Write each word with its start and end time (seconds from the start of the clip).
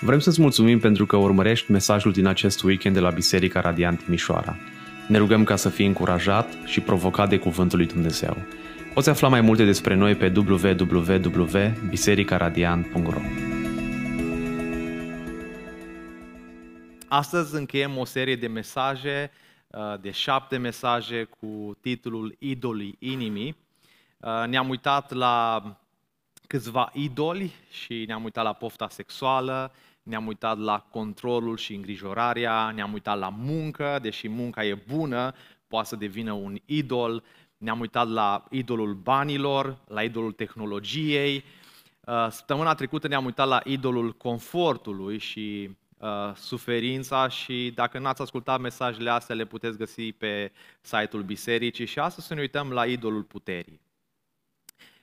Vrem 0.00 0.18
să-ți 0.18 0.40
mulțumim 0.40 0.78
pentru 0.78 1.06
că 1.06 1.16
urmărești 1.16 1.70
mesajul 1.70 2.12
din 2.12 2.26
acest 2.26 2.62
weekend 2.62 2.94
de 2.94 3.00
la 3.00 3.10
Biserica 3.10 3.60
Radiant 3.60 4.04
Timișoara. 4.04 4.56
Ne 5.08 5.18
rugăm 5.18 5.44
ca 5.44 5.56
să 5.56 5.68
fii 5.68 5.86
încurajat 5.86 6.48
și 6.64 6.80
provocat 6.80 7.28
de 7.28 7.38
Cuvântul 7.38 7.78
lui 7.78 7.86
Dumnezeu. 7.86 8.36
Poți 8.94 9.08
afla 9.08 9.28
mai 9.28 9.40
multe 9.40 9.64
despre 9.64 9.94
noi 9.94 10.14
pe 10.14 10.32
www.bisericaradiant.ro 10.36 13.20
Astăzi 17.08 17.54
încheiem 17.54 17.96
o 17.96 18.04
serie 18.04 18.36
de 18.36 18.46
mesaje, 18.46 19.30
uh, 19.66 19.94
de 20.00 20.10
șapte 20.10 20.56
mesaje 20.56 21.24
cu 21.24 21.76
titlul 21.80 22.36
Idolii 22.38 22.96
inimii. 22.98 23.56
Uh, 24.20 24.44
ne-am 24.46 24.68
uitat 24.68 25.12
la 25.12 25.62
câțiva 26.46 26.90
idoli 26.92 27.54
și 27.70 28.04
ne-am 28.06 28.24
uitat 28.24 28.44
la 28.44 28.52
pofta 28.52 28.88
sexuală, 28.88 29.72
ne-am 30.06 30.26
uitat 30.26 30.58
la 30.58 30.78
controlul 30.90 31.56
și 31.56 31.74
îngrijorarea, 31.74 32.70
ne-am 32.70 32.92
uitat 32.92 33.18
la 33.18 33.28
muncă, 33.28 33.98
deși 34.02 34.28
munca 34.28 34.64
e 34.64 34.74
bună, 34.74 35.32
poate 35.68 35.88
să 35.88 35.96
devină 35.96 36.32
un 36.32 36.58
idol, 36.64 37.22
ne-am 37.58 37.80
uitat 37.80 38.08
la 38.08 38.44
idolul 38.50 38.94
banilor, 38.94 39.78
la 39.88 40.02
idolul 40.02 40.32
tehnologiei. 40.32 41.44
Uh, 42.00 42.26
săptămâna 42.30 42.74
trecută 42.74 43.08
ne-am 43.08 43.24
uitat 43.24 43.48
la 43.48 43.60
idolul 43.64 44.12
confortului 44.12 45.18
și 45.18 45.70
uh, 45.98 46.34
suferința 46.34 47.28
și 47.28 47.72
dacă 47.74 47.98
n-ați 47.98 48.22
ascultat 48.22 48.60
mesajele 48.60 49.10
astea, 49.10 49.34
le 49.34 49.44
puteți 49.44 49.78
găsi 49.78 50.12
pe 50.12 50.52
site-ul 50.80 51.22
bisericii 51.22 51.86
și 51.86 51.98
astăzi 51.98 52.26
să 52.26 52.34
ne 52.34 52.40
uităm 52.40 52.70
la 52.72 52.84
idolul 52.84 53.22
puterii. 53.22 53.80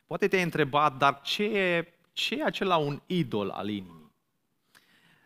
Poate 0.05 0.27
te-ai 0.27 0.43
întrebat, 0.43 0.97
dar 0.97 1.21
ce 1.21 1.43
e, 1.43 1.93
ce 2.13 2.35
e 2.35 2.43
acela 2.43 2.77
un 2.77 3.01
idol 3.05 3.49
al 3.49 3.69
inimii? 3.69 4.02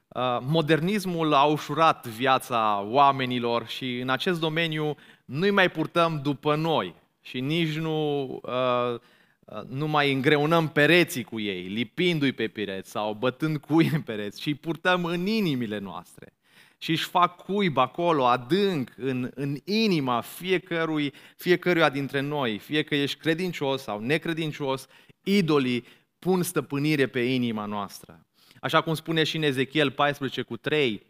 Uh, 0.07 0.37
modernismul 0.41 1.33
a 1.33 1.43
ușurat 1.43 2.07
viața 2.07 2.85
oamenilor 2.89 3.67
și 3.67 3.99
în 3.99 4.09
acest 4.09 4.39
domeniu 4.39 4.95
nu-i 5.25 5.51
mai 5.51 5.69
purtăm 5.69 6.19
după 6.23 6.55
noi 6.55 6.95
și 7.21 7.39
nici 7.39 7.77
nu, 7.77 8.23
uh, 8.43 8.99
uh, 9.39 9.61
nu 9.67 9.87
mai 9.87 10.13
îngreunăm 10.13 10.67
pereții 10.67 11.23
cu 11.23 11.39
ei, 11.39 11.67
lipindu-i 11.67 12.31
pe 12.31 12.47
pereți 12.47 12.89
sau 12.89 13.13
bătând 13.13 13.57
cui 13.57 13.89
în 13.93 14.01
pereți, 14.01 14.41
ci 14.41 14.45
îi 14.45 14.55
purtăm 14.55 15.05
în 15.05 15.25
inimile 15.25 15.77
noastre 15.77 16.33
și 16.77 16.91
își 16.91 17.05
fac 17.05 17.43
cuib 17.43 17.77
acolo, 17.77 18.25
adânc, 18.25 18.93
în, 18.97 19.31
în 19.35 19.57
inima 19.63 20.21
fiecărui, 20.21 21.13
fiecăruia 21.37 21.89
dintre 21.89 22.19
noi, 22.19 22.57
fie 22.57 22.83
că 22.83 22.95
ești 22.95 23.19
credincios 23.19 23.81
sau 23.81 23.99
necredincios, 23.99 24.87
idolii 25.23 25.85
pun 26.19 26.43
stăpânire 26.43 27.07
pe 27.07 27.19
inima 27.19 27.65
noastră. 27.65 28.26
Așa 28.61 28.81
cum 28.81 28.93
spune 28.93 29.23
și 29.23 29.35
în 29.35 29.43
Ezechiel 29.43 29.91
14 29.91 30.41
cu 30.41 30.57
3, 30.57 31.05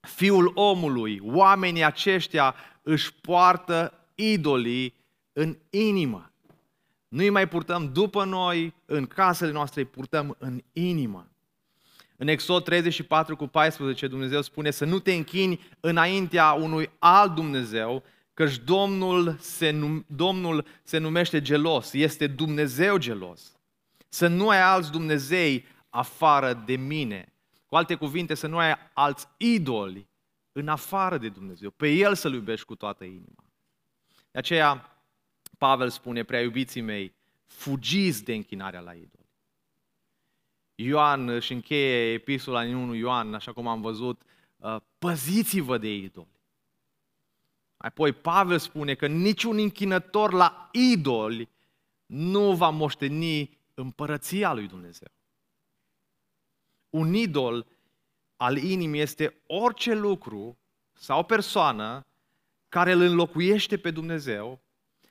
Fiul 0.00 0.52
omului, 0.54 1.20
oamenii 1.22 1.84
aceștia 1.84 2.54
își 2.82 3.14
poartă 3.14 4.08
idolii 4.14 4.94
în 5.32 5.58
inimă. 5.70 6.30
Nu 7.08 7.22
îi 7.22 7.30
mai 7.30 7.48
purtăm 7.48 7.92
după 7.92 8.24
noi, 8.24 8.74
în 8.84 9.06
casele 9.06 9.52
noastre 9.52 9.80
îi 9.80 9.86
purtăm 9.86 10.36
în 10.38 10.62
inimă. 10.72 11.30
În 12.16 12.28
Exod 12.28 12.64
34 12.64 13.36
cu 13.36 13.46
14 13.46 14.06
Dumnezeu 14.06 14.42
spune 14.42 14.70
să 14.70 14.84
nu 14.84 14.98
te 14.98 15.12
închini 15.12 15.60
înaintea 15.80 16.52
unui 16.52 16.90
alt 16.98 17.34
Dumnezeu, 17.34 18.02
căci 18.34 18.58
Domnul 18.58 19.36
se, 19.40 19.70
num- 19.70 20.06
Domnul 20.06 20.66
se 20.82 20.98
numește 20.98 21.42
gelos, 21.42 21.92
este 21.92 22.26
Dumnezeu 22.26 22.96
gelos. 22.96 23.56
Să 24.08 24.26
nu 24.26 24.48
ai 24.48 24.62
alți 24.62 24.90
Dumnezei 24.90 25.64
afară 25.96 26.52
de 26.52 26.76
mine. 26.76 27.32
Cu 27.66 27.76
alte 27.76 27.94
cuvinte, 27.94 28.34
să 28.34 28.46
nu 28.46 28.58
ai 28.58 28.74
alți 28.92 29.26
idoli 29.36 30.08
în 30.52 30.68
afară 30.68 31.18
de 31.18 31.28
Dumnezeu. 31.28 31.70
Pe 31.70 31.88
El 31.88 32.14
să-L 32.14 32.32
iubești 32.32 32.66
cu 32.66 32.74
toată 32.74 33.04
inima. 33.04 33.44
De 34.30 34.38
aceea, 34.38 35.00
Pavel 35.58 35.90
spune, 35.90 36.22
prea 36.22 36.40
iubiții 36.40 36.80
mei, 36.80 37.14
fugiți 37.46 38.24
de 38.24 38.34
închinarea 38.34 38.80
la 38.80 38.92
idol. 38.92 39.26
Ioan 40.74 41.28
își 41.28 41.52
încheie 41.52 42.12
epistola 42.12 42.60
în 42.60 42.74
1 42.74 42.94
Ioan, 42.94 43.34
așa 43.34 43.52
cum 43.52 43.66
am 43.66 43.80
văzut, 43.80 44.22
uh, 44.56 44.76
păziți-vă 44.98 45.78
de 45.78 45.94
idoli. 45.94 46.40
Apoi 47.76 48.12
Pavel 48.12 48.58
spune 48.58 48.94
că 48.94 49.06
niciun 49.06 49.58
închinător 49.58 50.32
la 50.32 50.68
idoli 50.72 51.48
nu 52.06 52.54
va 52.54 52.70
moșteni 52.70 53.58
împărăția 53.74 54.52
lui 54.52 54.66
Dumnezeu. 54.66 55.08
Un 56.96 57.14
idol 57.14 57.66
al 58.36 58.56
inimii 58.56 59.00
este 59.00 59.42
orice 59.46 59.94
lucru 59.94 60.58
sau 60.92 61.24
persoană 61.24 62.06
care 62.68 62.92
îl 62.92 63.00
înlocuiește 63.00 63.76
pe 63.76 63.90
Dumnezeu 63.90 64.60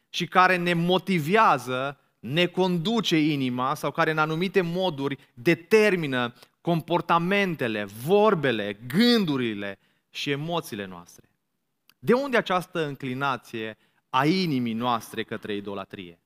și 0.09 0.25
care 0.25 0.57
ne 0.57 0.73
motivează 0.73 1.99
ne 2.19 2.45
conduce 2.45 3.17
inima 3.17 3.73
sau 3.73 3.91
care 3.91 4.11
în 4.11 4.17
anumite 4.17 4.61
moduri 4.61 5.17
determină 5.33 6.33
comportamentele, 6.61 7.83
vorbele, 7.83 8.79
gândurile 8.87 9.79
și 10.09 10.31
emoțiile 10.31 10.85
noastre. 10.85 11.29
De 11.99 12.13
unde 12.13 12.37
această 12.37 12.85
înclinație 12.85 13.77
a 14.09 14.25
inimii 14.25 14.73
noastre 14.73 15.23
către 15.23 15.55
idolatrie? 15.55 16.19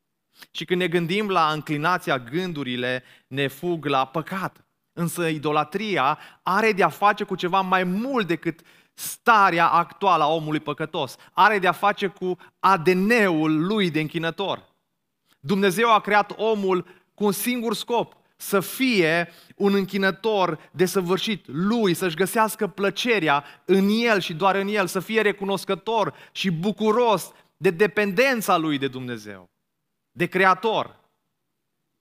Și 0.51 0.65
când 0.65 0.79
ne 0.79 0.87
gândim 0.87 1.29
la 1.29 1.51
înclinația 1.51 2.19
gândurile, 2.19 3.03
ne 3.27 3.47
fug 3.47 3.85
la 3.85 4.05
păcat. 4.05 4.63
Însă 4.99 5.27
idolatria 5.27 6.19
are 6.43 6.71
de 6.71 6.83
a 6.83 6.89
face 6.89 7.23
cu 7.23 7.35
ceva 7.35 7.61
mai 7.61 7.83
mult 7.83 8.27
decât 8.27 8.59
starea 8.93 9.67
actuală 9.67 10.23
a 10.23 10.27
omului 10.27 10.59
păcătos. 10.59 11.15
Are 11.33 11.59
de 11.59 11.67
a 11.67 11.71
face 11.71 12.07
cu 12.07 12.37
ADN-ul 12.59 13.65
lui 13.65 13.91
de 13.91 13.99
închinător. 13.99 14.75
Dumnezeu 15.39 15.93
a 15.93 15.99
creat 15.99 16.33
omul 16.37 16.85
cu 17.13 17.25
un 17.25 17.31
singur 17.31 17.75
scop, 17.75 18.17
să 18.35 18.59
fie 18.59 19.29
un 19.55 19.73
închinător 19.73 20.69
desăvârșit 20.71 21.45
lui, 21.47 21.93
să-și 21.93 22.15
găsească 22.15 22.67
plăcerea 22.67 23.43
în 23.65 23.87
el 23.89 24.19
și 24.19 24.33
doar 24.33 24.55
în 24.55 24.67
el, 24.67 24.87
să 24.87 24.99
fie 24.99 25.21
recunoscător 25.21 26.13
și 26.31 26.51
bucuros 26.51 27.31
de 27.57 27.69
dependența 27.69 28.57
lui 28.57 28.77
de 28.77 28.87
Dumnezeu, 28.87 29.49
de 30.11 30.25
Creator. 30.25 30.98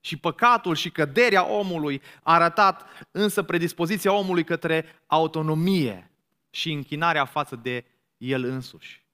Și 0.00 0.16
păcatul 0.16 0.74
și 0.74 0.90
căderea 0.90 1.46
omului 1.46 2.02
a 2.22 2.34
arătat 2.34 2.86
însă 3.10 3.42
predispoziția 3.42 4.12
omului 4.12 4.44
către 4.44 5.02
autonomie 5.06 6.10
și 6.50 6.72
închinarea 6.72 7.24
față 7.24 7.56
de 7.56 7.84
el 8.16 8.44
însuși. 8.44 9.06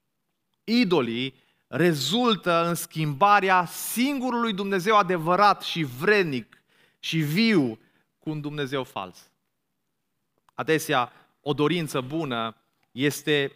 Idolii 0.63 1.33
rezultă 1.67 2.65
în 2.67 2.75
schimbarea 2.75 3.65
singurului 3.65 4.53
Dumnezeu 4.53 4.97
adevărat 4.97 5.61
și 5.61 5.83
vrednic 5.83 6.63
și 6.99 7.17
viu 7.17 7.79
cu 8.19 8.29
un 8.29 8.41
Dumnezeu 8.41 8.83
fals. 8.83 9.31
Adesea, 10.53 11.11
o 11.41 11.53
dorință 11.53 12.01
bună 12.01 12.55
este 12.91 13.51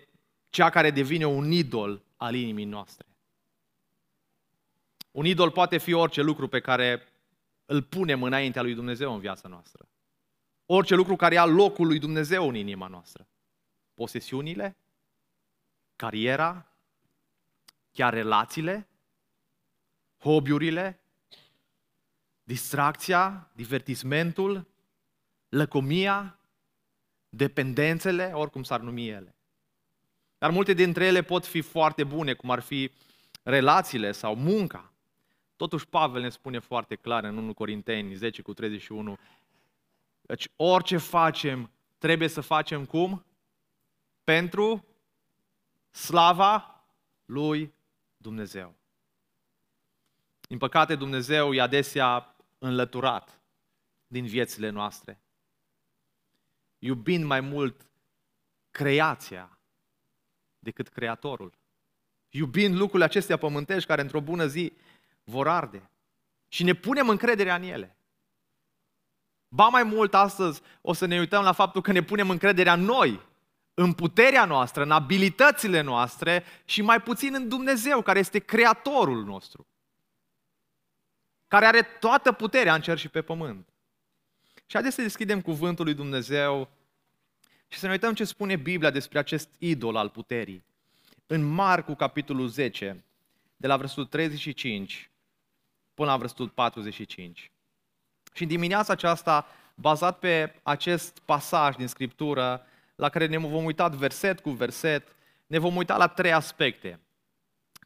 cea 0.50 0.70
care 0.70 0.92
devine 0.92 1.26
un 1.26 1.52
idol 1.52 2.02
al 2.18 2.36
inimii 2.36 2.66
noastre. 2.66 3.06
Un 5.12 5.26
idol 5.26 5.52
poate 5.52 5.78
fi 5.78 5.94
orice 5.94 6.22
lucru 6.22 6.48
pe 6.48 6.60
care 6.60 7.08
îl 7.70 7.82
punem 7.82 8.24
înaintea 8.24 8.62
lui 8.62 8.74
Dumnezeu 8.74 9.14
în 9.14 9.20
viața 9.20 9.48
noastră. 9.48 9.88
Orice 10.66 10.96
lucru 10.96 11.16
care 11.16 11.34
ia 11.34 11.46
locul 11.46 11.88
lui 11.88 12.00
Dumnezeu 12.00 12.48
în 12.48 12.56
inima 12.56 12.88
noastră. 12.88 13.28
Posesiunile, 13.94 14.78
cariera, 15.96 16.72
chiar 17.92 18.14
relațiile, 18.14 18.88
hobby-urile, 20.18 21.00
distracția, 22.44 23.52
divertismentul, 23.56 24.68
lăcomia, 25.50 26.40
dependențele, 27.30 28.32
oricum 28.34 28.64
s-ar 28.64 28.80
numi 28.80 29.10
ele. 29.10 29.36
Dar 30.38 30.52
multe 30.52 30.74
dintre 30.74 31.06
ele 31.06 31.22
pot 31.22 31.46
fi 31.46 31.62
foarte 31.62 32.04
bune, 32.04 32.34
cum 32.34 32.52
ar 32.52 32.60
fi 32.60 32.92
relațiile 33.44 34.12
sau 34.12 34.36
munca. 34.36 34.89
Totuși 35.60 35.88
Pavel 35.88 36.22
ne 36.22 36.30
spune 36.30 36.60
foarte 36.60 36.96
clar 36.96 37.24
în 37.24 37.38
1 37.38 37.54
Corinteni 37.54 38.14
10 38.14 38.42
cu 38.42 38.54
31, 38.54 39.18
deci 40.22 40.48
orice 40.56 40.98
facem, 40.98 41.72
trebuie 41.98 42.28
să 42.28 42.42
facem 42.42 42.86
cum? 42.86 43.26
Pentru 44.24 44.86
slava 45.92 46.84
lui 47.26 47.74
Dumnezeu. 48.18 48.76
Din 50.42 50.58
păcate, 50.58 50.96
Dumnezeu 50.96 51.54
e 51.54 51.62
adesea 51.62 52.36
înlăturat 52.58 53.42
din 54.08 54.26
viețile 54.26 54.70
noastre. 54.70 55.22
Iubind 56.78 57.24
mai 57.24 57.40
mult 57.42 57.90
creația 58.72 59.58
decât 60.60 60.88
Creatorul. 60.88 61.54
Iubind 62.30 62.76
lucrurile 62.76 63.04
acestea 63.04 63.38
pământești 63.38 63.88
care 63.88 64.02
într-o 64.02 64.22
bună 64.22 64.46
zi 64.46 64.74
vor 65.30 65.48
arde. 65.48 65.90
Și 66.48 66.64
ne 66.64 66.74
punem 66.74 67.10
încrederea 67.10 67.56
în 67.56 67.64
ele. 67.64 67.98
Ba 69.48 69.68
mai 69.68 69.84
mult 69.84 70.14
astăzi 70.14 70.62
o 70.82 70.94
să 70.94 71.06
ne 71.06 71.20
uităm 71.20 71.44
la 71.44 71.52
faptul 71.52 71.82
că 71.82 71.92
ne 71.92 72.04
punem 72.04 72.30
încrederea 72.30 72.74
în 72.74 72.82
noi, 72.82 73.22
în 73.74 73.94
puterea 73.94 74.46
noastră, 74.46 74.84
în 74.84 74.92
abilitățile 74.92 75.82
noastre 75.82 76.44
și 76.66 76.82
mai 76.82 77.02
puțin 77.02 77.34
în 77.34 77.48
Dumnezeu, 77.48 78.02
care 78.02 78.20
este 78.20 78.40
creatorul 78.40 79.24
nostru, 79.24 79.68
care 81.48 81.66
are 81.66 81.82
toată 81.82 82.32
puterea 82.32 82.74
în 82.74 82.82
cer 82.82 82.98
și 82.98 83.10
pe 83.10 83.22
pământ. 83.22 83.70
Și 84.54 84.76
haideți 84.76 84.96
să 84.96 85.02
deschidem 85.02 85.42
cuvântul 85.42 85.86
lui 85.86 85.94
Dumnezeu 85.94 86.70
și 87.68 87.80
să 87.80 87.86
ne 87.86 87.92
uităm 87.92 88.14
ce 88.14 88.24
spune 88.24 88.56
Biblia 88.56 88.90
despre 88.90 89.20
acest 89.20 89.50
idol 89.58 89.96
al 89.96 90.10
puterii. 90.10 90.64
În 91.28 91.44
Marcu, 91.44 91.96
capitolul 91.96 92.48
10, 92.48 93.04
de 93.58 93.68
la 93.68 93.78
versetul 93.78 94.06
35 94.06 95.10
până 96.00 96.12
la 96.12 96.18
versetul 96.18 96.50
45. 96.50 97.52
Și 98.34 98.42
în 98.42 98.48
dimineața 98.48 98.94
aceasta, 98.94 99.48
bazat 99.76 100.20
pe 100.20 100.60
acest 100.64 101.20
pasaj 101.20 101.76
din 101.76 101.88
Scriptură, 101.88 102.66
la 102.96 103.10
care 103.10 103.26
ne 103.26 103.38
vom 103.38 103.64
uita 103.64 103.88
verset 103.88 104.40
cu 104.40 104.50
verset, 104.50 105.16
ne 105.48 105.58
vom 105.58 105.76
uita 105.76 105.98
la 105.98 106.08
trei 106.08 106.32
aspecte. 106.32 107.00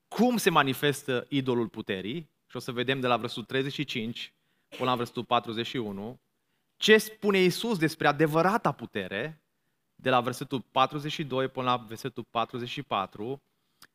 Cum 0.08 0.38
se 0.38 0.50
manifestă 0.50 1.26
idolul 1.30 1.68
puterii, 1.68 2.30
și 2.48 2.56
o 2.56 2.60
să 2.60 2.72
vedem 2.72 3.00
de 3.00 3.08
la 3.08 3.18
versetul 3.18 3.44
35 3.44 4.34
până 4.78 4.90
la 4.90 4.96
versetul 4.96 5.26
41, 5.26 6.20
ce 6.78 6.98
spune 6.98 7.38
Isus 7.38 7.78
despre 7.78 8.08
adevărata 8.08 8.72
putere, 8.72 9.44
de 9.96 10.10
la 10.10 10.22
versetul 10.22 10.62
42 10.62 11.48
până 11.48 11.66
la 11.66 11.78
versetul 11.78 12.24
44, 12.30 13.42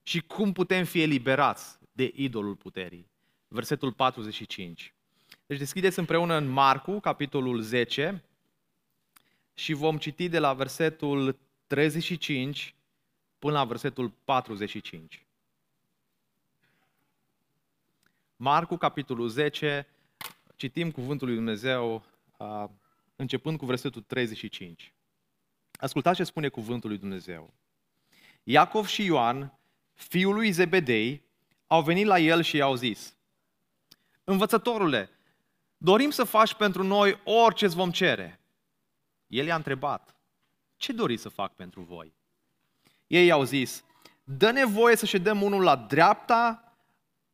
și 0.02 0.20
cum 0.20 0.52
putem 0.52 0.84
fi 0.84 1.02
eliberați 1.02 1.78
de 1.92 2.12
idolul 2.14 2.56
puterii. 2.56 3.16
Versetul 3.48 3.92
45. 3.92 4.94
Deci 5.46 5.58
deschideți 5.58 5.98
împreună 5.98 6.34
în 6.34 6.46
Marcu, 6.46 7.00
capitolul 7.00 7.60
10, 7.60 8.22
și 9.54 9.72
vom 9.72 9.98
citi 9.98 10.28
de 10.28 10.38
la 10.38 10.54
versetul 10.54 11.38
35 11.66 12.74
până 13.38 13.52
la 13.52 13.64
versetul 13.64 14.12
45. 14.24 15.26
Marcu, 18.36 18.76
capitolul 18.76 19.28
10, 19.28 19.86
citim 20.56 20.90
cuvântul 20.90 21.26
lui 21.26 21.36
Dumnezeu 21.36 22.04
începând 23.16 23.58
cu 23.58 23.66
versetul 23.66 24.02
35. 24.02 24.92
Ascultați 25.72 26.16
ce 26.16 26.24
spune 26.24 26.48
cuvântul 26.48 26.88
lui 26.88 26.98
Dumnezeu. 26.98 27.52
Iacov 28.42 28.86
și 28.86 29.04
Ioan, 29.04 29.58
fiul 29.94 30.34
lui 30.34 30.50
Zebedei, 30.50 31.22
au 31.66 31.82
venit 31.82 32.06
la 32.06 32.18
el 32.18 32.42
și 32.42 32.56
i-au 32.56 32.74
zis, 32.74 33.16
Învățătorule, 34.28 35.10
dorim 35.76 36.10
să 36.10 36.24
faci 36.24 36.54
pentru 36.54 36.82
noi 36.82 37.20
orice 37.24 37.64
îți 37.64 37.74
vom 37.74 37.90
cere. 37.90 38.40
El 39.26 39.46
i-a 39.46 39.54
întrebat, 39.54 40.16
ce 40.76 40.92
doriți 40.92 41.22
să 41.22 41.28
fac 41.28 41.54
pentru 41.54 41.80
voi? 41.80 42.14
Ei 43.06 43.26
i-au 43.26 43.42
zis, 43.42 43.84
dă 44.24 44.50
nevoie 44.50 44.96
să 44.96 45.06
ședem 45.06 45.42
unul 45.42 45.62
la 45.62 45.76
dreapta, 45.76 46.72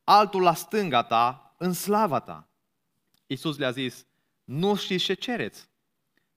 altul 0.03 0.41
la 0.41 0.53
stânga 0.53 1.03
ta, 1.03 1.55
în 1.57 1.73
slava 1.73 2.19
ta. 2.19 2.47
Iisus 3.27 3.57
le-a 3.57 3.71
zis, 3.71 4.05
nu 4.43 4.75
știți 4.75 5.03
ce 5.03 5.13
cereți. 5.13 5.69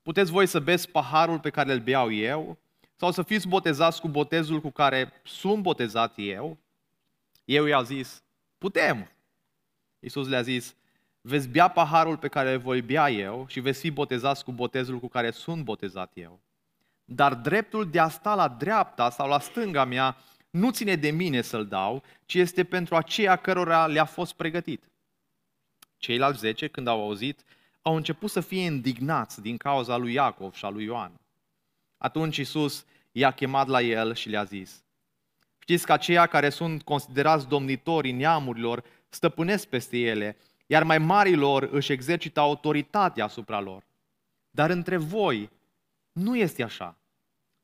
Puteți 0.03 0.31
voi 0.31 0.47
să 0.47 0.61
beți 0.61 0.91
paharul 0.91 1.41
pe 1.41 1.51
care 1.51 1.73
îl 1.73 1.81
beau 1.81 2.13
eu? 2.13 2.59
Sau 2.97 3.11
să 3.11 3.23
fiți 3.23 3.49
botezați 3.49 4.01
cu 4.01 4.09
botezul 4.09 4.61
cu 4.61 4.71
care 4.71 5.13
sunt 5.25 5.63
botezat 5.63 6.13
eu? 6.17 6.59
Eu 7.45 7.65
i-au 7.65 7.83
zis, 7.83 8.23
putem. 8.59 9.13
Iisus 9.99 10.29
le-a 10.29 10.43
zis, 10.43 10.75
veți 11.21 11.49
bea 11.49 11.69
paharul 11.69 12.17
pe 12.17 12.29
care 12.29 12.53
îl 12.53 12.59
voi 12.59 12.83
bea 12.83 13.11
eu 13.11 13.47
și 13.49 13.61
veți 13.61 13.81
fi 13.81 13.91
botezați 13.91 14.45
cu 14.45 14.53
botezul 14.53 14.99
cu 14.99 15.09
care 15.09 15.31
sunt 15.31 15.65
botezat 15.65 16.11
eu. 16.15 16.41
Dar 17.05 17.35
dreptul 17.35 17.91
de 17.91 17.99
a 17.99 18.09
sta 18.09 18.35
la 18.35 18.49
dreapta 18.49 19.11
sau 19.11 19.29
la 19.29 19.39
stânga 19.39 19.85
mea 19.85 20.17
nu 20.51 20.71
ține 20.71 20.97
de 20.97 21.11
mine 21.11 21.41
să-l 21.41 21.67
dau, 21.67 22.03
ci 22.27 22.35
este 22.35 22.65
pentru 22.65 22.97
aceia 22.97 23.37
cărora 23.37 23.87
le-a 23.87 24.05
fost 24.05 24.33
pregătit. 24.33 24.91
Ceilalți 25.97 26.39
zece, 26.39 26.69
când 26.69 26.87
au 26.87 27.03
auzit, 27.03 27.45
au 27.83 27.97
început 27.97 28.31
să 28.31 28.41
fie 28.41 28.61
indignați 28.61 29.43
din 29.43 29.57
cauza 29.57 29.97
lui 29.97 30.13
Iacov 30.13 30.55
și 30.55 30.65
a 30.65 30.69
lui 30.69 30.85
Ioan. 30.85 31.13
Atunci 31.99 32.37
Isus 32.37 32.85
i-a 33.13 33.31
chemat 33.31 33.67
la 33.67 33.81
el 33.81 34.15
și 34.15 34.29
le-a 34.29 34.45
zis, 34.45 34.83
Știți 35.69 35.87
că 35.87 35.93
aceia 35.93 36.27
care 36.27 36.49
sunt 36.49 36.83
considerați 36.83 37.49
domnitorii 37.49 38.13
neamurilor 38.13 38.85
stăpânesc 39.09 39.67
peste 39.67 39.99
ele, 39.99 40.37
iar 40.67 40.83
mai 40.83 40.99
marilor 40.99 41.63
își 41.63 41.93
exercită 41.93 42.41
autoritatea 42.41 43.25
asupra 43.25 43.61
lor. 43.61 43.87
Dar 44.51 44.71
între 44.71 44.97
voi 44.97 45.51
nu 46.13 46.37
este 46.37 46.63
așa. 46.63 46.99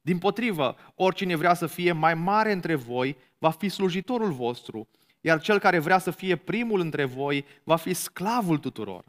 Din 0.01 0.19
potrivă, 0.19 0.77
oricine 0.95 1.37
vrea 1.37 1.55
să 1.55 1.67
fie 1.67 1.93
mai 1.93 2.15
mare 2.15 2.53
între 2.53 2.75
voi 2.75 3.17
va 3.39 3.51
fi 3.51 3.69
slujitorul 3.69 4.33
vostru, 4.33 4.89
iar 5.21 5.41
cel 5.41 5.59
care 5.59 5.79
vrea 5.79 5.99
să 5.99 6.11
fie 6.11 6.37
primul 6.37 6.81
între 6.81 7.05
voi 7.05 7.45
va 7.63 7.77
fi 7.77 7.93
sclavul 7.95 8.59
tuturor. 8.59 9.05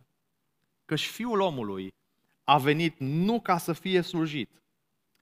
Căci 0.86 1.08
fiul 1.08 1.40
omului 1.40 1.94
a 2.44 2.58
venit 2.58 2.96
nu 3.00 3.40
ca 3.40 3.58
să 3.58 3.74
fie 3.74 4.02
slujit, 4.02 4.62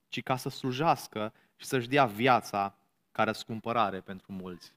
ci 0.08 0.22
ca 0.22 0.36
să 0.36 0.48
slujească 0.48 1.32
și 1.56 1.66
să-și 1.66 1.88
dea 1.88 2.06
viața 2.06 2.78
ca 3.14 3.24
răscumpărare 3.24 4.00
pentru 4.00 4.32
mulți. 4.32 4.72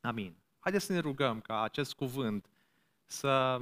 Amin. 0.00 0.34
Haideți 0.60 0.84
să 0.84 0.92
ne 0.92 0.98
rugăm 0.98 1.40
ca 1.40 1.62
acest 1.62 1.94
cuvânt 1.94 2.46
să 3.04 3.60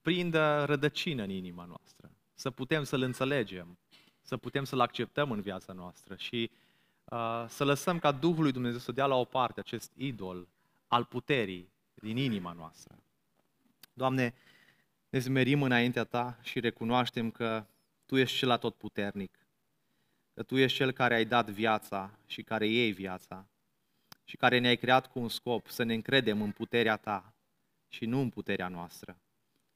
prindă 0.00 0.64
rădăcină 0.64 1.22
în 1.22 1.30
inima 1.30 1.64
noastră, 1.64 2.10
să 2.34 2.50
putem 2.50 2.84
să-l 2.84 3.02
înțelegem, 3.02 3.78
să 4.20 4.36
putem 4.36 4.64
să-l 4.64 4.80
acceptăm 4.80 5.30
în 5.30 5.40
viața 5.40 5.72
noastră 5.72 6.16
și 6.16 6.50
uh, 7.04 7.44
să 7.48 7.64
lăsăm 7.64 7.98
ca 7.98 8.12
Duhul 8.12 8.42
lui 8.42 8.52
Dumnezeu 8.52 8.78
să 8.78 8.92
dea 8.92 9.06
la 9.06 9.14
o 9.14 9.24
parte 9.24 9.60
acest 9.60 9.92
idol 9.96 10.48
al 10.88 11.04
puterii 11.04 11.72
din 11.94 12.16
inima 12.16 12.52
noastră. 12.52 12.94
Doamne, 13.92 14.34
ne 15.08 15.18
zmerim 15.18 15.62
înaintea 15.62 16.04
Ta 16.04 16.38
și 16.42 16.60
recunoaștem 16.60 17.30
că 17.30 17.64
Tu 18.06 18.16
ești 18.16 18.36
cel 18.36 18.50
atotputernic, 18.50 19.41
că 20.42 20.48
Tu 20.48 20.56
ești 20.56 20.76
Cel 20.76 20.92
care 20.92 21.14
ai 21.14 21.24
dat 21.24 21.50
viața 21.50 22.18
și 22.26 22.42
care 22.42 22.66
iei 22.66 22.92
viața 22.92 23.46
și 24.24 24.36
care 24.36 24.58
ne-ai 24.58 24.76
creat 24.76 25.06
cu 25.06 25.18
un 25.18 25.28
scop, 25.28 25.68
să 25.68 25.82
ne 25.82 25.94
încredem 25.94 26.42
în 26.42 26.52
puterea 26.52 26.96
Ta 26.96 27.34
și 27.88 28.06
nu 28.06 28.20
în 28.20 28.28
puterea 28.28 28.68
noastră. 28.68 29.20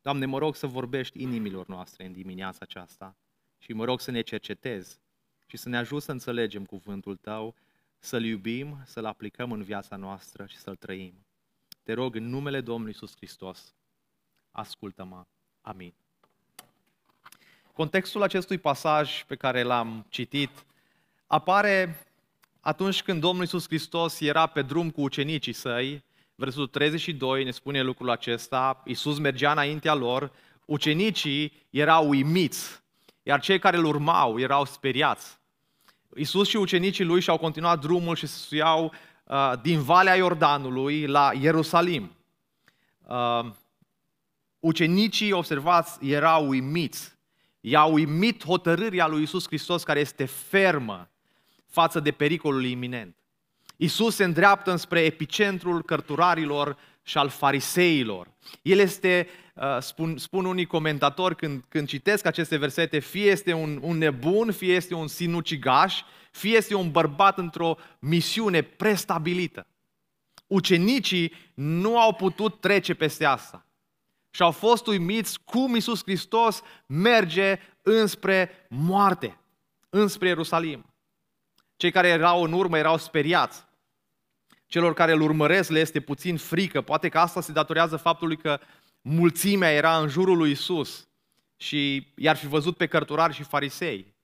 Doamne, 0.03 0.27
mă 0.27 0.39
rog 0.39 0.57
să 0.57 0.67
vorbești 0.67 1.23
inimilor 1.23 1.67
noastre 1.67 2.07
în 2.07 2.13
dimineața 2.13 2.59
aceasta 2.61 3.17
și 3.59 3.73
mă 3.73 3.85
rog 3.85 4.01
să 4.01 4.11
ne 4.11 4.21
cercetezi 4.21 5.01
și 5.47 5.57
să 5.57 5.69
ne 5.69 5.77
ajut 5.77 6.03
să 6.03 6.13
înțelegem 6.13 6.65
cuvântul 6.65 7.17
Tău, 7.17 7.55
să-L 7.99 8.25
iubim, 8.25 8.83
să-L 8.85 9.05
aplicăm 9.05 9.53
în 9.53 9.63
viața 9.63 9.97
noastră 9.97 10.47
și 10.47 10.57
să-L 10.57 10.77
trăim. 10.77 11.27
Te 11.83 11.93
rog 11.93 12.15
în 12.15 12.29
numele 12.29 12.61
Domnului 12.61 12.93
Iisus 12.93 13.17
Hristos, 13.17 13.75
ascultă-mă. 14.51 15.27
Amin. 15.61 15.95
Contextul 17.77 18.23
acestui 18.23 18.59
pasaj 18.59 19.25
pe 19.25 19.35
care 19.35 19.63
l-am 19.63 20.07
citit 20.09 20.51
apare 21.27 22.07
atunci 22.61 23.03
când 23.03 23.21
Domnul 23.21 23.43
Iisus 23.43 23.67
Hristos 23.67 24.21
era 24.21 24.47
pe 24.47 24.63
drum 24.63 24.91
cu 24.91 25.01
ucenicii 25.01 25.53
săi, 25.53 26.05
versetul 26.35 26.67
32 26.67 27.45
ne 27.45 27.51
spune 27.51 27.83
lucrul 27.83 28.11
acesta, 28.11 28.83
Iisus 28.85 29.19
mergea 29.19 29.51
înaintea 29.51 29.95
lor, 29.95 30.33
ucenicii 30.65 31.53
erau 31.71 32.09
uimiți, 32.09 32.83
iar 33.23 33.41
cei 33.41 33.59
care 33.59 33.77
îl 33.77 33.85
urmau 33.85 34.39
erau 34.41 34.65
speriați. 34.65 35.39
Iisus 36.15 36.49
și 36.49 36.57
ucenicii 36.57 37.05
lui 37.05 37.21
și-au 37.21 37.39
continuat 37.39 37.81
drumul 37.81 38.17
și 38.17 38.27
se 38.27 38.39
suiau 38.39 38.93
uh, 39.25 39.53
din 39.63 39.83
Valea 39.83 40.15
Iordanului 40.15 41.07
la 41.07 41.31
Ierusalim. 41.41 42.17
Uh, 43.07 43.51
ucenicii, 44.59 45.33
observați, 45.33 46.07
erau 46.07 46.49
uimiți. 46.49 47.16
I-a 47.69 47.85
uimit 47.85 48.45
hotărârea 48.45 49.07
lui 49.07 49.21
Iisus 49.21 49.47
Hristos 49.47 49.83
care 49.83 50.01
este 50.01 50.25
fermă 50.25 51.11
față 51.67 52.01
de 52.01 52.11
pericolul 52.11 52.65
iminent. 52.65 53.17
Iisus 53.77 54.15
se 54.15 54.25
îndreaptă 54.25 54.71
înspre 54.71 55.01
epicentrul 55.01 55.83
cărturarilor 55.83 56.77
și 57.03 57.19
al 57.19 57.29
fariseilor. 57.29 58.31
El 58.63 58.79
este, 58.79 59.29
uh, 59.55 59.77
spun, 59.81 60.17
spun 60.17 60.45
unii 60.45 60.67
comentatori 60.67 61.37
când, 61.37 61.65
când 61.69 61.89
citesc 61.89 62.27
aceste 62.27 62.57
versete, 62.57 62.99
fie 62.99 63.31
este 63.31 63.53
un, 63.53 63.79
un 63.83 63.99
nebun, 63.99 64.53
fie 64.53 64.75
este 64.75 64.95
un 64.95 65.07
sinucigaș, 65.07 66.03
fie 66.31 66.57
este 66.57 66.75
un 66.75 66.91
bărbat 66.91 67.39
într-o 67.39 67.77
misiune 67.99 68.63
prestabilită. 68.63 69.67
Ucenicii 70.47 71.33
nu 71.55 71.99
au 71.99 72.15
putut 72.15 72.61
trece 72.61 72.95
peste 72.95 73.25
asta 73.25 73.67
și 74.37 74.43
au 74.43 74.51
fost 74.51 74.87
uimiți 74.87 75.41
cum 75.45 75.75
Iisus 75.75 76.03
Hristos 76.03 76.63
merge 76.87 77.59
înspre 77.83 78.67
moarte, 78.69 79.39
înspre 79.91 80.29
Ierusalim. 80.29 80.95
Cei 81.77 81.91
care 81.91 82.09
erau 82.09 82.43
în 82.43 82.53
urmă 82.53 82.79
erau 82.79 82.99
speriați. 82.99 83.65
Celor 84.67 84.95
care 84.95 85.13
îl 85.13 85.21
urmăresc 85.21 85.71
le 85.71 85.79
este 85.79 86.01
puțin 86.01 86.37
frică. 86.37 86.81
Poate 86.81 87.09
că 87.09 87.19
asta 87.19 87.41
se 87.41 87.53
datorează 87.53 87.97
faptului 87.97 88.37
că 88.37 88.61
mulțimea 89.01 89.71
era 89.71 89.99
în 89.99 90.09
jurul 90.09 90.37
lui 90.37 90.51
Isus 90.51 91.09
și 91.57 92.13
i-ar 92.17 92.37
fi 92.37 92.47
văzut 92.47 92.77
pe 92.77 92.87
cărturari 92.87 93.35
și 93.35 93.43
farisei. 93.43 94.15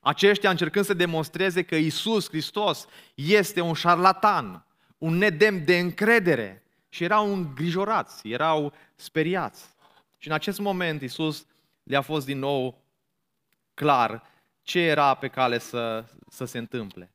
Aceștia 0.00 0.50
încercând 0.50 0.84
să 0.84 0.94
demonstreze 0.94 1.62
că 1.62 1.74
Isus 1.74 2.28
Hristos 2.28 2.86
este 3.14 3.60
un 3.60 3.74
șarlatan, 3.74 4.66
un 4.98 5.16
nedemn 5.16 5.64
de 5.64 5.78
încredere 5.78 6.63
și 6.94 7.04
erau 7.04 7.32
îngrijorați, 7.32 8.28
erau 8.28 8.72
speriați. 8.94 9.74
Și 10.16 10.28
în 10.28 10.34
acest 10.34 10.58
moment 10.58 11.02
Isus 11.02 11.46
le-a 11.82 12.00
fost 12.00 12.26
din 12.26 12.38
nou 12.38 12.82
clar 13.74 14.22
ce 14.62 14.80
era 14.80 15.14
pe 15.14 15.28
cale 15.28 15.58
să, 15.58 16.04
să 16.28 16.44
se 16.44 16.58
întâmple. 16.58 17.12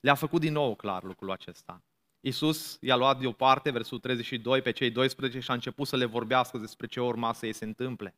Le-a 0.00 0.14
făcut 0.14 0.40
din 0.40 0.52
nou 0.52 0.74
clar 0.74 1.02
lucrul 1.02 1.30
acesta. 1.30 1.82
Iisus 2.20 2.78
i-a 2.80 2.96
luat 2.96 3.18
deoparte, 3.18 3.70
versul 3.70 3.98
32, 3.98 4.62
pe 4.62 4.70
cei 4.70 4.90
12 4.90 5.40
și 5.40 5.50
a 5.50 5.54
început 5.54 5.86
să 5.86 5.96
le 5.96 6.04
vorbească 6.04 6.58
despre 6.58 6.86
ce 6.86 7.00
urma 7.00 7.32
să 7.32 7.44
îi 7.44 7.52
se 7.52 7.64
întâmple. 7.64 8.14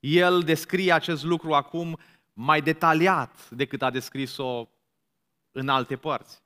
El 0.00 0.42
descrie 0.42 0.92
acest 0.92 1.24
lucru 1.24 1.52
acum 1.54 1.98
mai 2.32 2.62
detaliat 2.62 3.50
decât 3.50 3.82
a 3.82 3.90
descris-o 3.90 4.68
în 5.52 5.68
alte 5.68 5.96
părți. 5.96 6.42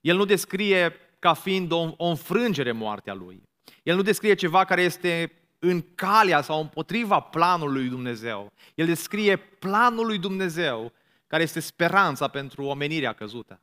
El 0.00 0.16
nu 0.16 0.24
descrie 0.24 0.96
ca 1.22 1.34
fiind 1.34 1.70
o, 1.72 1.94
o 1.96 2.06
înfrângere 2.06 2.72
moartea 2.72 3.14
lui. 3.14 3.42
El 3.82 3.96
nu 3.96 4.02
descrie 4.02 4.34
ceva 4.34 4.64
care 4.64 4.82
este 4.82 5.32
în 5.58 5.84
calea 5.94 6.42
sau 6.42 6.60
împotriva 6.60 7.20
planului 7.20 7.80
lui 7.80 7.88
Dumnezeu. 7.88 8.52
El 8.74 8.86
descrie 8.86 9.36
planul 9.36 10.06
lui 10.06 10.18
Dumnezeu, 10.18 10.92
care 11.26 11.42
este 11.42 11.60
speranța 11.60 12.28
pentru 12.28 12.64
omenirea 12.64 13.12
căzută. 13.12 13.60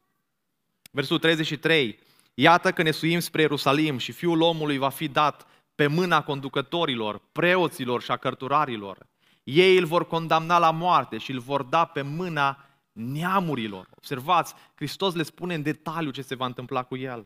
Versul 0.92 1.20
33. 1.20 2.00
Iată 2.34 2.72
că 2.72 2.82
ne 2.82 2.92
suim 2.92 3.20
spre 3.20 3.42
Ierusalim 3.42 3.98
și 3.98 4.12
Fiul 4.12 4.42
omului 4.42 4.78
va 4.78 4.89
fi 4.89 5.08
dat 5.08 5.48
pe 5.75 5.88
mâna 5.88 6.24
conducătorilor, 6.24 7.22
preoților 7.32 8.01
și 8.01 8.12
a 8.12 8.18
cărturarilor. 8.18 9.08
Ei 9.44 9.78
îl 9.78 9.86
vor 9.86 10.08
condamna 10.08 10.58
la 10.58 10.72
moarte 10.72 11.18
și 11.18 11.32
îl 11.32 11.39
vor 11.39 11.63
da 11.63 11.86
pe 11.86 12.01
mâna 12.01 12.66
neamurilor. 12.92 13.88
Observați, 13.96 14.54
Hristos 14.75 15.13
le 15.16 15.24
spune 15.24 15.54
în 15.54 15.62
detaliu 15.62 16.12
ce 16.12 16.22
se 16.22 16.36
va 16.36 16.46
întâmpla 16.46 16.84
cu 16.84 16.98
el. 16.98 17.25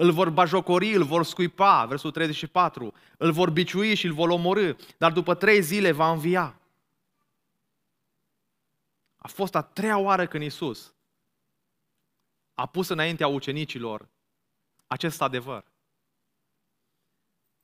Îl 0.00 0.12
vor 0.12 0.30
bajocori, 0.30 0.94
îl 0.94 1.04
vor 1.04 1.24
scuipa, 1.24 1.84
versul 1.84 2.10
34, 2.10 2.92
îl 3.16 3.32
vor 3.32 3.50
biciui 3.50 3.94
și 3.94 4.06
îl 4.06 4.12
vor 4.12 4.28
omorâ, 4.28 4.74
dar 4.98 5.12
după 5.12 5.34
trei 5.34 5.62
zile 5.62 5.92
va 5.92 6.10
învia. 6.10 6.60
A 9.16 9.28
fost 9.28 9.54
a 9.54 9.62
treia 9.62 9.98
oară 9.98 10.26
când 10.26 10.44
Isus 10.44 10.94
a 12.54 12.66
pus 12.66 12.88
înaintea 12.88 13.26
ucenicilor 13.26 14.08
acest 14.86 15.22
adevăr. 15.22 15.64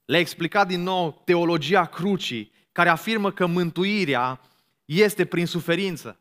Le-a 0.04 0.18
explicat 0.18 0.66
din 0.66 0.82
nou 0.82 1.22
teologia 1.24 1.86
crucii, 1.86 2.52
care 2.72 2.88
afirmă 2.88 3.32
că 3.32 3.46
mântuirea 3.46 4.40
este 4.84 5.26
prin 5.26 5.46
suferință, 5.46 6.20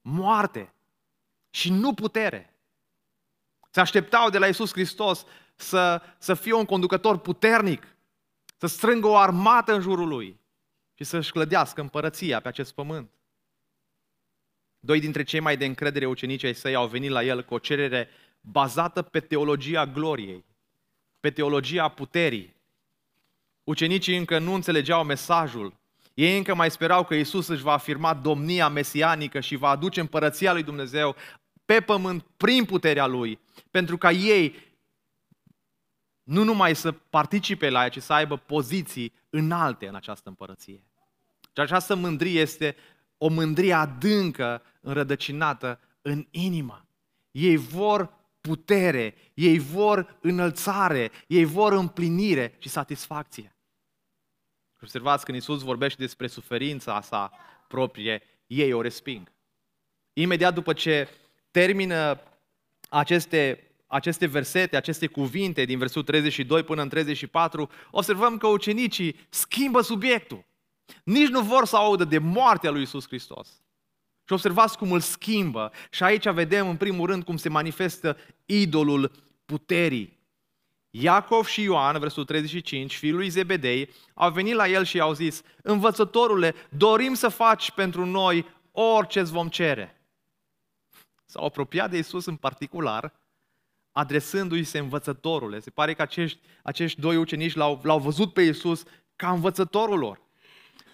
moarte 0.00 0.72
și 1.50 1.70
nu 1.70 1.94
putere. 1.94 2.57
Se 3.78 3.84
așteptau 3.84 4.30
de 4.30 4.38
la 4.38 4.46
Isus 4.46 4.72
Hristos 4.72 5.24
să, 5.56 6.02
să 6.18 6.34
fie 6.34 6.52
un 6.52 6.64
conducător 6.64 7.18
puternic, 7.18 7.96
să 8.56 8.66
strângă 8.66 9.06
o 9.06 9.16
armată 9.16 9.74
în 9.74 9.80
jurul 9.80 10.08
lui 10.08 10.40
și 10.94 11.04
să-și 11.04 11.32
clădească 11.32 11.80
împărăția 11.80 12.40
pe 12.40 12.48
acest 12.48 12.74
pământ. 12.74 13.10
Doi 14.80 15.00
dintre 15.00 15.22
cei 15.22 15.40
mai 15.40 15.56
de 15.56 15.64
încredere 15.64 16.06
ucenici 16.06 16.44
ai 16.44 16.54
săi 16.54 16.74
au 16.74 16.86
venit 16.86 17.10
la 17.10 17.22
el 17.22 17.44
cu 17.44 17.54
o 17.54 17.58
cerere 17.58 18.08
bazată 18.40 19.02
pe 19.02 19.20
teologia 19.20 19.86
gloriei, 19.86 20.44
pe 21.20 21.30
teologia 21.30 21.88
puterii. 21.88 22.56
Ucenicii 23.64 24.16
încă 24.16 24.38
nu 24.38 24.52
înțelegeau 24.52 25.04
mesajul. 25.04 25.76
Ei 26.14 26.36
încă 26.36 26.54
mai 26.54 26.70
sperau 26.70 27.04
că 27.04 27.14
Isus 27.14 27.48
își 27.48 27.62
va 27.62 27.72
afirma 27.72 28.14
domnia 28.14 28.68
mesianică 28.68 29.40
și 29.40 29.56
va 29.56 29.68
aduce 29.68 30.00
împărăția 30.00 30.52
lui 30.52 30.62
Dumnezeu 30.62 31.16
pe 31.68 31.80
pământ 31.80 32.26
prin 32.36 32.64
puterea 32.64 33.06
lui, 33.06 33.40
pentru 33.70 33.98
ca 33.98 34.10
ei 34.10 34.54
nu 36.22 36.44
numai 36.44 36.76
să 36.76 36.92
participe 36.92 37.70
la 37.70 37.82
ea, 37.82 37.88
ci 37.88 38.02
să 38.02 38.12
aibă 38.12 38.36
poziții 38.36 39.12
înalte 39.30 39.88
în 39.88 39.94
această 39.94 40.28
împărăție. 40.28 40.82
Și 41.40 41.60
această 41.60 41.94
mândrie 41.94 42.40
este 42.40 42.76
o 43.18 43.28
mândrie 43.28 43.72
adâncă, 43.72 44.62
înrădăcinată 44.80 45.80
în 46.02 46.26
inimă. 46.30 46.86
Ei 47.30 47.56
vor 47.56 48.12
putere, 48.40 49.14
ei 49.34 49.58
vor 49.58 50.18
înălțare, 50.20 51.10
ei 51.26 51.44
vor 51.44 51.72
împlinire 51.72 52.56
și 52.58 52.68
satisfacție. 52.68 53.56
Observați 54.82 55.24
când 55.24 55.36
Iisus 55.36 55.62
vorbește 55.62 56.02
despre 56.02 56.26
suferința 56.26 57.00
sa 57.00 57.32
proprie, 57.66 58.22
ei 58.46 58.72
o 58.72 58.80
resping. 58.80 59.32
Imediat 60.12 60.54
după 60.54 60.72
ce 60.72 61.08
termină 61.58 62.20
aceste, 62.88 63.70
aceste 63.86 64.26
versete, 64.26 64.76
aceste 64.76 65.06
cuvinte 65.06 65.64
din 65.64 65.78
versul 65.78 66.02
32 66.02 66.62
până 66.62 66.82
în 66.82 66.88
34, 66.88 67.70
observăm 67.90 68.38
că 68.38 68.46
ucenicii 68.46 69.16
schimbă 69.28 69.80
subiectul. 69.80 70.44
Nici 71.04 71.28
nu 71.28 71.40
vor 71.40 71.66
să 71.66 71.76
audă 71.76 72.04
de 72.04 72.18
moartea 72.18 72.70
lui 72.70 72.82
Isus 72.82 73.06
Hristos. 73.06 73.48
Și 74.24 74.32
observați 74.32 74.78
cum 74.78 74.92
îl 74.92 75.00
schimbă. 75.00 75.72
Și 75.90 76.02
aici 76.02 76.28
vedem 76.28 76.68
în 76.68 76.76
primul 76.76 77.06
rând 77.06 77.24
cum 77.24 77.36
se 77.36 77.48
manifestă 77.48 78.16
idolul 78.46 79.10
puterii. 79.44 80.18
Iacov 80.90 81.46
și 81.46 81.62
Ioan, 81.62 81.98
versul 81.98 82.24
35, 82.24 82.96
fiul 82.96 83.16
lui 83.16 83.28
Zebedei, 83.28 83.90
au 84.14 84.30
venit 84.30 84.54
la 84.54 84.68
el 84.68 84.84
și 84.84 85.00
au 85.00 85.12
zis, 85.12 85.42
învățătorule, 85.62 86.54
dorim 86.68 87.14
să 87.14 87.28
faci 87.28 87.70
pentru 87.70 88.06
noi 88.06 88.46
orice 88.72 89.20
îți 89.20 89.32
vom 89.32 89.48
cere. 89.48 89.97
S-au 91.30 91.44
apropiat 91.44 91.90
de 91.90 91.98
Isus 91.98 92.26
în 92.26 92.36
particular, 92.36 93.12
adresându-i 93.92 94.64
se 94.64 94.78
învățătorule. 94.78 95.60
Se 95.60 95.70
pare 95.70 95.94
că 95.94 96.02
acești, 96.02 96.40
acești 96.62 97.00
doi 97.00 97.16
ucenici 97.16 97.54
l-au, 97.54 97.80
l-au 97.82 97.98
văzut 97.98 98.32
pe 98.32 98.42
Isus 98.42 98.82
ca 99.16 99.30
învățătorul 99.30 99.98
lor. 99.98 100.20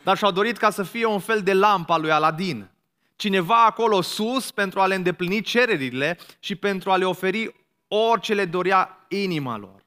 Dar 0.03 0.17
și-au 0.17 0.31
dorit 0.31 0.57
ca 0.57 0.71
să 0.71 0.83
fie 0.83 1.05
un 1.05 1.19
fel 1.21 1.43
de 1.43 1.53
lampa 1.53 1.97
lui 1.97 2.11
Aladin. 2.11 2.71
Cineva 3.17 3.65
acolo 3.65 4.01
sus 4.01 4.51
pentru 4.51 4.81
a 4.81 4.87
le 4.87 4.95
îndeplini 4.95 5.41
cererile 5.41 6.19
și 6.39 6.55
pentru 6.55 6.91
a 6.91 6.97
le 6.97 7.07
oferi 7.07 7.67
orice 7.89 8.35
le 8.35 8.45
dorea 8.45 9.07
inima 9.09 9.57
lor. 9.57 9.85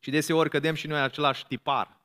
Și 0.00 0.10
deseori 0.10 0.50
cădem 0.50 0.74
și 0.74 0.86
noi 0.86 0.98
în 0.98 1.04
același 1.04 1.46
tipar. 1.46 2.00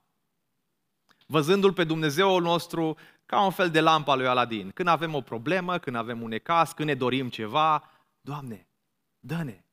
Văzându-L 1.25 1.73
pe 1.73 1.83
Dumnezeul 1.83 2.41
nostru 2.41 2.97
ca 3.25 3.43
un 3.43 3.51
fel 3.51 3.71
de 3.71 3.79
lampa 3.79 4.15
lui 4.15 4.27
Aladin. 4.27 4.71
Când 4.71 4.87
avem 4.87 5.13
o 5.13 5.21
problemă, 5.21 5.77
când 5.77 5.95
avem 5.95 6.21
un 6.21 6.31
ecas, 6.31 6.73
când 6.73 6.87
ne 6.87 6.95
dorim 6.95 7.29
ceva, 7.29 7.89
Doamne, 8.21 8.67
dă-ne! 9.19 9.63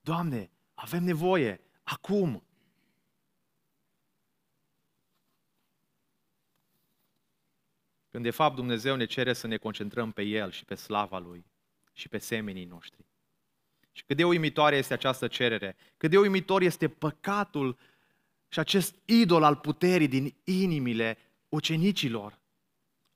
Doamne, 0.00 0.50
avem 0.74 1.04
nevoie, 1.04 1.60
acum! 1.82 2.42
Când 8.10 8.24
de 8.24 8.30
fapt 8.30 8.54
Dumnezeu 8.54 8.96
ne 8.96 9.04
cere 9.04 9.32
să 9.32 9.46
ne 9.46 9.56
concentrăm 9.56 10.12
pe 10.12 10.22
El 10.22 10.50
și 10.50 10.64
pe 10.64 10.74
slava 10.74 11.18
Lui 11.18 11.46
și 11.92 12.08
pe 12.08 12.18
semenii 12.18 12.64
noștri. 12.64 13.06
Și 13.92 14.04
cât 14.04 14.16
de 14.16 14.24
uimitoare 14.24 14.76
este 14.76 14.92
această 14.92 15.28
cerere, 15.28 15.76
cât 15.96 16.10
de 16.10 16.18
uimitor 16.18 16.62
este 16.62 16.88
păcatul 16.88 17.78
și 18.48 18.58
acest 18.58 18.94
idol 19.04 19.42
al 19.42 19.56
puterii 19.56 20.08
din 20.08 20.34
inimile 20.44 21.18
ucenicilor. 21.48 22.40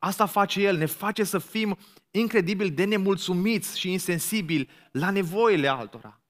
Asta 0.07 0.27
face 0.27 0.61
El, 0.61 0.77
ne 0.77 0.87
face 0.87 1.25
să 1.25 1.39
fim 1.39 1.79
incredibil 2.11 2.71
de 2.71 2.85
nemulțumiți 2.85 3.79
și 3.79 3.93
insensibili 3.93 4.69
la 4.91 5.11
nevoile 5.11 5.69
altora. 5.69 6.21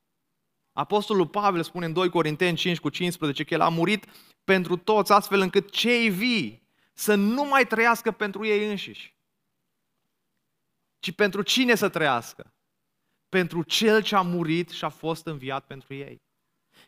Apostolul 0.73 1.27
Pavel 1.27 1.63
spune 1.63 1.87
în 1.87 1.93
2 1.93 2.09
Corinteni 2.09 2.57
5 2.57 2.79
cu 2.79 2.89
15 2.89 3.45
că 3.45 3.55
El 3.55 3.61
a 3.61 3.69
murit 3.69 4.05
pentru 4.45 4.77
toți 4.77 5.13
astfel 5.13 5.41
încât 5.41 5.71
cei 5.71 6.11
vii 6.11 6.69
să 6.93 7.15
nu 7.15 7.45
mai 7.45 7.67
trăiască 7.67 8.11
pentru 8.11 8.47
ei 8.47 8.69
înșiși, 8.69 9.17
ci 10.99 11.13
pentru 11.13 11.43
cine 11.43 11.75
să 11.75 11.89
trăiască? 11.89 12.55
Pentru 13.29 13.63
Cel 13.63 14.03
ce 14.03 14.17
a 14.17 14.21
murit 14.21 14.71
și 14.71 14.85
a 14.85 14.89
fost 14.89 15.27
înviat 15.27 15.67
pentru 15.67 15.95
ei. 15.95 16.23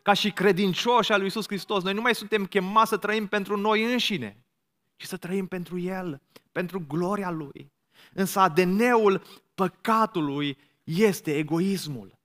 Ca 0.03 0.13
și 0.13 0.31
credincioși 0.31 1.13
al 1.13 1.17
lui 1.17 1.27
Iisus 1.27 1.47
Hristos, 1.47 1.83
noi 1.83 1.95
nu 1.95 2.01
mai 2.01 2.15
suntem 2.15 2.47
chemați 2.47 2.89
să 2.89 2.97
trăim 2.97 3.27
pentru 3.27 3.57
noi 3.57 3.93
înșine, 3.93 4.48
ci 4.99 5.05
să 5.05 5.17
trăim 5.17 5.47
pentru 5.47 5.79
El, 5.79 6.21
pentru 6.53 6.85
gloria 6.89 7.31
Lui. 7.31 7.73
Însă 8.13 8.41
ADN-ul 8.41 9.23
păcatului 9.55 10.59
este 10.85 11.37
egoismul. 11.37 12.19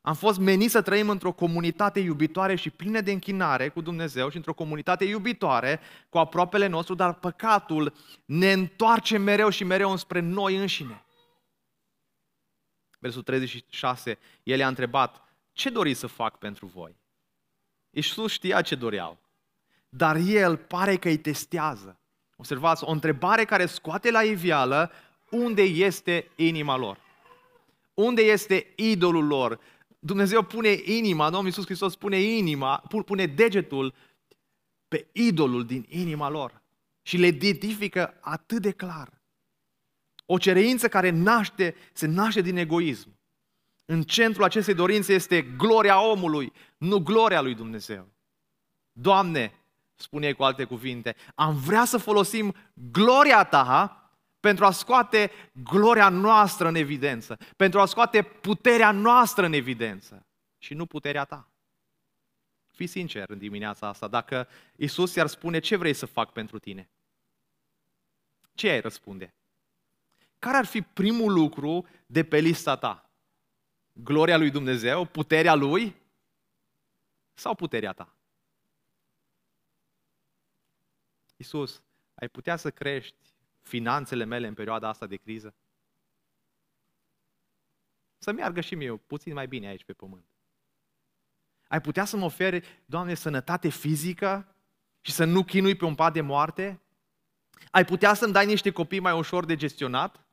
Am 0.00 0.14
fost 0.14 0.38
meniți 0.38 0.72
să 0.72 0.82
trăim 0.82 1.08
într-o 1.08 1.32
comunitate 1.32 2.00
iubitoare 2.00 2.54
și 2.54 2.70
plină 2.70 3.00
de 3.00 3.12
închinare 3.12 3.68
cu 3.68 3.80
Dumnezeu 3.80 4.28
și 4.28 4.36
într-o 4.36 4.54
comunitate 4.54 5.04
iubitoare 5.04 5.80
cu 6.08 6.18
aproapele 6.18 6.66
nostru, 6.66 6.94
dar 6.94 7.14
păcatul 7.14 7.94
ne 8.24 8.52
întoarce 8.52 9.16
mereu 9.18 9.48
și 9.48 9.64
mereu 9.64 9.90
înspre 9.90 10.20
noi 10.20 10.56
înșine. 10.56 11.04
Versul 12.98 13.22
36, 13.22 14.18
el 14.42 14.58
i-a 14.58 14.68
întrebat, 14.68 15.22
ce 15.52 15.70
doriți 15.70 16.00
să 16.00 16.06
fac 16.06 16.38
pentru 16.38 16.66
voi? 16.66 16.96
Iisus 17.90 18.32
știa 18.32 18.62
ce 18.62 18.74
doreau, 18.74 19.18
dar 19.96 20.16
el 20.16 20.56
pare 20.56 20.96
că 20.96 21.08
îi 21.08 21.16
testează. 21.16 21.98
Observați, 22.36 22.84
o 22.84 22.90
întrebare 22.90 23.44
care 23.44 23.66
scoate 23.66 24.10
la 24.10 24.22
iveală 24.22 24.90
unde 25.30 25.62
este 25.62 26.30
inima 26.36 26.76
lor. 26.76 26.98
Unde 27.94 28.22
este 28.22 28.72
idolul 28.76 29.26
lor? 29.26 29.60
Dumnezeu 29.98 30.42
pune 30.42 30.80
inima, 30.84 31.24
Domnul 31.24 31.46
Iisus 31.46 31.64
Hristos 31.64 31.96
pune 31.96 32.16
inima, 32.16 32.82
pune 33.06 33.26
degetul 33.26 33.94
pe 34.88 35.08
idolul 35.12 35.66
din 35.66 35.86
inima 35.88 36.28
lor 36.28 36.62
și 37.02 37.16
le 37.16 37.26
identifică 37.26 38.18
atât 38.20 38.62
de 38.62 38.70
clar. 38.70 39.22
O 40.26 40.38
cereință 40.38 40.88
care 40.88 41.10
naște, 41.10 41.74
se 41.92 42.06
naște 42.06 42.40
din 42.40 42.56
egoism. 42.56 43.18
În 43.84 44.02
centrul 44.02 44.44
acestei 44.44 44.74
dorințe 44.74 45.12
este 45.12 45.42
gloria 45.42 46.00
omului, 46.00 46.52
nu 46.76 46.98
gloria 46.98 47.40
lui 47.40 47.54
Dumnezeu. 47.54 48.08
Doamne, 48.92 49.52
spune 49.94 50.32
cu 50.32 50.42
alte 50.42 50.64
cuvinte, 50.64 51.16
am 51.34 51.56
vrea 51.56 51.84
să 51.84 51.98
folosim 51.98 52.54
gloria 52.74 53.44
Ta 53.44 53.98
pentru 54.40 54.64
a 54.64 54.70
scoate 54.70 55.30
gloria 55.52 56.08
noastră 56.08 56.68
în 56.68 56.74
evidență, 56.74 57.38
pentru 57.56 57.80
a 57.80 57.86
scoate 57.86 58.22
puterea 58.22 58.90
noastră 58.90 59.44
în 59.44 59.52
evidență 59.52 60.26
și 60.58 60.74
nu 60.74 60.86
puterea 60.86 61.24
Ta. 61.24 61.48
Fii 62.70 62.86
sincer 62.86 63.30
în 63.30 63.38
dimineața 63.38 63.88
asta, 63.88 64.08
dacă 64.08 64.48
Isus 64.76 65.14
i-ar 65.14 65.26
spune 65.26 65.58
ce 65.58 65.76
vrei 65.76 65.94
să 65.94 66.06
fac 66.06 66.32
pentru 66.32 66.58
tine, 66.58 66.90
ce 68.54 68.68
ai 68.68 68.80
răspunde? 68.80 69.34
Care 70.38 70.56
ar 70.56 70.64
fi 70.64 70.82
primul 70.82 71.32
lucru 71.32 71.86
de 72.06 72.24
pe 72.24 72.38
lista 72.38 72.76
ta? 72.76 73.10
Gloria 73.92 74.36
lui 74.36 74.50
Dumnezeu, 74.50 75.04
puterea 75.04 75.54
lui 75.54 75.96
sau 77.34 77.54
puterea 77.54 77.92
ta? 77.92 78.14
Isus, 81.44 81.82
ai 82.14 82.28
putea 82.28 82.56
să 82.56 82.70
crești 82.70 83.34
finanțele 83.62 84.24
mele 84.24 84.46
în 84.46 84.54
perioada 84.54 84.88
asta 84.88 85.06
de 85.06 85.16
criză? 85.16 85.54
Să 88.18 88.32
meargă 88.32 88.60
și 88.60 88.74
mie 88.74 88.96
puțin 88.96 89.32
mai 89.32 89.46
bine 89.46 89.66
aici 89.66 89.84
pe 89.84 89.92
pământ. 89.92 90.24
Ai 91.68 91.80
putea 91.80 92.04
să-mi 92.04 92.24
oferi, 92.24 92.82
Doamne, 92.86 93.14
sănătate 93.14 93.68
fizică 93.68 94.54
și 95.00 95.12
să 95.12 95.24
nu 95.24 95.44
chinui 95.44 95.74
pe 95.74 95.84
un 95.84 95.94
pat 95.94 96.12
de 96.12 96.20
moarte? 96.20 96.80
Ai 97.70 97.84
putea 97.84 98.14
să-mi 98.14 98.32
dai 98.32 98.46
niște 98.46 98.70
copii 98.70 99.00
mai 99.00 99.12
ușor 99.12 99.44
de 99.44 99.56
gestionat? 99.56 100.24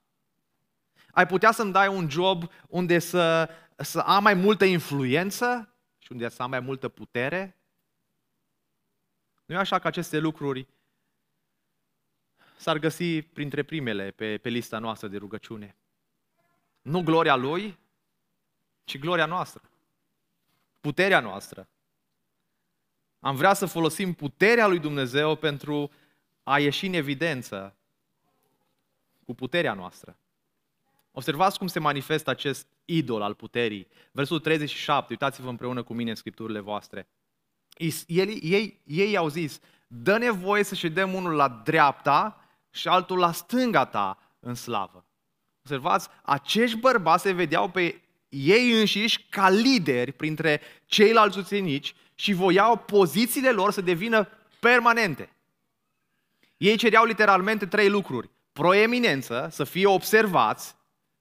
Ai 1.12 1.25
putea 1.25 1.51
să-mi 1.51 1.72
dai 1.72 1.88
un 1.88 2.10
job 2.10 2.51
unde 2.68 3.00
să, 3.00 3.50
să 3.75 4.00
am 4.00 4.24
mai 4.24 4.34
multă 4.34 4.65
influență 4.65 5.75
și 5.98 6.12
unde 6.12 6.30
să 6.30 6.44
am 6.44 6.50
mai 6.50 6.60
multă 6.60 6.89
putere? 6.89 7.62
Nu 9.46 9.56
e 9.56 9.60
așa 9.60 9.80
că 9.80 9.88
aceste 9.88 10.20
lucruri 10.20 10.68
s-ar 12.62 12.77
găsi 12.77 13.22
printre 13.22 13.63
primele 13.63 14.12
pe, 14.12 14.38
pe 14.38 14.50
lista 14.50 14.80
noastră 14.80 15.08
de 15.08 15.18
rugăciune. 15.18 15.75
Nu 16.82 17.03
gloria 17.03 17.36
Lui, 17.36 17.77
ci 18.84 19.00
gloria 19.00 19.25
noastră. 19.25 19.62
Puterea 20.80 21.20
noastră. 21.20 21.68
Am 23.20 23.36
vrea 23.36 23.53
să 23.53 23.65
folosim 23.65 24.13
puterea 24.13 24.68
lui 24.68 24.80
Dumnezeu 24.80 25.36
pentru 25.36 25.91
a 26.44 26.60
ieși 26.60 26.86
în 26.86 26.94
evidență 26.94 27.75
cu 29.25 29.34
puterea 29.36 29.74
noastră. 29.74 30.18
Observați 31.12 31.58
cum 31.58 31.68
se 31.68 31.80
manifestă 31.80 32.30
acest 32.30 32.68
idol 32.86 33.22
al 33.22 33.34
puterii. 33.34 33.88
Versul 34.12 34.39
37, 34.39 35.08
uitați-vă 35.10 35.50
împreună 35.50 35.84
cu 35.84 35.94
mine 35.94 36.10
în 36.10 36.15
scripturile 36.15 36.60
voastre. 36.60 37.08
Ei, 37.77 38.39
ei, 38.41 38.80
ei 38.84 39.18
au 39.18 39.27
zis, 39.27 39.60
dă 39.88 40.18
nevoie 40.18 40.63
să 40.63 40.75
ședem 40.75 41.13
unul 41.13 41.34
la 41.34 41.50
dreapta 41.50 42.40
și 42.72 42.88
altul 42.88 43.18
la 43.18 43.32
stânga 43.32 43.86
ta 43.86 44.18
în 44.40 44.56
slavă. 44.56 45.06
Observați, 45.60 46.08
acești 46.22 46.77
bărbați 46.77 47.24
se 47.24 47.31
vedeau 47.31 47.70
pe 47.70 48.01
ei 48.29 48.79
înșiși 48.79 49.25
ca 49.29 49.50
lideri 49.50 50.12
printre 50.12 50.62
ceilalți 50.86 51.38
ucenici 51.38 51.96
și 52.16 52.34
voiau 52.34 52.77
pozițiile 52.77 53.51
lor 53.51 53.72
să 53.72 53.81
devină 53.81 54.27
permanente. 54.60 55.29
Ei 56.57 56.77
cereau 56.77 57.05
literalmente 57.05 57.66
trei 57.66 57.90
lucruri. 57.90 58.29
Proeminență, 58.53 59.48
să 59.51 59.64
fie 59.64 59.88
observați, 59.88 60.75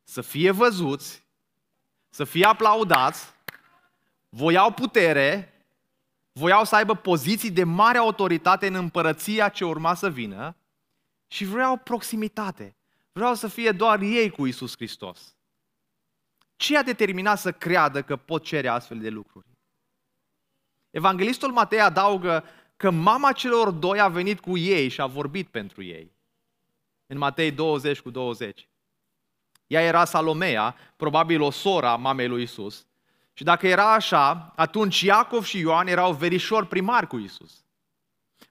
să 0.04 0.20
fie 0.20 0.50
văzuți, 0.50 1.22
să 2.08 2.24
fie 2.24 2.44
aplaudați, 2.44 3.32
voiau 4.28 4.72
putere, 4.72 5.54
voiau 6.32 6.64
să 6.64 6.76
aibă 6.76 6.94
poziții 6.94 7.50
de 7.50 7.64
mare 7.64 7.98
autoritate 7.98 8.66
în 8.66 8.74
împărăția 8.74 9.48
ce 9.48 9.64
urma 9.64 9.94
să 9.94 10.10
vină 10.10 10.54
și 11.32 11.44
vreau 11.44 11.76
proximitate. 11.76 12.76
Vreau 13.12 13.34
să 13.34 13.48
fie 13.48 13.72
doar 13.72 14.00
ei 14.00 14.30
cu 14.30 14.46
Isus 14.46 14.74
Hristos. 14.76 15.36
Ce 16.56 16.76
a 16.76 16.82
determinat 16.82 17.38
să 17.38 17.52
creadă 17.52 18.02
că 18.02 18.16
pot 18.16 18.44
cere 18.44 18.68
astfel 18.68 18.98
de 18.98 19.08
lucruri? 19.08 19.46
Evanghelistul 20.90 21.52
Matei 21.52 21.80
adaugă 21.80 22.44
că 22.76 22.90
mama 22.90 23.32
celor 23.32 23.70
doi 23.70 24.00
a 24.00 24.08
venit 24.08 24.40
cu 24.40 24.56
ei 24.56 24.88
și 24.88 25.00
a 25.00 25.06
vorbit 25.06 25.48
pentru 25.48 25.82
ei. 25.82 26.12
În 27.06 27.18
Matei 27.18 27.50
20 27.50 28.00
cu 28.00 28.10
20. 28.10 28.68
Ea 29.66 29.82
era 29.82 30.04
Salomea, 30.04 30.76
probabil 30.96 31.40
o 31.40 31.50
sora 31.50 31.96
mamei 31.96 32.28
lui 32.28 32.42
Isus. 32.42 32.86
Și 33.32 33.44
dacă 33.44 33.66
era 33.66 33.92
așa, 33.92 34.52
atunci 34.56 35.00
Iacov 35.00 35.44
și 35.44 35.58
Ioan 35.58 35.86
erau 35.86 36.12
verișori 36.12 36.66
primari 36.66 37.06
cu 37.06 37.18
Isus. 37.18 37.59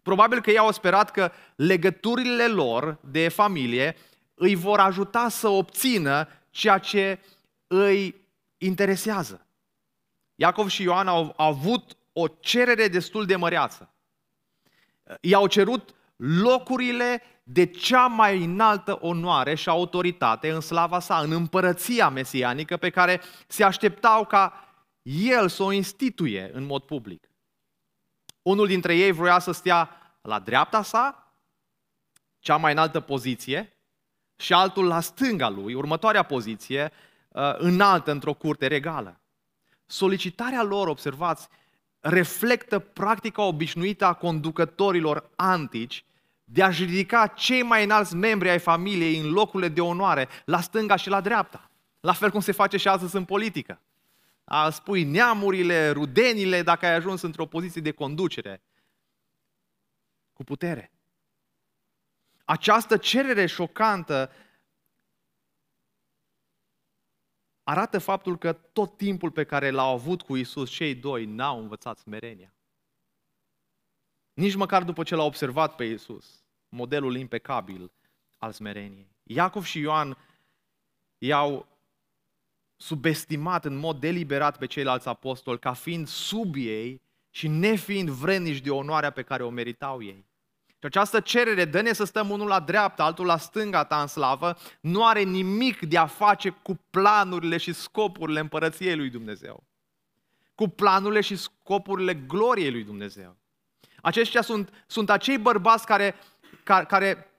Probabil 0.02 0.42
că 0.42 0.50
ei 0.50 0.58
au 0.58 0.72
sperat 0.72 1.12
că 1.12 1.32
legăturile 1.56 2.48
lor 2.48 2.98
de 3.02 3.28
familie 3.28 3.96
îi 4.34 4.56
vor 4.56 4.80
ajuta 4.80 5.30
să 5.30 5.48
obțină 5.48 6.28
ceea 6.50 6.78
ce 6.78 7.20
îi 7.68 8.28
interesează. 8.58 9.48
Iacov 10.36 10.68
și 10.68 10.82
Ioan 10.82 11.08
au 11.08 11.34
avut 11.38 11.98
o 12.14 12.28
cerere 12.28 12.88
destul 12.88 13.26
de 13.26 13.36
măreață. 13.36 13.94
I-au 15.22 15.48
cerut 15.48 15.96
locurile 16.16 17.22
de 17.44 17.66
cea 17.66 18.06
mai 18.06 18.44
înaltă 18.44 18.98
onoare 19.02 19.56
și 19.56 19.70
autoritate 19.70 20.52
în 20.52 20.62
slava 20.62 21.00
sa, 21.00 21.20
în 21.20 21.32
împărăția 21.32 22.10
mesianică 22.10 22.78
pe 22.78 22.90
care 22.90 23.22
se 23.48 23.64
așteptau 23.64 24.26
ca 24.26 24.70
el 25.02 25.48
să 25.48 25.64
o 25.64 25.72
instituie 25.72 26.50
în 26.54 26.66
mod 26.66 26.84
public. 26.84 27.29
Unul 28.50 28.68
dintre 28.68 28.96
ei 28.96 29.12
vroia 29.12 29.40
să 29.40 29.52
stea 29.52 29.90
la 30.22 30.40
dreapta 30.40 30.82
sa, 30.82 31.34
cea 32.40 32.56
mai 32.56 32.72
înaltă 32.72 33.00
poziție, 33.00 33.78
și 34.36 34.54
altul 34.54 34.88
la 34.88 35.00
stânga 35.00 35.50
lui, 35.50 35.74
următoarea 35.74 36.24
poziție, 36.24 36.92
uh, 37.28 37.56
înaltă 37.58 38.12
într-o 38.12 38.34
curte 38.34 38.68
regală. 38.68 39.20
Solicitarea 39.86 40.64
lor, 40.64 40.88
observați, 40.88 41.48
reflectă 42.00 42.80
practica 42.80 43.42
obișnuită 43.42 44.06
a 44.06 44.14
conducătorilor 44.14 45.30
antici 45.36 46.06
de 46.44 46.64
a-și 46.64 46.84
ridica 46.84 47.28
cei 47.28 47.64
mai 47.64 47.84
înalți 47.84 48.16
membri 48.16 48.50
ai 48.50 48.60
familiei 48.60 49.20
în 49.20 49.32
locurile 49.32 49.70
de 49.70 49.82
onoare, 49.82 50.28
la 50.46 50.62
stânga 50.62 50.96
și 50.96 51.10
la 51.10 51.22
dreapta. 51.22 51.70
La 52.00 52.14
fel 52.14 52.30
cum 52.30 52.40
se 52.40 52.52
face 52.52 52.78
și 52.78 52.88
astăzi 52.88 53.16
în 53.16 53.26
politică. 53.26 53.82
A 54.52 54.70
spui 54.70 55.04
neamurile, 55.04 55.90
rudenile, 55.90 56.62
dacă 56.62 56.86
ai 56.86 56.94
ajuns 56.94 57.22
într-o 57.22 57.46
poziție 57.46 57.82
de 57.82 57.92
conducere, 57.92 58.62
cu 60.34 60.44
putere. 60.44 60.92
Această 62.46 62.98
cerere 62.98 63.46
șocantă 63.46 64.32
arată 67.64 68.00
faptul 68.00 68.38
că 68.38 68.54
tot 68.54 68.98
timpul 68.98 69.32
pe 69.32 69.44
care 69.44 69.70
l-au 69.70 69.94
avut 69.94 70.22
cu 70.22 70.36
Isus 70.36 70.70
cei 70.70 70.96
doi 70.96 71.26
n-au 71.26 71.60
învățat 71.60 71.98
smerenia. 71.98 72.54
Nici 74.34 74.56
măcar 74.56 74.84
după 74.84 75.04
ce 75.04 75.16
l-au 75.16 75.26
observat 75.26 75.76
pe 75.76 75.84
Isus, 75.84 76.44
modelul 76.70 77.16
impecabil 77.16 77.92
al 78.38 78.52
smereniei. 78.52 79.16
Iacov 79.24 79.64
și 79.64 79.80
Ioan 79.80 80.18
i-au 81.18 81.68
subestimat 82.82 83.66
în 83.66 83.76
mod 83.76 84.00
deliberat 84.00 84.58
pe 84.58 84.66
ceilalți 84.66 85.08
apostoli 85.08 85.60
ca 85.60 85.74
fiind 85.74 86.08
sub 86.08 86.56
ei 86.56 87.02
și 87.30 87.48
nefiind 87.48 88.10
vrednici 88.10 88.62
de 88.62 88.70
onoarea 88.70 89.10
pe 89.10 89.22
care 89.22 89.44
o 89.44 89.50
meritau 89.50 90.04
ei. 90.04 90.26
Și 90.68 90.86
această 90.86 91.20
cerere, 91.20 91.66
dă-ne 91.66 91.94
să 91.94 92.04
stăm 92.04 92.30
unul 92.30 92.48
la 92.48 92.60
dreapta, 92.60 93.04
altul 93.04 93.26
la 93.26 93.38
stânga 93.38 93.84
ta 93.84 94.02
în 94.02 94.08
slavă, 94.08 94.58
nu 94.82 95.06
are 95.06 95.22
nimic 95.22 95.80
de 95.80 95.98
a 95.98 96.06
face 96.06 96.50
cu 96.50 96.80
planurile 96.90 97.58
și 97.58 97.74
scopurile 97.74 98.40
împărăției 98.40 98.96
lui 98.96 99.10
Dumnezeu. 99.10 99.64
Cu 100.56 100.68
planurile 100.68 101.22
și 101.22 101.36
scopurile 101.36 102.14
gloriei 102.14 102.72
lui 102.72 102.84
Dumnezeu. 102.84 103.38
Aceștia 104.02 104.42
sunt, 104.42 104.86
sunt 104.88 105.10
acei 105.10 105.38
bărbați 105.38 105.86
care, 105.86 106.16
care, 106.64 106.86
care 106.86 107.30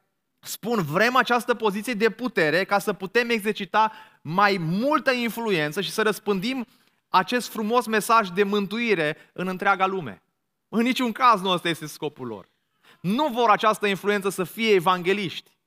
spun 0.41 0.83
vrem 0.83 1.17
această 1.17 1.55
poziție 1.55 1.95
de 1.95 2.11
putere 2.11 2.65
ca 2.65 2.79
să 2.79 2.93
putem 2.93 3.31
exercita 3.31 3.93
mai 4.21 4.57
multă 4.59 5.11
influență 5.11 5.81
și 5.81 5.91
să 5.91 6.03
răspândim 6.03 6.67
acest 7.09 7.49
frumos 7.49 7.87
mesaj 7.87 8.29
de 8.29 8.43
mântuire 8.43 9.17
în 9.33 9.47
întreaga 9.49 9.87
lume. 9.87 10.23
În 10.69 10.83
niciun 10.83 11.13
caz 11.13 11.41
nu 11.41 11.49
ăsta 11.49 11.69
este 11.69 11.87
scopul 11.87 12.27
lor. 12.27 12.49
nu 13.01 13.29
vor 13.29 13.51
această 13.51 13.87
influență 13.87 14.29
să 14.29 14.45
fie 14.45 14.71
evangeliști. 14.71 15.59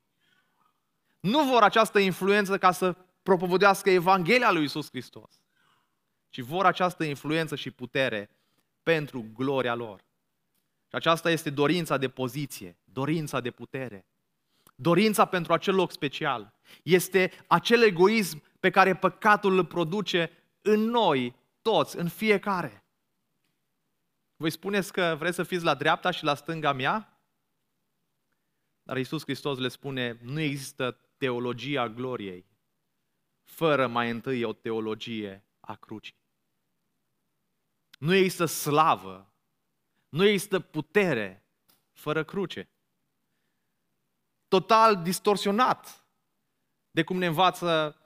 Nu 1.20 1.44
vor 1.44 1.64
această 1.64 2.00
influență 2.00 2.58
ca 2.58 2.72
să 2.72 2.96
propovădească 3.24 3.90
Evanghelia 3.90 4.52
lui 4.52 4.64
Isus 4.64 4.90
Hristos, 4.90 5.42
ci 6.30 6.40
vor 6.40 6.66
această 6.66 7.04
influență 7.04 7.56
și 7.56 7.72
putere 7.72 8.30
pentru 8.84 9.26
gloria 9.34 9.76
lor. 9.76 10.00
Și 10.88 10.96
aceasta 10.96 11.32
este 11.32 11.50
dorința 11.50 11.98
de 11.98 12.10
poziție, 12.10 12.78
dorința 12.84 13.40
de 13.40 13.52
putere, 13.52 14.06
dorința 14.76 15.26
pentru 15.26 15.54
acel 15.54 15.76
loc 15.76 15.92
special. 15.92 16.54
Este 16.84 17.32
acel 17.48 17.82
egoism 17.82 18.44
pe 18.60 18.70
care 18.70 18.96
păcatul 18.96 19.58
îl 19.58 19.66
produce 19.66 20.32
în 20.62 20.80
noi, 20.80 21.36
toți, 21.62 21.98
în 21.98 22.08
fiecare. 22.08 22.84
Voi 24.36 24.50
spuneți 24.50 24.92
că 24.94 25.16
vreți 25.18 25.36
să 25.36 25.44
fiți 25.44 25.64
la 25.64 25.76
dreapta 25.76 26.12
și 26.12 26.24
la 26.24 26.36
stânga 26.36 26.72
mea? 26.72 27.22
Dar 28.84 28.98
Iisus 28.98 29.22
Hristos 29.22 29.58
le 29.58 29.68
spune, 29.68 30.20
nu 30.22 30.40
există 30.40 30.92
teologia 31.18 31.90
gloriei, 31.90 32.46
fără 33.44 33.88
mai 33.88 34.10
întâi 34.10 34.44
o 34.44 34.54
teologie 34.54 35.46
a 35.60 35.76
crucii. 35.76 36.22
Nu 38.00 38.14
există 38.14 38.46
slavă, 38.46 39.34
nu 40.10 40.26
există 40.26 40.60
putere 40.60 41.46
fără 41.92 42.24
cruce. 42.24 42.70
Total 44.54 45.02
distorsionat 45.02 46.06
de 46.92 47.04
cum 47.04 47.18
ne 47.18 47.26
învață 47.26 47.98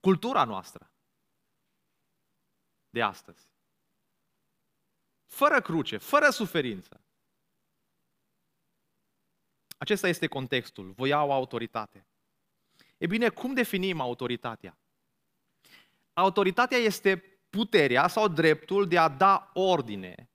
cultura 0.00 0.44
noastră 0.44 0.90
de 2.90 3.02
astăzi. 3.02 3.48
Fără 5.26 5.60
cruce, 5.60 5.96
fără 5.96 6.30
suferință. 6.30 7.00
Acesta 9.78 10.08
este 10.08 10.26
contextul. 10.26 10.90
Voi 10.90 11.12
au 11.12 11.32
autoritate. 11.32 12.06
E 12.98 13.06
bine, 13.06 13.28
cum 13.28 13.54
definim 13.54 14.00
autoritatea? 14.00 14.78
Autoritatea 16.12 16.78
este 16.78 17.16
puterea 17.50 18.08
sau 18.08 18.28
dreptul 18.28 18.88
de 18.88 18.98
a 18.98 19.08
da 19.08 19.50
ordine, 19.54 20.31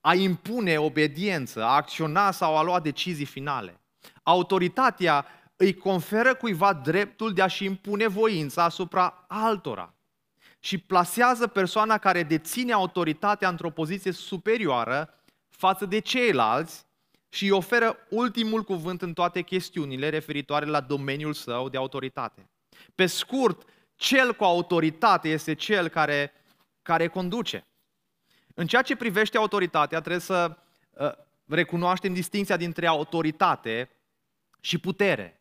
a 0.00 0.14
impune 0.14 0.78
obediență, 0.78 1.62
a 1.62 1.74
acționa 1.74 2.30
sau 2.30 2.56
a 2.56 2.62
lua 2.62 2.80
decizii 2.80 3.24
finale. 3.24 3.80
Autoritatea 4.22 5.26
îi 5.56 5.74
conferă 5.74 6.34
cuiva 6.34 6.72
dreptul 6.72 7.32
de 7.32 7.42
a-și 7.42 7.64
impune 7.64 8.06
voința 8.06 8.64
asupra 8.64 9.24
altora 9.28 9.94
și 10.60 10.78
plasează 10.78 11.46
persoana 11.46 11.98
care 11.98 12.22
deține 12.22 12.72
autoritatea 12.72 13.48
într-o 13.48 13.70
poziție 13.70 14.12
superioară 14.12 15.22
față 15.48 15.86
de 15.86 15.98
ceilalți 15.98 16.86
și 17.28 17.44
îi 17.44 17.50
oferă 17.50 17.96
ultimul 18.10 18.62
cuvânt 18.62 19.02
în 19.02 19.12
toate 19.12 19.42
chestiunile 19.42 20.08
referitoare 20.08 20.66
la 20.66 20.80
domeniul 20.80 21.32
său 21.32 21.68
de 21.68 21.76
autoritate. 21.76 22.50
Pe 22.94 23.06
scurt, 23.06 23.68
cel 23.94 24.34
cu 24.34 24.44
autoritate 24.44 25.28
este 25.28 25.54
cel 25.54 25.88
care, 25.88 26.32
care 26.82 27.08
conduce. 27.08 27.67
În 28.58 28.66
ceea 28.66 28.82
ce 28.82 28.96
privește 28.96 29.36
autoritatea, 29.36 29.98
trebuie 30.00 30.20
să 30.20 30.56
uh, 30.90 31.12
recunoaștem 31.46 32.12
distinția 32.12 32.56
dintre 32.56 32.86
autoritate 32.86 33.90
și 34.60 34.78
putere. 34.78 35.40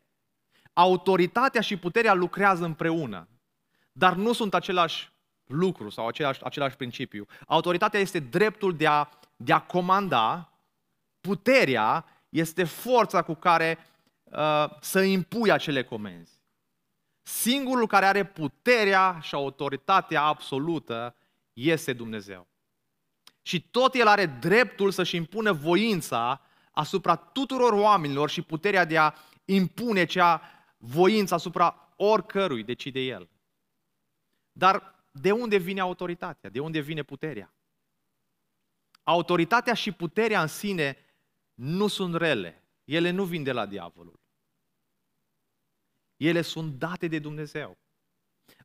Autoritatea 0.74 1.62
și 1.62 1.78
puterea 1.78 2.14
lucrează 2.14 2.66
împreună, 2.66 3.28
dar 3.92 4.16
nu 4.16 4.34
sunt 4.34 4.54
același 4.54 5.12
lucru 5.48 5.90
sau 5.90 6.08
același, 6.08 6.44
același 6.44 6.76
principiu. 6.76 7.26
Autoritatea 7.48 8.00
este 8.00 8.20
dreptul 8.20 8.76
de 8.76 8.88
a, 8.88 9.10
de 9.36 9.54
a 9.54 9.62
comanda, 9.62 10.54
puterea 11.22 12.06
este 12.30 12.64
forța 12.64 13.22
cu 13.22 13.34
care 13.34 13.78
uh, 14.24 14.66
să 14.82 15.02
impui 15.02 15.52
acele 15.52 15.84
comenzi. 15.84 16.34
Singurul 17.22 17.88
care 17.88 18.06
are 18.06 18.26
puterea 18.26 19.20
și 19.22 19.36
autoritatea 19.36 20.22
absolută 20.22 21.16
este 21.54 21.94
Dumnezeu. 21.94 22.48
Și 23.48 23.62
tot 23.62 23.94
El 23.94 24.08
are 24.08 24.26
dreptul 24.26 24.92
să-și 24.92 25.16
impună 25.16 25.52
voința 25.52 26.42
asupra 26.72 27.16
tuturor 27.16 27.74
oamenilor 27.74 28.30
și 28.30 28.42
puterea 28.42 28.86
de 28.86 28.98
a 28.98 29.14
impune 29.46 30.06
cea 30.06 30.42
voință 30.78 31.34
asupra 31.34 31.94
oricărui, 31.96 32.64
decide 32.64 33.00
El. 33.00 33.30
Dar 34.52 35.06
de 35.12 35.32
unde 35.32 35.58
vine 35.58 35.80
autoritatea? 35.80 36.50
De 36.50 36.60
unde 36.60 36.80
vine 36.80 37.04
puterea? 37.04 37.54
Autoritatea 39.04 39.74
și 39.74 39.92
puterea 39.92 40.42
în 40.42 40.48
sine 40.48 40.98
nu 41.54 41.88
sunt 41.88 42.16
rele. 42.16 42.64
Ele 42.86 43.10
nu 43.10 43.24
vin 43.24 43.44
de 43.44 43.52
la 43.52 43.66
diavolul. 43.66 44.20
Ele 46.18 46.42
sunt 46.42 46.74
date 46.74 47.08
de 47.08 47.20
Dumnezeu. 47.20 47.78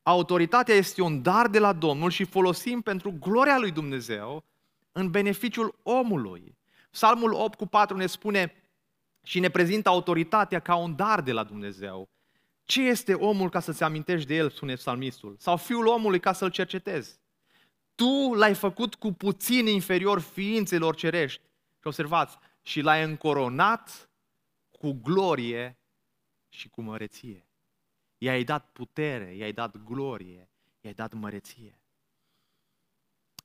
Autoritatea 0.02 0.74
este 0.74 1.02
un 1.02 1.22
dar 1.22 1.48
de 1.48 1.58
la 1.58 1.72
Domnul 1.72 2.10
și 2.10 2.24
folosim 2.24 2.80
pentru 2.80 3.12
gloria 3.12 3.58
lui 3.58 3.70
Dumnezeu 3.70 4.50
în 4.92 5.10
beneficiul 5.10 5.78
omului. 5.82 6.58
Psalmul 6.90 7.32
8 7.32 7.58
cu 7.58 7.66
4 7.66 7.96
ne 7.96 8.06
spune 8.06 8.54
și 9.22 9.40
ne 9.40 9.48
prezintă 9.48 9.88
autoritatea 9.88 10.60
ca 10.60 10.74
un 10.76 10.96
dar 10.96 11.20
de 11.20 11.32
la 11.32 11.44
Dumnezeu. 11.44 12.08
Ce 12.64 12.82
este 12.82 13.14
omul 13.14 13.50
ca 13.50 13.60
să-ți 13.60 13.82
amintești 13.82 14.28
de 14.28 14.34
el, 14.34 14.50
spune 14.50 14.74
psalmistul? 14.74 15.36
Sau 15.38 15.56
fiul 15.56 15.86
omului 15.86 16.20
ca 16.20 16.32
să-l 16.32 16.50
cercetezi? 16.50 17.20
Tu 17.94 18.34
l-ai 18.34 18.54
făcut 18.54 18.94
cu 18.94 19.12
puțin 19.12 19.66
inferior 19.66 20.20
ființelor 20.20 20.94
cerești. 20.94 21.40
Și 21.80 21.86
observați, 21.86 22.38
și 22.62 22.80
l-ai 22.80 23.04
încoronat 23.04 24.10
cu 24.70 24.92
glorie 24.92 25.76
și 26.48 26.68
cu 26.68 26.82
măreție. 26.82 27.46
I-ai 28.18 28.44
dat 28.44 28.70
putere, 28.72 29.34
i-ai 29.34 29.52
dat 29.52 29.76
glorie, 29.84 30.48
i-ai 30.80 30.94
dat 30.94 31.12
măreție. 31.12 31.80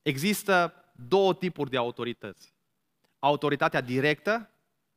Există 0.02 0.74
două 1.08 1.34
tipuri 1.34 1.70
de 1.70 1.78
autorități. 1.78 2.54
Autoritatea 3.20 3.82
directă, 3.82 4.50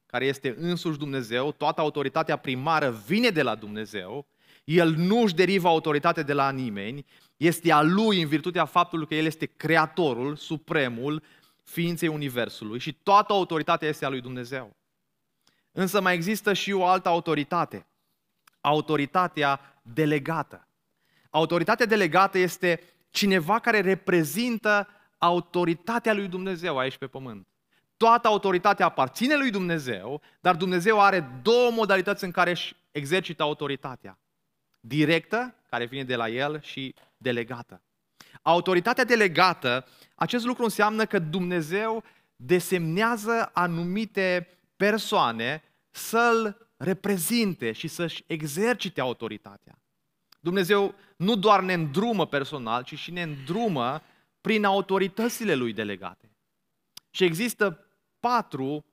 care 0.06 0.24
este 0.24 0.54
însuși 0.58 0.98
Dumnezeu, 0.98 1.52
toată 1.52 1.80
autoritatea 1.80 2.36
primară 2.36 2.90
vine 2.90 3.28
de 3.28 3.42
la 3.42 3.54
Dumnezeu, 3.54 4.26
el 4.64 4.94
nu 4.94 5.22
își 5.22 5.34
derivă 5.34 5.68
autoritatea 5.68 6.22
de 6.22 6.32
la 6.32 6.50
nimeni, 6.50 7.06
este 7.36 7.72
a 7.72 7.82
lui 7.82 8.22
în 8.22 8.28
virtutea 8.28 8.64
faptului 8.64 9.06
că 9.06 9.14
el 9.14 9.24
este 9.24 9.46
creatorul, 9.46 10.36
supremul 10.36 11.22
ființei 11.62 12.08
Universului 12.08 12.78
și 12.78 12.92
toată 12.92 13.32
autoritatea 13.32 13.88
este 13.88 14.04
a 14.04 14.08
lui 14.08 14.20
Dumnezeu. 14.20 14.76
Însă 15.72 16.00
mai 16.00 16.14
există 16.14 16.52
și 16.52 16.72
o 16.72 16.86
altă 16.86 17.08
autoritate, 17.08 17.86
autoritatea 18.60 19.80
delegată. 19.82 20.68
Autoritatea 21.30 21.86
delegată 21.86 22.38
este 22.38 22.80
cineva 23.10 23.58
care 23.58 23.80
reprezintă 23.80 24.88
autoritatea 25.20 26.14
lui 26.14 26.28
Dumnezeu 26.28 26.78
aici 26.78 26.96
pe 26.96 27.06
pământ. 27.06 27.46
Toată 27.96 28.28
autoritatea 28.28 28.86
aparține 28.86 29.36
lui 29.36 29.50
Dumnezeu, 29.50 30.22
dar 30.40 30.56
Dumnezeu 30.56 31.00
are 31.00 31.40
două 31.42 31.70
modalități 31.70 32.24
în 32.24 32.30
care 32.30 32.50
își 32.50 32.76
exercită 32.90 33.42
autoritatea. 33.42 34.18
Directă, 34.80 35.54
care 35.68 35.84
vine 35.84 36.04
de 36.04 36.16
la 36.16 36.28
El, 36.28 36.60
și 36.60 36.94
delegată. 37.16 37.82
Autoritatea 38.42 39.04
delegată, 39.04 39.86
acest 40.14 40.44
lucru 40.44 40.62
înseamnă 40.62 41.04
că 41.04 41.18
Dumnezeu 41.18 42.04
desemnează 42.36 43.50
anumite 43.52 44.48
persoane 44.76 45.62
să-L 45.90 46.68
reprezinte 46.76 47.72
și 47.72 47.88
să-și 47.88 48.24
exercite 48.26 49.00
autoritatea. 49.00 49.78
Dumnezeu 50.40 50.94
nu 51.16 51.36
doar 51.36 51.60
ne 51.60 51.72
îndrumă 51.72 52.26
personal, 52.26 52.82
ci 52.82 52.98
și 52.98 53.10
ne 53.10 53.22
îndrumă 53.22 54.02
prin 54.40 54.64
autoritățile 54.64 55.54
Lui 55.54 55.72
delegate. 55.72 56.30
Și 57.10 57.24
există 57.24 57.86
patru 58.20 58.84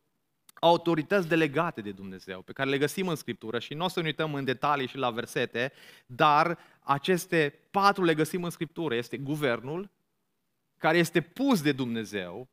autorități 0.59 1.27
delegate 1.27 1.81
de 1.81 1.91
Dumnezeu, 1.91 2.41
pe 2.41 2.51
care 2.51 2.69
le 2.69 2.77
găsim 2.77 3.07
în 3.07 3.15
Scriptură 3.15 3.59
și 3.59 3.73
nu 3.73 3.83
o 3.83 3.87
să 3.87 3.99
ne 3.99 4.05
uităm 4.05 4.33
în 4.33 4.43
detalii 4.43 4.87
și 4.87 4.97
la 4.97 5.11
versete, 5.11 5.71
dar 6.05 6.57
aceste 6.79 7.59
patru 7.71 8.03
le 8.03 8.13
găsim 8.13 8.43
în 8.43 8.49
Scriptură. 8.49 8.95
Este 8.95 9.17
guvernul, 9.17 9.89
care 10.77 10.97
este 10.97 11.21
pus 11.21 11.61
de 11.61 11.71
Dumnezeu, 11.71 12.49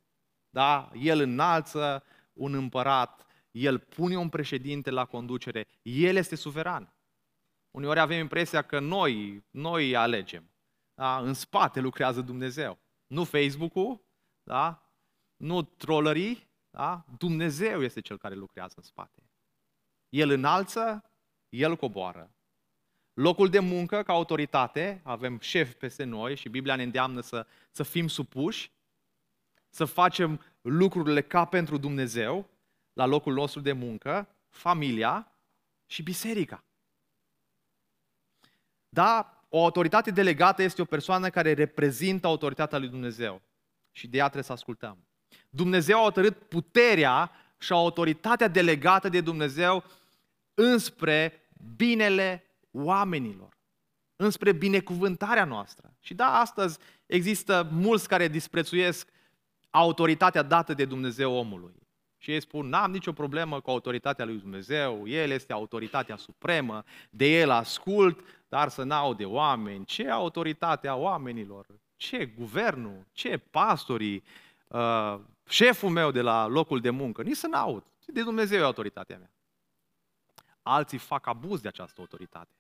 da? 0.51 0.91
El 0.95 1.21
înalță 1.21 2.05
un 2.33 2.55
împărat, 2.55 3.27
el 3.51 3.79
pune 3.79 4.17
un 4.17 4.29
președinte 4.29 4.91
la 4.91 5.05
conducere, 5.05 5.67
el 5.83 6.17
este 6.17 6.35
suveran. 6.35 6.93
Uneori 7.71 8.01
avem 8.01 8.19
impresia 8.19 8.63
că 8.63 8.79
noi, 8.79 9.45
noi 9.51 9.97
alegem. 9.97 10.51
Da? 10.95 11.19
În 11.19 11.35
spate 11.35 11.81
lucrează 11.81 12.21
Dumnezeu. 12.21 12.79
Nu 13.07 13.25
Facebook-ul, 13.25 14.01
da? 14.43 14.85
nu 15.37 15.63
trollerii, 15.63 16.49
da? 16.71 17.05
Dumnezeu 17.19 17.83
este 17.83 18.01
cel 18.01 18.19
care 18.19 18.35
lucrează 18.35 18.75
în 18.77 18.83
spate. 18.83 19.23
El 20.09 20.31
înalță, 20.31 21.11
El 21.49 21.77
coboară. 21.77 22.35
Locul 23.15 23.49
de 23.49 23.59
muncă, 23.59 24.03
ca 24.03 24.13
autoritate, 24.13 25.01
avem 25.05 25.39
șef 25.39 25.75
peste 25.75 26.05
noi 26.05 26.37
și 26.37 26.49
Biblia 26.49 26.77
ne 26.77 26.83
îndeamnă 26.83 27.21
să, 27.21 27.47
să 27.71 27.83
fim 27.83 28.09
supuși, 28.09 28.73
să 29.69 29.85
facem 29.85 30.41
lucrurile 30.61 31.23
ca 31.23 31.45
pentru 31.45 31.77
Dumnezeu, 31.77 32.49
la 32.93 33.07
locul 33.07 33.33
nostru 33.33 33.61
de 33.61 33.73
muncă, 33.73 34.29
familia 34.49 35.33
și 35.87 36.03
biserica. 36.03 36.65
Da, 38.89 39.44
o 39.57 39.63
autoritate 39.63 40.11
delegată 40.11 40.63
este 40.63 40.83
o 40.83 40.85
persoană 40.85 41.31
care 41.31 41.53
reprezintă 41.53 42.27
autoritatea 42.27 42.79
lui 42.79 42.89
Dumnezeu 42.89 43.43
și 43.93 44.09
de 44.09 44.17
ea 44.17 44.25
trebuie 44.25 44.45
să 44.45 44.53
ascultăm. 44.53 45.07
Dumnezeu 45.51 45.99
a 45.99 46.03
hotărât 46.03 46.39
puterea 46.39 47.31
și 47.59 47.73
autoritatea 47.73 48.49
delegată 48.49 49.09
de 49.09 49.21
Dumnezeu 49.21 49.85
înspre 50.55 51.49
binele 51.77 52.45
oamenilor, 52.71 53.57
înspre 54.17 54.53
binecuvântarea 54.53 55.45
noastră. 55.45 55.97
Și 56.01 56.15
da, 56.15 56.39
astăzi 56.39 56.79
există 57.07 57.69
mulți 57.73 58.09
care 58.09 58.29
disprețuiesc 58.29 59.09
autoritatea 59.71 60.43
dată 60.43 60.75
de 60.75 60.85
Dumnezeu 60.85 61.33
omului. 61.33 61.84
Și 62.25 62.33
ei 62.33 62.41
spun, 62.41 62.69
n-am 62.69 62.91
nicio 62.91 63.13
problemă 63.13 63.61
cu 63.61 63.71
autoritatea 63.71 64.25
lui 64.25 64.39
Dumnezeu, 64.39 65.09
El 65.09 65.31
este 65.31 65.53
autoritatea 65.53 66.17
supremă, 66.17 66.85
de 67.11 67.27
El 67.27 67.51
ascult, 67.51 68.25
dar 68.49 68.69
să 68.69 68.83
n-au 68.83 69.15
de 69.15 69.25
oameni. 69.25 69.85
Ce 69.85 70.09
autoritatea 70.09 70.97
oamenilor? 70.97 71.67
Ce 71.97 72.27
guvernul? 72.27 73.07
Ce 73.13 73.39
pastorii? 73.39 74.25
Uh, 74.69 75.21
șeful 75.49 75.91
meu 75.91 76.11
de 76.11 76.21
la 76.21 76.47
locul 76.47 76.81
de 76.81 76.91
muncă? 76.91 77.23
Nici 77.23 77.37
să 77.37 77.47
n-aud. 77.47 77.85
De 78.07 78.23
Dumnezeu 78.23 78.61
e 78.61 78.65
autoritatea 78.65 79.19
mea. 79.19 79.33
Alții 80.63 80.99
fac 80.99 81.27
abuz 81.27 81.61
de 81.61 81.69
această 81.69 82.01
autoritate. 82.01 82.55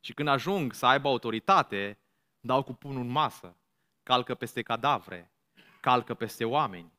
Și 0.00 0.12
când 0.12 0.28
ajung 0.28 0.72
să 0.72 0.86
aibă 0.86 1.08
autoritate, 1.08 1.98
dau 2.40 2.62
cu 2.62 2.72
punul 2.72 3.00
în 3.00 3.08
masă, 3.08 3.56
calcă 4.02 4.34
peste 4.34 4.62
cadavre, 4.62 5.32
calcă 5.80 6.14
peste 6.14 6.44
oameni. 6.44 6.96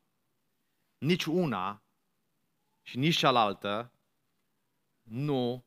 Nici 1.00 1.26
una 1.26 1.84
și 2.82 2.98
nici 2.98 3.18
cealaltă 3.18 3.92
nu 5.04 5.66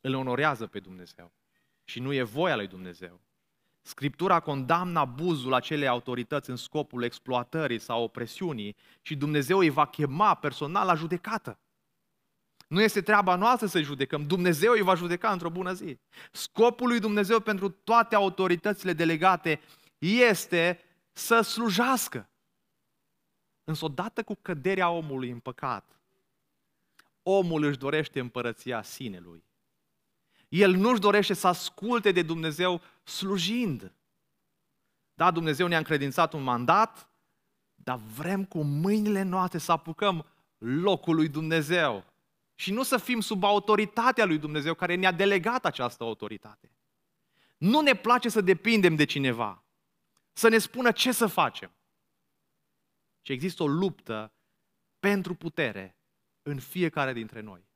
îl 0.00 0.14
onorează 0.14 0.66
pe 0.66 0.80
Dumnezeu. 0.80 1.32
Și 1.84 2.00
nu 2.00 2.12
e 2.12 2.22
voia 2.22 2.56
lui 2.56 2.66
Dumnezeu. 2.66 3.20
Scriptura 3.80 4.40
condamnă 4.40 4.98
abuzul 4.98 5.54
acelei 5.54 5.88
autorități 5.88 6.50
în 6.50 6.56
scopul 6.56 7.02
exploatării 7.02 7.78
sau 7.78 8.02
opresiunii 8.02 8.76
și 9.00 9.16
Dumnezeu 9.16 9.58
îi 9.58 9.70
va 9.70 9.86
chema 9.86 10.34
personal 10.34 10.86
la 10.86 10.94
judecată. 10.94 11.58
Nu 12.68 12.82
este 12.82 13.02
treaba 13.02 13.36
noastră 13.36 13.66
să 13.66 13.80
judecăm, 13.80 14.26
Dumnezeu 14.26 14.72
îi 14.72 14.82
va 14.82 14.94
judeca 14.94 15.32
într-o 15.32 15.50
bună 15.50 15.72
zi. 15.72 15.98
Scopul 16.32 16.88
lui 16.88 17.00
Dumnezeu 17.00 17.40
pentru 17.40 17.68
toate 17.68 18.14
autoritățile 18.14 18.92
delegate 18.92 19.60
este 19.98 20.80
să 21.12 21.40
slujească. 21.40 22.31
Însă 23.64 23.84
odată 23.84 24.22
cu 24.22 24.34
căderea 24.34 24.90
omului 24.90 25.30
în 25.30 25.38
păcat, 25.38 26.00
omul 27.22 27.62
își 27.62 27.78
dorește 27.78 28.20
împărăția 28.20 28.82
sinelui. 28.82 29.44
El 30.48 30.74
nu-și 30.74 31.00
dorește 31.00 31.34
să 31.34 31.46
asculte 31.46 32.12
de 32.12 32.22
Dumnezeu 32.22 32.80
slujind. 33.02 33.92
Da, 35.14 35.30
Dumnezeu 35.30 35.66
ne-a 35.66 35.78
încredințat 35.78 36.32
un 36.32 36.42
mandat, 36.42 37.08
dar 37.74 37.96
vrem 38.16 38.44
cu 38.44 38.62
mâinile 38.62 39.22
noastre 39.22 39.58
să 39.58 39.72
apucăm 39.72 40.26
locul 40.58 41.14
lui 41.14 41.28
Dumnezeu. 41.28 42.04
Și 42.54 42.72
nu 42.72 42.82
să 42.82 42.96
fim 42.96 43.20
sub 43.20 43.44
autoritatea 43.44 44.24
lui 44.24 44.38
Dumnezeu 44.38 44.74
care 44.74 44.94
ne-a 44.94 45.12
delegat 45.12 45.64
această 45.64 46.04
autoritate. 46.04 46.70
Nu 47.56 47.80
ne 47.80 47.94
place 47.94 48.28
să 48.28 48.40
depindem 48.40 48.94
de 48.94 49.04
cineva, 49.04 49.62
să 50.32 50.48
ne 50.48 50.58
spună 50.58 50.90
ce 50.90 51.12
să 51.12 51.26
facem. 51.26 51.70
Și 53.22 53.32
există 53.32 53.62
o 53.62 53.66
luptă 53.66 54.32
pentru 54.98 55.34
putere 55.34 55.96
în 56.42 56.58
fiecare 56.58 57.12
dintre 57.12 57.40
noi. 57.40 57.66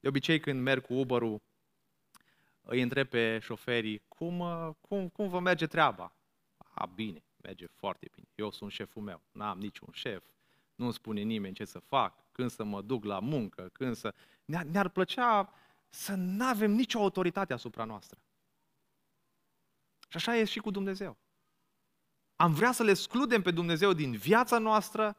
De 0.00 0.08
obicei, 0.08 0.40
când 0.40 0.62
merg 0.62 0.84
cu 0.84 0.94
Uber-ul, 0.94 1.42
îi 2.62 2.82
întreb 2.82 3.08
pe 3.08 3.38
șoferii, 3.38 4.02
cum, 4.08 4.42
cum, 4.80 5.08
cum 5.08 5.28
vă 5.28 5.40
merge 5.40 5.66
treaba? 5.66 6.12
A, 6.56 6.86
bine, 6.86 7.22
merge 7.36 7.66
foarte 7.66 8.08
bine. 8.14 8.26
Eu 8.34 8.50
sunt 8.50 8.70
șeful 8.70 9.02
meu, 9.02 9.22
n-am 9.32 9.58
niciun 9.58 9.88
șef, 9.92 10.24
nu 10.74 10.90
spune 10.90 11.20
nimeni 11.20 11.54
ce 11.54 11.64
să 11.64 11.78
fac, 11.78 12.32
când 12.32 12.50
să 12.50 12.64
mă 12.64 12.82
duc 12.82 13.04
la 13.04 13.18
muncă, 13.18 13.68
când 13.72 13.96
să... 13.96 14.14
Ne-ar, 14.44 14.64
ne 14.64 14.88
plăcea 14.88 15.52
să 15.88 16.14
nu 16.14 16.44
avem 16.44 16.70
nicio 16.70 16.98
autoritate 16.98 17.52
asupra 17.52 17.84
noastră. 17.84 18.18
Și 20.08 20.16
așa 20.16 20.36
e 20.36 20.44
și 20.44 20.58
cu 20.58 20.70
Dumnezeu. 20.70 21.16
Am 22.40 22.52
vrea 22.52 22.72
să 22.72 22.82
le 22.82 22.90
excludem 22.90 23.42
pe 23.42 23.50
Dumnezeu 23.50 23.92
din 23.92 24.16
viața 24.16 24.58
noastră 24.58 25.16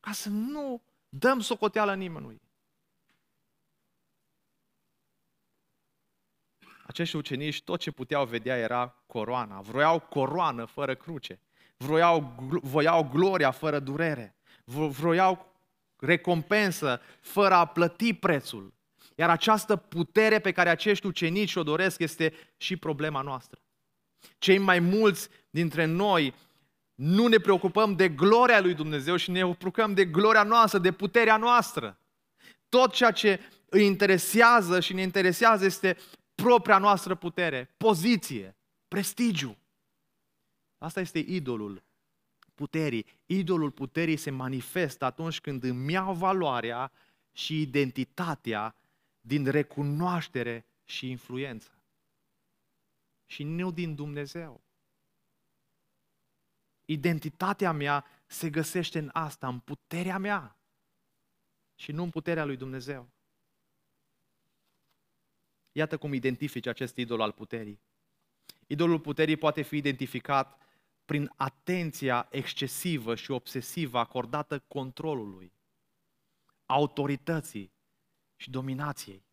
ca 0.00 0.12
să 0.12 0.28
nu 0.28 0.82
dăm 1.08 1.40
socoteală 1.40 1.94
nimănui. 1.94 2.40
Acești 6.86 7.16
ucenici, 7.16 7.62
tot 7.62 7.80
ce 7.80 7.90
puteau 7.90 8.26
vedea 8.26 8.56
era 8.56 8.88
coroana. 9.06 9.60
Vroiau 9.60 10.00
coroană 10.00 10.64
fără 10.64 10.94
cruce. 10.94 11.40
Vroiau, 11.76 12.34
voiau 12.62 13.08
gloria 13.08 13.50
fără 13.50 13.78
durere. 13.78 14.36
Vroiau 14.64 15.52
recompensă 15.96 17.00
fără 17.20 17.54
a 17.54 17.66
plăti 17.66 18.14
prețul. 18.14 18.74
Iar 19.14 19.30
această 19.30 19.76
putere 19.76 20.38
pe 20.38 20.52
care 20.52 20.68
acești 20.68 21.06
ucenici 21.06 21.54
o 21.54 21.62
doresc 21.62 21.98
este 21.98 22.34
și 22.56 22.76
problema 22.76 23.20
noastră. 23.20 23.60
Cei 24.38 24.58
mai 24.58 24.78
mulți 24.78 25.28
dintre 25.50 25.84
noi 25.84 26.34
nu 26.94 27.26
ne 27.26 27.38
preocupăm 27.38 27.96
de 27.96 28.08
gloria 28.08 28.60
lui 28.60 28.74
Dumnezeu 28.74 29.16
și 29.16 29.30
ne 29.30 29.40
preocupăm 29.40 29.94
de 29.94 30.04
gloria 30.04 30.42
noastră, 30.42 30.78
de 30.78 30.92
puterea 30.92 31.36
noastră. 31.36 31.98
Tot 32.68 32.92
ceea 32.92 33.10
ce 33.10 33.40
îi 33.68 33.86
interesează 33.86 34.80
și 34.80 34.92
ne 34.92 35.02
interesează 35.02 35.64
este 35.64 35.96
propria 36.34 36.78
noastră 36.78 37.14
putere, 37.14 37.74
poziție, 37.76 38.56
prestigiu. 38.88 39.56
Asta 40.78 41.00
este 41.00 41.18
idolul 41.18 41.82
puterii. 42.54 43.06
Idolul 43.26 43.70
puterii 43.70 44.16
se 44.16 44.30
manifestă 44.30 45.04
atunci 45.04 45.40
când 45.40 45.62
îmi 45.62 45.92
iau 45.92 46.14
valoarea 46.14 46.92
și 47.32 47.60
identitatea 47.60 48.76
din 49.20 49.46
recunoaștere 49.46 50.66
și 50.84 51.10
influență. 51.10 51.81
Și 53.32 53.42
nu 53.42 53.70
din 53.70 53.94
Dumnezeu. 53.94 54.64
Identitatea 56.84 57.72
mea 57.72 58.04
se 58.26 58.50
găsește 58.50 58.98
în 58.98 59.10
asta, 59.12 59.48
în 59.48 59.58
puterea 59.58 60.18
mea 60.18 60.58
și 61.74 61.92
nu 61.92 62.02
în 62.02 62.10
puterea 62.10 62.44
lui 62.44 62.56
Dumnezeu. 62.56 63.10
Iată 65.72 65.98
cum 65.98 66.12
identifici 66.12 66.66
acest 66.66 66.96
idol 66.96 67.20
al 67.20 67.32
puterii. 67.32 67.80
Idolul 68.66 69.00
puterii 69.00 69.36
poate 69.36 69.62
fi 69.62 69.76
identificat 69.76 70.66
prin 71.04 71.32
atenția 71.36 72.26
excesivă 72.30 73.14
și 73.14 73.30
obsesivă 73.30 73.98
acordată 73.98 74.58
controlului, 74.58 75.52
autorității 76.66 77.72
și 78.36 78.50
dominației. 78.50 79.24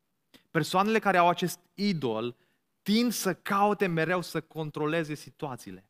Persoanele 0.52 1.00
care 1.00 1.18
au 1.18 1.30
acest 1.30 1.60
idol 1.74 2.36
tind 2.92 3.12
să 3.12 3.34
caute 3.34 3.88
mereu 3.88 4.22
să 4.22 4.42
controleze 4.42 5.14
situațiile, 5.14 5.90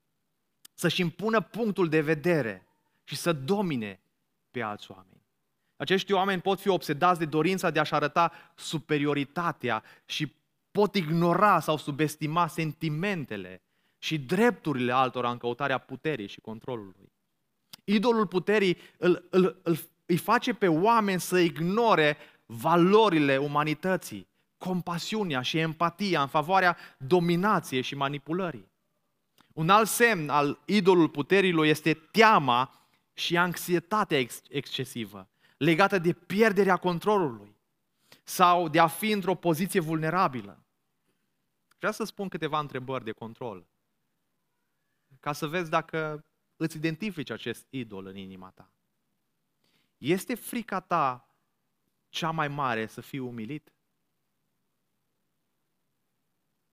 să-și 0.73 1.01
impună 1.01 1.41
punctul 1.41 1.89
de 1.89 2.01
vedere 2.01 2.67
și 3.03 3.15
să 3.15 3.33
domine 3.33 3.99
pe 4.51 4.61
alți 4.61 4.91
oameni. 4.91 5.23
Acești 5.75 6.13
oameni 6.13 6.41
pot 6.41 6.59
fi 6.59 6.67
obsedați 6.67 7.19
de 7.19 7.25
dorința 7.25 7.69
de 7.69 7.79
a-și 7.79 7.93
arăta 7.93 8.31
superioritatea 8.55 9.83
și 10.05 10.35
pot 10.71 10.95
ignora 10.95 11.59
sau 11.59 11.77
subestima 11.77 12.47
sentimentele 12.47 13.61
și 13.97 14.19
drepturile 14.19 14.91
altora 14.91 15.31
în 15.31 15.37
căutarea 15.37 15.77
puterii 15.77 16.27
și 16.27 16.39
controlului. 16.41 17.11
Idolul 17.83 18.27
puterii 18.27 18.77
îl, 18.97 19.27
îl, 19.29 19.59
îl, 19.63 19.79
îi 20.05 20.17
face 20.17 20.53
pe 20.53 20.67
oameni 20.67 21.19
să 21.19 21.39
ignore 21.39 22.17
valorile 22.45 23.37
umanității, 23.37 24.27
compasiunea 24.59 25.41
și 25.41 25.57
empatia 25.57 26.21
în 26.21 26.27
favoarea 26.27 26.77
dominației 26.97 27.81
și 27.81 27.95
manipulării. 27.95 28.71
Un 29.53 29.69
alt 29.69 29.87
semn 29.87 30.29
al 30.29 30.59
idolul 30.65 31.09
puterii 31.09 31.69
este 31.69 31.93
teama 31.93 32.87
și 33.13 33.37
anxietatea 33.37 34.17
ex- 34.19 34.41
excesivă, 34.49 35.29
legată 35.57 35.99
de 35.99 36.13
pierderea 36.13 36.77
controlului 36.77 37.55
sau 38.23 38.67
de 38.67 38.79
a 38.79 38.87
fi 38.87 39.11
într-o 39.11 39.35
poziție 39.35 39.79
vulnerabilă. 39.79 40.63
Vreau 41.77 41.93
să 41.93 42.03
spun 42.03 42.29
câteva 42.29 42.59
întrebări 42.59 43.03
de 43.03 43.11
control 43.11 43.67
ca 45.19 45.33
să 45.33 45.47
vezi 45.47 45.69
dacă 45.69 46.25
îți 46.55 46.77
identifici 46.77 47.29
acest 47.29 47.65
idol 47.69 48.05
în 48.05 48.15
inima 48.15 48.49
ta. 48.49 48.71
Este 49.97 50.35
frica 50.35 50.79
ta 50.79 51.33
cea 52.09 52.31
mai 52.31 52.47
mare 52.47 52.85
să 52.85 53.01
fii 53.01 53.19
umilit? 53.19 53.73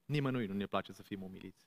Nimănui 0.06 0.46
nu 0.46 0.54
ne 0.54 0.66
place 0.66 0.92
să 0.92 1.02
fim 1.02 1.22
umiliți. 1.22 1.66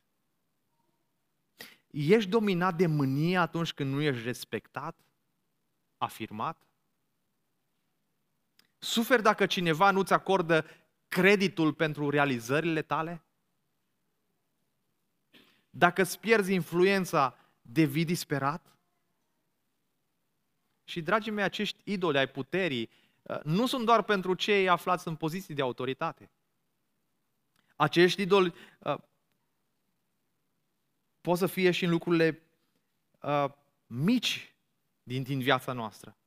ești 1.88 2.30
dominat 2.30 2.76
de 2.76 2.88
mânie 2.88 3.38
atunci 3.38 3.74
când 3.74 3.94
nu 3.94 4.02
ești 4.02 4.24
respectat, 4.24 4.98
afirmat? 5.98 6.68
Suferi 8.78 9.22
dacă 9.22 9.46
cineva 9.46 9.92
nu-ți 9.92 10.14
acordă 10.14 10.66
creditul 11.08 11.74
pentru 11.74 12.10
realizările 12.10 12.82
tale? 12.82 13.24
Dacă 15.70 16.02
îți 16.02 16.20
pierzi 16.20 16.54
influența, 16.54 17.38
devii 17.62 18.06
disperat? 18.06 18.78
Și, 20.84 21.02
dragii 21.02 21.32
mei, 21.32 21.44
acești 21.44 21.82
idoli 21.84 22.18
ai 22.18 22.28
puterii 22.28 22.90
uh, 23.22 23.40
nu 23.44 23.66
sunt 23.66 23.86
doar 23.86 24.04
pentru 24.04 24.34
cei 24.34 24.70
aflați 24.70 25.08
în 25.08 25.16
poziții 25.16 25.54
de 25.54 25.62
autoritate. 25.62 26.30
Acești 27.80 28.22
idoli 28.22 28.54
uh, 28.80 28.98
pot 31.22 31.38
să 31.38 31.46
fie 31.46 31.72
și 31.72 31.84
în 31.84 31.90
lucrurile 31.90 32.42
uh, 33.22 33.46
mici 33.86 34.56
din, 35.04 35.24
din 35.24 35.40
viața 35.40 35.74
noastră. 35.74 36.18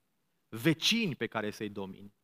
Vecini 0.48 1.14
pe 1.14 1.26
care 1.26 1.50
să-i 1.50 1.68
domini. 1.68 2.14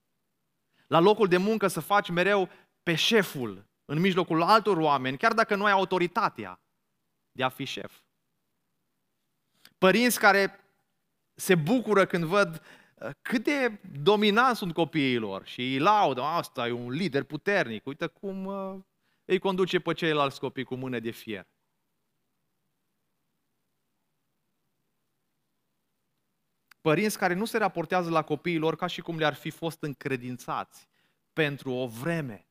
La 0.87 0.99
locul 0.99 1.29
de 1.29 1.37
muncă 1.37 1.67
să 1.67 1.81
faci 1.81 2.11
mereu 2.11 2.49
pe 2.83 2.95
șeful 2.95 3.67
în 3.85 4.01
mijlocul 4.01 4.43
altor 4.43 4.77
oameni, 4.77 5.19
chiar 5.19 5.33
dacă 5.33 5.55
nu 5.55 5.65
ai 5.65 5.73
autoritatea 5.73 6.61
de 7.33 7.43
a 7.43 7.49
fi 7.49 7.65
șef. 7.65 8.01
Părinți 9.79 10.19
care 10.19 10.61
se 11.35 11.55
bucură 11.55 12.07
când 12.07 12.25
văd 12.25 12.63
uh, 12.95 13.11
cât 13.23 13.45
de 13.45 13.81
dominanți 14.03 14.59
sunt 14.59 14.75
copiii 14.75 15.19
lor 15.19 15.47
și 15.47 15.61
îi 15.61 15.79
laudă, 15.79 16.23
asta 16.23 16.67
e 16.67 16.71
un 16.71 16.91
lider 16.91 17.23
puternic, 17.23 17.87
uite 17.87 18.07
cum 18.07 18.45
uh, 18.45 18.79
îi 19.29 19.39
conduce 19.39 19.79
pe 19.79 19.93
ceilalți 19.93 20.41
copii 20.41 20.65
cu 20.65 20.75
mână 20.75 20.99
de 20.99 21.11
fier. 21.11 21.47
Părinți 26.81 27.19
care 27.19 27.35
nu 27.35 27.45
se 27.45 27.59
raportează 27.59 28.11
la 28.11 28.23
copiii 28.23 28.59
lor 28.59 28.77
ca 28.77 28.87
și 28.87 29.01
cum 29.01 29.19
le-ar 29.19 29.35
fi 29.35 29.51
fost 29.51 29.83
încredințați 29.83 30.89
pentru 31.33 31.73
o 31.73 31.87
vreme. 31.87 32.47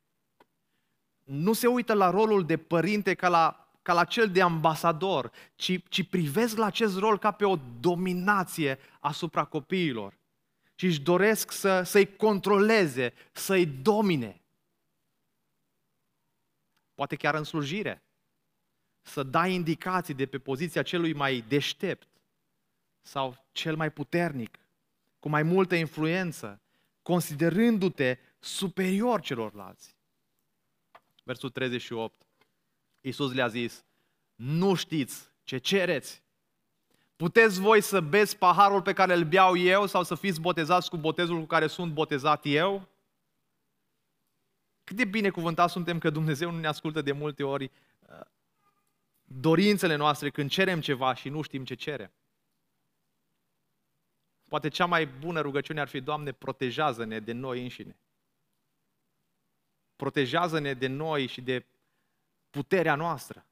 Nu 1.23 1.53
se 1.53 1.67
uită 1.67 1.93
la 1.93 2.09
rolul 2.09 2.45
de 2.45 2.57
părinte 2.57 3.13
ca 3.13 3.27
la, 3.27 3.71
ca 3.81 3.93
la 3.93 4.05
cel 4.05 4.31
de 4.31 4.41
ambasador, 4.41 5.31
ci, 5.55 5.83
ci 5.89 6.09
privesc 6.09 6.57
la 6.57 6.65
acest 6.65 6.97
rol 6.97 7.19
ca 7.19 7.31
pe 7.31 7.45
o 7.45 7.59
dominație 7.79 8.79
asupra 8.99 9.45
copiilor. 9.45 10.19
Și 10.75 10.85
își 10.85 11.01
doresc 11.01 11.51
să, 11.51 11.81
să-i 11.81 12.15
controleze, 12.15 13.13
să-i 13.31 13.65
domine. 13.65 14.41
Poate 16.97 17.15
chiar 17.15 17.36
în 17.36 17.43
slujire. 17.43 18.03
Să 19.01 19.23
dai 19.23 19.53
indicații 19.53 20.13
de 20.13 20.25
pe 20.25 20.39
poziția 20.39 20.83
celui 20.83 21.13
mai 21.13 21.43
deștept 21.47 22.07
sau 23.01 23.45
cel 23.51 23.75
mai 23.75 23.91
puternic, 23.91 24.60
cu 25.19 25.29
mai 25.29 25.43
multă 25.43 25.75
influență, 25.75 26.62
considerându-te 27.01 28.17
superior 28.39 29.21
celorlalți. 29.21 29.95
Versul 31.23 31.49
38. 31.49 32.25
Iisus 33.01 33.33
le-a 33.33 33.47
zis, 33.47 33.83
nu 34.36 34.73
știți 34.73 35.31
ce 35.43 35.57
cereți. 35.57 36.23
Puteți 37.15 37.60
voi 37.60 37.81
să 37.81 38.01
beți 38.01 38.38
paharul 38.38 38.81
pe 38.81 38.93
care 38.93 39.13
îl 39.13 39.23
beau 39.23 39.57
eu 39.57 39.86
sau 39.86 40.03
să 40.03 40.15
fiți 40.15 40.41
botezați 40.41 40.89
cu 40.89 40.97
botezul 40.97 41.39
cu 41.39 41.45
care 41.45 41.67
sunt 41.67 41.93
botezat 41.93 42.41
eu? 42.43 42.88
Cât 44.88 44.95
de 44.95 45.06
binecuvântați 45.06 45.71
suntem 45.71 46.00
că 46.00 46.10
Dumnezeu 46.10 46.52
nu 46.52 46.60
ne 46.60 46.67
ascultă 46.67 47.02
de 47.02 47.12
multe 47.12 47.43
ori 47.43 47.71
uh, 48.10 48.19
dorințele 49.23 49.95
noastre 49.95 50.30
când 50.30 50.50
cerem 50.50 50.82
ceva 50.82 51.13
și 51.13 51.30
nu 51.30 51.41
știm 51.41 51.65
ce 51.65 51.73
cerem. 51.73 52.12
Poate 54.47 54.67
cea 54.67 54.86
mai 54.86 55.06
bună 55.06 55.41
rugăciune 55.41 55.80
ar 55.80 55.88
fi, 55.88 56.02
Doamne, 56.02 56.32
protejează-ne 56.32 57.19
de 57.19 57.32
noi 57.32 57.62
înșine. 57.62 57.97
Protejează-ne 59.95 60.73
de 60.73 60.88
noi 60.88 61.26
și 61.26 61.41
de 61.41 61.65
puterea 62.50 62.95
noastră. 62.95 63.45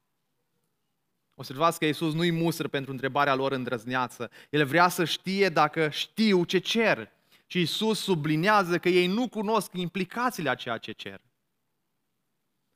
Observați 1.34 1.78
că 1.78 1.84
Iisus 1.84 2.14
nu-i 2.14 2.30
mustră 2.30 2.68
pentru 2.68 2.90
întrebarea 2.90 3.34
lor 3.34 3.52
îndrăzneață. 3.52 4.30
El 4.50 4.66
vrea 4.66 4.88
să 4.88 5.04
știe 5.04 5.48
dacă 5.48 5.88
știu 5.88 6.44
ce 6.44 6.58
cer. 6.58 7.14
Și 7.46 7.58
Iisus 7.58 8.00
sublinează 8.00 8.78
că 8.78 8.88
ei 8.88 9.06
nu 9.06 9.28
cunosc 9.28 9.70
implicațiile 9.74 10.50
a 10.50 10.54
ceea 10.54 10.78
ce 10.78 10.92
cer. 10.92 11.20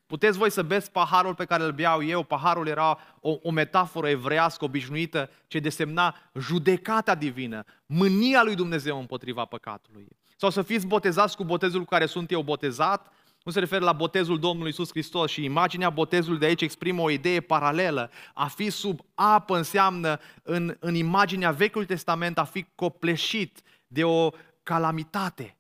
Puteți 0.06 0.38
voi 0.38 0.50
să 0.50 0.62
beți 0.62 0.90
paharul 0.90 1.34
pe 1.34 1.44
care 1.44 1.62
îl 1.62 1.72
beau 1.72 2.04
eu. 2.04 2.22
Paharul 2.22 2.66
era 2.66 2.98
o, 3.20 3.38
o 3.42 3.50
metaforă 3.50 4.08
evreiască 4.08 4.64
obișnuită 4.64 5.30
ce 5.46 5.58
desemna 5.58 6.16
judecata 6.38 7.14
divină, 7.14 7.64
mânia 7.86 8.42
lui 8.42 8.54
Dumnezeu 8.54 8.98
împotriva 8.98 9.44
păcatului. 9.44 10.08
Sau 10.36 10.50
să 10.50 10.62
fiți 10.62 10.86
botezați 10.86 11.36
cu 11.36 11.44
botezul 11.44 11.80
cu 11.80 11.86
care 11.86 12.06
sunt 12.06 12.30
eu 12.30 12.42
botezat, 12.42 13.12
nu 13.44 13.52
se 13.52 13.58
referă 13.58 13.84
la 13.84 13.92
botezul 13.92 14.38
Domnului 14.38 14.70
Isus 14.70 14.90
Hristos 14.90 15.30
și 15.30 15.44
imaginea 15.44 15.90
botezului 15.90 16.38
de 16.38 16.46
aici 16.46 16.62
exprimă 16.62 17.02
o 17.02 17.10
idee 17.10 17.40
paralelă. 17.40 18.10
A 18.34 18.46
fi 18.46 18.70
sub 18.70 19.00
apă 19.14 19.56
înseamnă, 19.56 20.18
în, 20.42 20.76
în 20.78 20.94
imaginea 20.94 21.50
Vechiului 21.50 21.86
Testament, 21.86 22.38
a 22.38 22.44
fi 22.44 22.66
copleșit 22.74 23.62
de 23.86 24.04
o 24.04 24.30
calamitate. 24.70 25.58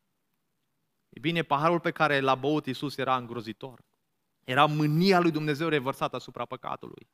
E 1.08 1.18
bine, 1.18 1.42
paharul 1.42 1.80
pe 1.80 1.90
care 1.90 2.20
l-a 2.20 2.34
băut 2.34 2.66
Isus 2.66 2.96
era 2.96 3.16
îngrozitor. 3.16 3.84
Era 4.44 4.66
mânia 4.66 5.20
lui 5.20 5.30
Dumnezeu 5.30 5.68
revărsată 5.68 6.16
asupra 6.16 6.44
păcatului. 6.44 7.10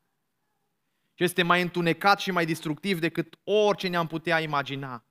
Și 1.14 1.24
este 1.24 1.42
mai 1.42 1.62
întunecat 1.62 2.20
și 2.20 2.30
mai 2.30 2.46
destructiv 2.46 3.00
decât 3.00 3.38
orice 3.44 3.88
ne-am 3.88 4.06
putea 4.06 4.40
imagina. 4.40 5.04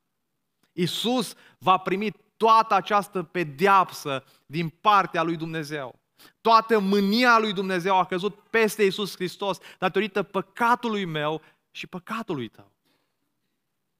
Isus 0.71 1.35
va 1.57 1.77
primi 1.77 2.11
toată 2.37 2.73
această 2.73 3.23
pedeapsă 3.23 4.23
din 4.45 4.69
partea 4.69 5.23
lui 5.23 5.35
Dumnezeu. 5.35 5.99
Toată 6.41 6.79
mânia 6.79 7.39
lui 7.39 7.53
Dumnezeu 7.53 7.97
a 7.97 8.05
căzut 8.05 8.39
peste 8.39 8.83
Isus 8.83 9.15
Hristos 9.15 9.57
datorită 9.79 10.23
păcatului 10.23 11.05
meu 11.05 11.41
și 11.71 11.87
păcatului 11.87 12.47
tău. 12.47 12.74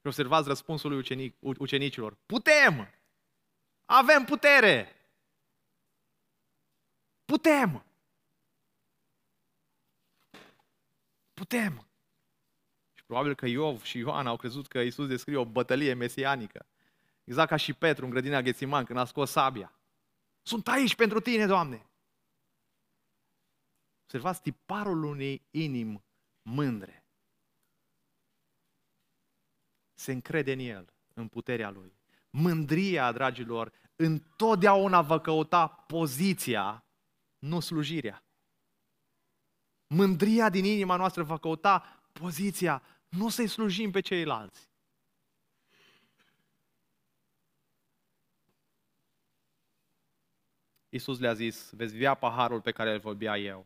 Și 0.06 0.12
observați 0.12 0.48
răspunsul 0.48 0.90
lui 0.90 1.00
ucenic, 1.00 1.36
ucenicilor. 1.40 2.18
Putem! 2.26 2.94
Avem 3.86 4.24
putere! 4.24 4.96
Putem! 7.26 7.86
Putem! 11.34 11.88
Și 12.94 13.04
probabil 13.06 13.36
că 13.36 13.46
Iov 13.46 13.84
și 13.84 13.98
Ioan 13.98 14.28
au 14.28 14.38
crezut 14.38 14.68
că 14.68 14.80
Isus 14.80 15.08
descrie 15.08 15.38
o 15.38 15.46
bătălie 15.46 15.94
mesianică. 15.94 16.66
Exact 17.24 17.50
ca 17.50 17.56
și 17.56 17.74
Petru 17.74 18.06
în 18.06 18.12
grădina 18.12 18.42
Ghețiman 18.42 18.86
când 18.86 19.00
a 19.00 19.06
scos 19.06 19.32
sabia. 19.32 19.74
Sunt 20.42 20.68
aici 20.68 20.96
pentru 20.96 21.20
tine, 21.20 21.46
Doamne! 21.46 21.90
Observați 24.04 24.42
tiparul 24.42 25.04
unei 25.04 25.48
inimi 25.52 26.04
mândre. 26.42 27.05
Se 29.96 30.12
încrede 30.12 30.52
în 30.52 30.60
el, 30.60 30.94
în 31.14 31.28
puterea 31.28 31.70
lui. 31.70 31.94
Mândria, 32.30 33.12
dragilor, 33.12 33.72
întotdeauna 33.96 35.02
va 35.02 35.20
căuta 35.20 35.68
poziția, 35.68 36.86
nu 37.40 37.60
slujirea. 37.60 38.24
Mândria 39.88 40.50
din 40.50 40.66
inima 40.66 40.96
noastră 40.96 41.24
va 41.24 41.38
căuta 41.38 42.04
poziția, 42.12 42.82
nu 43.10 43.30
să-i 43.30 43.48
slujim 43.48 43.92
pe 43.92 44.00
ceilalți. 44.00 44.70
Iisus 50.90 51.20
le-a 51.20 51.34
zis, 51.34 51.70
veți 51.72 51.98
bea 51.98 52.14
paharul 52.14 52.62
pe 52.62 52.72
care 52.72 52.94
îl 52.94 53.00
voi 53.00 53.16
bea 53.16 53.38
eu. 53.38 53.66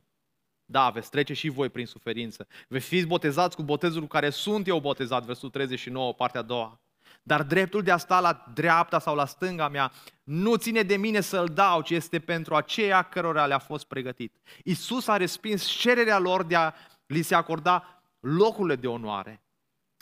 Da, 0.72 0.90
veți 0.90 1.10
trece 1.10 1.34
și 1.34 1.50
voi 1.50 1.70
prin 1.70 1.86
suferință. 1.86 2.48
Veți 2.68 2.88
fi 2.88 3.06
botezați 3.06 3.56
cu 3.56 3.64
botezul 3.64 4.02
cu 4.02 4.08
care 4.08 4.30
sunt 4.30 4.68
eu 4.68 4.80
botezat, 4.80 5.24
versul 5.24 5.50
39, 5.50 6.14
partea 6.14 6.40
a 6.40 6.44
doua. 6.44 6.80
Dar 7.24 7.44
dreptul 7.44 7.82
de 7.82 7.92
a 7.92 7.98
sta 7.98 8.20
la 8.20 8.46
dreapta 8.54 9.00
sau 9.00 9.16
la 9.16 9.26
stânga 9.26 9.68
mea 9.68 9.92
nu 10.24 10.56
ține 10.56 10.82
de 10.82 10.98
mine 10.98 11.22
să-l 11.22 11.48
dau, 11.48 11.82
ci 11.82 11.90
este 11.90 12.20
pentru 12.20 12.56
aceea 12.56 13.02
cărora 13.02 13.46
le-a 13.46 13.58
fost 13.58 13.86
pregătit. 13.86 14.36
Isus 14.64 15.08
a 15.08 15.18
respins 15.18 15.66
cererea 15.66 16.20
lor 16.20 16.44
de 16.44 16.56
a 16.56 16.74
li 17.06 17.22
se 17.22 17.36
acorda 17.36 18.04
locurile 18.20 18.76
de 18.76 18.88
onoare. 18.88 19.42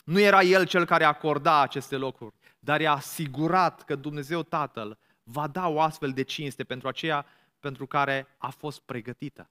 Nu 0.04 0.20
era 0.20 0.42
El 0.42 0.66
cel 0.66 0.84
care 0.84 1.04
acorda 1.04 1.60
aceste 1.60 1.96
locuri, 1.96 2.34
dar 2.58 2.80
i-a 2.80 2.92
asigurat 2.92 3.84
că 3.84 3.94
Dumnezeu 3.94 4.42
Tatăl 4.42 4.98
va 5.22 5.46
da 5.46 5.68
o 5.68 5.80
astfel 5.80 6.12
de 6.12 6.22
cinste 6.22 6.64
pentru 6.64 6.88
aceea 6.88 7.26
pentru 7.60 7.86
care 7.86 8.26
a 8.38 8.48
fost 8.48 8.80
pregătită. 8.80 9.50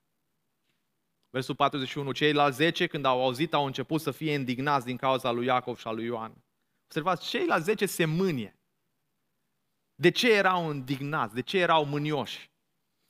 Versul 1.37 1.55
41. 1.55 2.11
Ceilalți 2.11 2.57
10, 2.57 2.87
când 2.87 3.05
au 3.05 3.23
auzit, 3.23 3.53
au 3.53 3.65
început 3.65 4.01
să 4.01 4.11
fie 4.11 4.33
indignați 4.33 4.85
din 4.85 4.97
cauza 4.97 5.31
lui 5.31 5.45
Iacov 5.45 5.77
și 5.77 5.87
a 5.87 5.91
lui 5.91 6.05
Ioan. 6.05 6.43
Observați, 6.83 7.29
ceilalți 7.29 7.65
10 7.65 7.85
se 7.85 8.05
mânie. 8.05 8.59
De 9.95 10.09
ce 10.09 10.31
erau 10.31 10.73
indignați? 10.73 11.33
De 11.33 11.41
ce 11.41 11.57
erau 11.57 11.85
mânioși? 11.85 12.49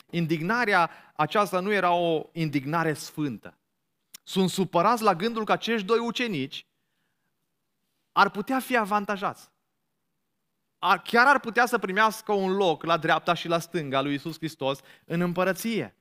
Indignarea 0.09 0.89
aceasta 1.15 1.59
nu 1.59 1.71
era 1.71 1.91
o 1.91 2.29
indignare 2.31 2.93
sfântă. 2.93 3.57
sunt 4.23 4.49
supărați 4.49 5.03
la 5.03 5.15
gândul 5.15 5.45
că 5.45 5.51
acești 5.51 5.85
doi 5.85 5.99
ucenici 5.99 6.65
ar 8.11 8.29
putea 8.29 8.59
fi 8.59 8.77
avantajați. 8.77 9.49
Ar, 10.79 11.01
chiar 11.01 11.27
ar 11.27 11.39
putea 11.39 11.65
să 11.65 11.77
primească 11.77 12.31
un 12.31 12.55
loc 12.55 12.83
la 12.83 12.97
dreapta 12.97 13.33
și 13.33 13.47
la 13.47 13.59
stânga 13.59 14.01
lui 14.01 14.13
Isus 14.13 14.35
Hristos 14.35 14.79
în 15.05 15.21
împărăție. 15.21 15.97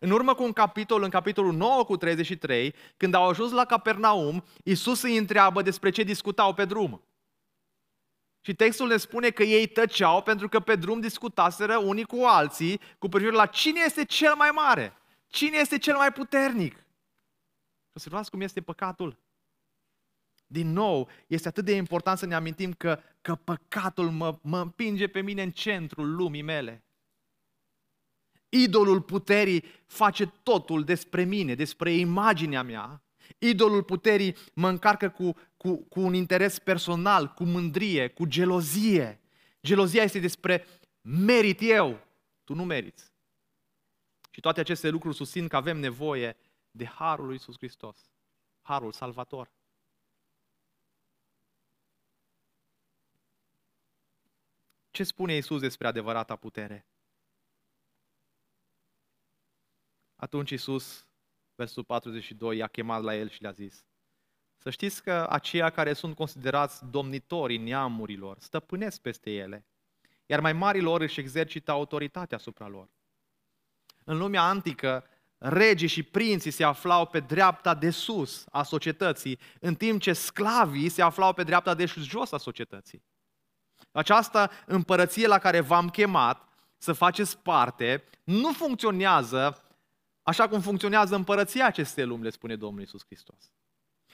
În 0.00 0.10
urmă 0.10 0.34
cu 0.34 0.42
un 0.42 0.52
capitol, 0.52 1.02
în 1.02 1.10
capitolul 1.10 1.52
9 1.52 1.84
cu 1.84 1.96
33, 1.96 2.74
când 2.96 3.14
au 3.14 3.28
ajuns 3.28 3.50
la 3.50 3.64
Capernaum, 3.64 4.44
Isus 4.64 5.02
îi 5.02 5.16
întreabă 5.16 5.62
despre 5.62 5.90
ce 5.90 6.02
discutau 6.02 6.54
pe 6.54 6.64
drum. 6.64 7.02
Și 8.40 8.54
textul 8.54 8.88
ne 8.88 8.96
spune 8.96 9.30
că 9.30 9.42
ei 9.42 9.66
tăceau 9.66 10.22
pentru 10.22 10.48
că 10.48 10.60
pe 10.60 10.76
drum 10.76 11.00
discutaseră 11.00 11.78
unii 11.78 12.04
cu 12.04 12.22
alții 12.24 12.80
cu 12.98 13.08
privire 13.08 13.32
la 13.32 13.46
cine 13.46 13.80
este 13.84 14.04
cel 14.04 14.34
mai 14.34 14.50
mare, 14.50 14.96
cine 15.26 15.56
este 15.58 15.78
cel 15.78 15.96
mai 15.96 16.12
puternic. 16.12 16.86
Observați 17.92 18.30
cum 18.30 18.40
este 18.40 18.60
păcatul. 18.60 19.20
Din 20.46 20.72
nou, 20.72 21.08
este 21.26 21.48
atât 21.48 21.64
de 21.64 21.72
important 21.72 22.18
să 22.18 22.26
ne 22.26 22.34
amintim 22.34 22.72
că, 22.72 23.00
că 23.20 23.34
păcatul 23.34 24.10
mă, 24.10 24.38
mă 24.42 24.60
împinge 24.60 25.06
pe 25.06 25.20
mine 25.20 25.42
în 25.42 25.50
centrul 25.50 26.14
lumii 26.14 26.42
mele. 26.42 26.84
Idolul 28.54 29.00
puterii 29.00 29.64
face 29.86 30.26
totul 30.26 30.84
despre 30.84 31.24
mine, 31.24 31.54
despre 31.54 31.92
imaginea 31.92 32.62
mea. 32.62 33.02
Idolul 33.38 33.82
puterii 33.82 34.36
mă 34.54 34.68
încarcă 34.68 35.08
cu, 35.08 35.34
cu, 35.56 35.76
cu 35.76 36.00
un 36.00 36.14
interes 36.14 36.58
personal, 36.58 37.28
cu 37.28 37.44
mândrie, 37.44 38.08
cu 38.08 38.24
gelozie. 38.24 39.20
Gelozia 39.62 40.02
este 40.02 40.18
despre 40.18 40.66
merit 41.00 41.58
eu, 41.60 42.06
tu 42.44 42.54
nu 42.54 42.64
meriți. 42.64 43.12
Și 44.30 44.40
toate 44.40 44.60
aceste 44.60 44.88
lucruri 44.88 45.16
susțin 45.16 45.48
că 45.48 45.56
avem 45.56 45.78
nevoie 45.78 46.36
de 46.70 46.86
Harul 46.86 47.24
lui 47.24 47.34
Iisus 47.34 47.56
Hristos, 47.56 48.10
Harul 48.62 48.92
Salvator. 48.92 49.50
Ce 54.90 55.04
spune 55.04 55.34
Iisus 55.34 55.60
despre 55.60 55.86
adevărata 55.86 56.36
putere? 56.36 56.86
Atunci 60.22 60.50
Iisus, 60.50 61.06
versul 61.54 61.84
42, 61.84 62.56
i-a 62.56 62.66
chemat 62.66 63.02
la 63.02 63.16
el 63.16 63.28
și 63.28 63.42
le-a 63.42 63.50
zis, 63.50 63.84
să 64.56 64.70
știți 64.70 65.02
că 65.02 65.26
aceia 65.30 65.70
care 65.70 65.92
sunt 65.92 66.14
considerați 66.14 66.84
domnitorii 66.90 67.58
neamurilor 67.58 68.36
stăpânesc 68.40 69.00
peste 69.00 69.30
ele, 69.30 69.66
iar 70.26 70.40
mai 70.40 70.52
marilor 70.52 71.00
își 71.00 71.20
exercită 71.20 71.70
autoritatea 71.70 72.36
asupra 72.36 72.68
lor. 72.68 72.88
În 74.04 74.18
lumea 74.18 74.42
antică, 74.42 75.04
regii 75.38 75.88
și 75.88 76.02
prinții 76.02 76.50
se 76.50 76.64
aflau 76.64 77.06
pe 77.06 77.20
dreapta 77.20 77.74
de 77.74 77.90
sus 77.90 78.44
a 78.50 78.62
societății, 78.62 79.38
în 79.60 79.74
timp 79.74 80.00
ce 80.00 80.12
sclavii 80.12 80.88
se 80.88 81.02
aflau 81.02 81.32
pe 81.32 81.42
dreapta 81.42 81.74
de 81.74 81.84
jos 81.84 82.32
a 82.32 82.38
societății. 82.38 83.02
Această 83.92 84.50
împărăție 84.66 85.26
la 85.26 85.38
care 85.38 85.60
v-am 85.60 85.88
chemat 85.88 86.48
să 86.78 86.92
faceți 86.92 87.38
parte 87.38 88.04
nu 88.24 88.52
funcționează 88.52 89.66
așa 90.22 90.48
cum 90.48 90.60
funcționează 90.60 91.14
împărăția 91.14 91.66
acestei 91.66 92.06
lumi, 92.06 92.22
le 92.22 92.30
spune 92.30 92.56
Domnul 92.56 92.82
Isus 92.82 93.04
Hristos. 93.04 93.52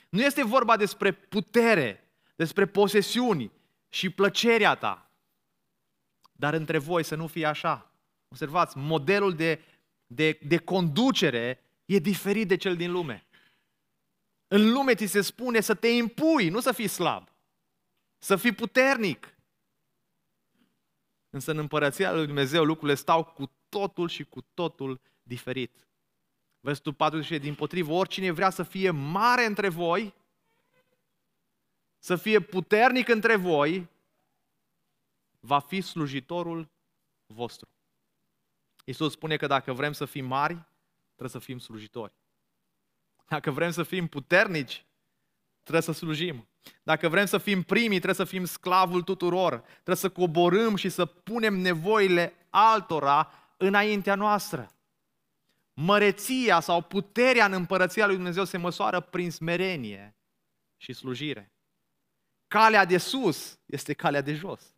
Nu 0.08 0.22
este 0.22 0.44
vorba 0.44 0.76
despre 0.76 1.12
putere, 1.12 2.10
despre 2.36 2.66
posesiuni 2.66 3.52
și 3.88 4.10
plăcerea 4.10 4.74
ta. 4.74 5.10
Dar 6.32 6.54
între 6.54 6.78
voi 6.78 7.02
să 7.02 7.14
nu 7.14 7.26
fie 7.26 7.46
așa. 7.46 7.92
Observați, 8.28 8.76
modelul 8.76 9.34
de, 9.34 9.62
de, 10.06 10.38
de 10.42 10.58
conducere 10.58 11.62
e 11.84 11.98
diferit 11.98 12.48
de 12.48 12.56
cel 12.56 12.76
din 12.76 12.90
lume. 12.90 13.26
În 14.46 14.72
lume 14.72 14.94
ți 14.94 15.06
se 15.06 15.20
spune 15.20 15.60
să 15.60 15.74
te 15.74 15.88
impui, 15.88 16.48
nu 16.48 16.60
să 16.60 16.72
fii 16.72 16.88
slab. 16.88 17.28
Să 18.18 18.36
fii 18.36 18.54
puternic. 18.54 19.38
Însă 21.30 21.50
în 21.50 21.58
împărăția 21.58 22.12
lui 22.12 22.26
Dumnezeu 22.26 22.64
lucrurile 22.64 22.96
stau 22.96 23.24
cu 23.24 23.52
totul 23.68 24.08
și 24.08 24.24
cu 24.24 24.40
totul 24.54 25.00
diferit. 25.22 25.88
Versetul 26.60 26.94
40, 26.94 27.40
din 27.40 27.54
potrivă, 27.54 27.92
oricine 27.92 28.30
vrea 28.30 28.50
să 28.50 28.62
fie 28.62 28.90
mare 28.90 29.44
între 29.44 29.68
voi, 29.68 30.14
să 31.98 32.16
fie 32.16 32.40
puternic 32.40 33.08
între 33.08 33.36
voi, 33.36 33.88
va 35.40 35.58
fi 35.58 35.80
slujitorul 35.80 36.68
vostru. 37.26 37.68
Iisus 38.84 39.12
spune 39.12 39.36
că 39.36 39.46
dacă 39.46 39.72
vrem 39.72 39.92
să 39.92 40.04
fim 40.04 40.26
mari, 40.26 40.66
trebuie 41.06 41.28
să 41.28 41.38
fim 41.38 41.58
slujitori. 41.58 42.12
Dacă 43.28 43.50
vrem 43.50 43.70
să 43.70 43.82
fim 43.82 44.06
puternici, 44.06 44.86
trebuie 45.62 45.82
să 45.82 45.92
slujim. 45.92 46.48
Dacă 46.82 47.08
vrem 47.08 47.26
să 47.26 47.38
fim 47.38 47.62
primii, 47.62 48.00
trebuie 48.00 48.14
să 48.14 48.24
fim 48.24 48.44
sclavul 48.44 49.02
tuturor. 49.02 49.60
Trebuie 49.60 49.96
să 49.96 50.10
coborâm 50.10 50.76
și 50.76 50.88
să 50.88 51.06
punem 51.06 51.54
nevoile 51.54 52.46
altora 52.50 53.32
înaintea 53.56 54.14
noastră. 54.14 54.70
Măreția 55.80 56.60
sau 56.60 56.82
puterea 56.82 57.44
în 57.44 57.52
împărăția 57.52 58.06
lui 58.06 58.14
Dumnezeu 58.14 58.44
se 58.44 58.56
măsoară 58.56 59.00
prin 59.00 59.30
smerenie 59.30 60.16
și 60.76 60.92
slujire. 60.92 61.52
Calea 62.46 62.84
de 62.84 62.98
sus 62.98 63.58
este 63.66 63.92
calea 63.92 64.20
de 64.20 64.34
jos. 64.34 64.76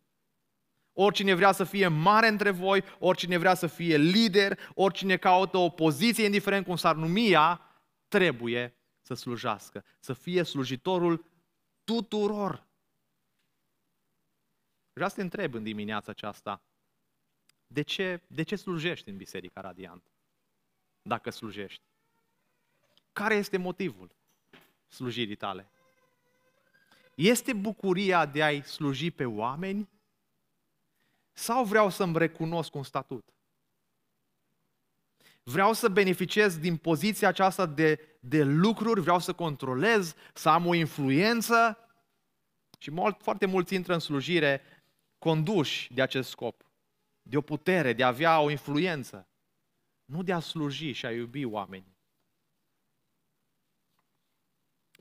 Oricine 0.93 1.33
vrea 1.33 1.51
să 1.51 1.63
fie 1.63 1.87
mare 1.87 2.27
între 2.27 2.51
voi, 2.51 2.83
oricine 2.99 3.37
vrea 3.37 3.53
să 3.53 3.67
fie 3.67 3.97
lider, 3.97 4.59
oricine 4.73 5.17
caută 5.17 5.57
o 5.57 5.69
poziție, 5.69 6.25
indiferent 6.25 6.65
cum 6.65 6.75
s-ar 6.75 6.95
numi 6.95 7.31
ea, 7.31 7.61
trebuie 8.07 8.75
să 9.01 9.13
slujească, 9.13 9.85
să 9.99 10.13
fie 10.13 10.43
slujitorul 10.43 11.25
tuturor. 11.83 12.67
Vreau 14.93 15.09
să 15.09 15.15
te 15.15 15.21
întreb 15.21 15.53
în 15.53 15.63
dimineața 15.63 16.11
aceasta, 16.11 16.61
de 17.67 17.81
ce, 17.81 18.21
de 18.27 18.43
ce 18.43 18.55
slujești 18.55 19.09
în 19.09 19.17
Biserica 19.17 19.61
Radiant? 19.61 20.10
Dacă 21.01 21.29
slujești. 21.29 21.81
Care 23.13 23.35
este 23.35 23.57
motivul 23.57 24.11
slujirii 24.87 25.35
tale? 25.35 25.69
Este 27.15 27.53
bucuria 27.53 28.25
de 28.25 28.43
a-i 28.43 28.61
sluji 28.61 29.11
pe 29.11 29.25
oameni? 29.25 29.89
Sau 31.33 31.63
vreau 31.63 31.89
să-mi 31.89 32.17
recunosc 32.17 32.75
un 32.75 32.83
statut? 32.83 33.25
Vreau 35.43 35.73
să 35.73 35.89
beneficiez 35.89 36.57
din 36.57 36.77
poziția 36.77 37.27
aceasta 37.27 37.65
de, 37.65 38.17
de 38.19 38.43
lucruri, 38.43 39.01
vreau 39.01 39.19
să 39.19 39.33
controlez, 39.33 40.15
să 40.33 40.49
am 40.49 40.65
o 40.65 40.73
influență. 40.73 41.77
Și 42.77 42.91
mult, 42.91 43.21
foarte 43.21 43.45
mulți 43.45 43.73
intră 43.73 43.93
în 43.93 43.99
slujire 43.99 44.61
conduși 45.17 45.93
de 45.93 46.01
acest 46.01 46.29
scop, 46.29 46.63
de 47.21 47.37
o 47.37 47.41
putere, 47.41 47.93
de 47.93 48.03
a 48.03 48.07
avea 48.07 48.39
o 48.39 48.49
influență, 48.49 49.27
nu 50.11 50.23
de 50.23 50.33
a 50.33 50.39
sluji 50.39 50.91
și 50.91 51.05
a 51.05 51.11
iubi 51.11 51.45
oamenii. 51.45 51.95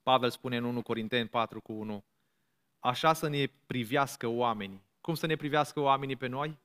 Pavel 0.03 0.31
spune 0.31 0.57
în 0.57 0.65
1 0.65 0.83
Corinteni 0.83 1.29
4 1.29 1.61
cu 1.61 1.73
1, 1.73 2.05
așa 2.79 3.13
să 3.13 3.29
ne 3.29 3.47
privească 3.67 4.27
oamenii. 4.27 4.83
Cum 5.01 5.15
să 5.15 5.27
ne 5.27 5.37
privească 5.37 5.81
oamenii 5.81 6.17
pe 6.17 6.27
noi? 6.27 6.59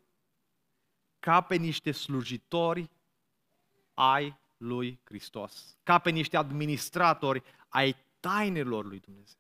Ca 1.20 1.42
pe 1.42 1.56
niște 1.56 1.92
slujitori 1.92 2.90
ai 3.94 4.38
lui 4.58 5.00
Hristos, 5.04 5.78
ca 5.84 6.00
pe 6.00 6.10
niște 6.10 6.38
administratori 6.38 7.44
ai 7.70 7.96
tainelor 8.20 8.86
lui 8.86 9.00
Dumnezeu. 9.00 9.40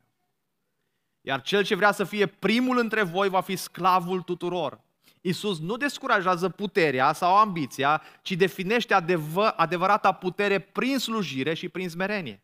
Iar 1.21 1.41
cel 1.41 1.63
ce 1.63 1.75
vrea 1.75 1.91
să 1.91 2.03
fie 2.03 2.27
primul 2.27 2.77
între 2.77 3.03
voi 3.03 3.29
va 3.29 3.41
fi 3.41 3.55
sclavul 3.55 4.21
tuturor. 4.21 4.84
Isus 5.27 5.59
nu 5.59 5.77
descurajează 5.77 6.49
puterea 6.49 7.13
sau 7.13 7.37
ambiția, 7.37 8.01
ci 8.21 8.31
definește 8.31 8.93
adevă, 8.93 9.49
adevărata 9.49 10.11
putere 10.11 10.59
prin 10.59 10.97
slujire 10.97 11.53
și 11.53 11.69
prin 11.69 11.89
smerenie. 11.89 12.43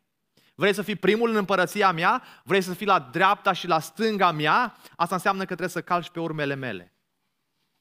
Vrei 0.56 0.74
să 0.74 0.82
fii 0.82 0.96
primul 0.96 1.30
în 1.30 1.36
împărăția 1.36 1.92
mea? 1.92 2.24
Vrei 2.44 2.62
să 2.62 2.74
fii 2.74 2.86
la 2.86 3.00
dreapta 3.00 3.52
și 3.52 3.68
la 3.68 3.80
stânga 3.80 4.32
mea? 4.32 4.78
Asta 4.96 5.16
înseamnă 5.16 5.40
că 5.42 5.46
trebuie 5.46 5.68
să 5.70 5.82
calci 5.82 6.10
pe 6.10 6.20
urmele 6.20 6.54
mele. 6.54 6.94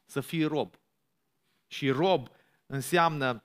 Să 0.06 0.20
fii 0.20 0.44
rob. 0.44 0.74
Și 1.66 1.90
rob 1.90 2.28
înseamnă 2.66 3.44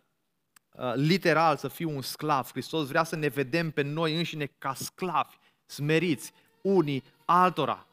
uh, 0.71 0.93
literal 0.95 1.57
să 1.57 1.67
fii 1.67 1.85
un 1.85 2.01
sclav. 2.01 2.49
Hristos 2.51 2.87
vrea 2.87 3.03
să 3.03 3.15
ne 3.15 3.27
vedem 3.27 3.71
pe 3.71 3.81
noi 3.81 4.15
înșine 4.15 4.45
ca 4.57 4.73
sclavi, 4.73 5.35
smeriți, 5.65 6.31
unii 6.61 7.03
altora. 7.25 7.87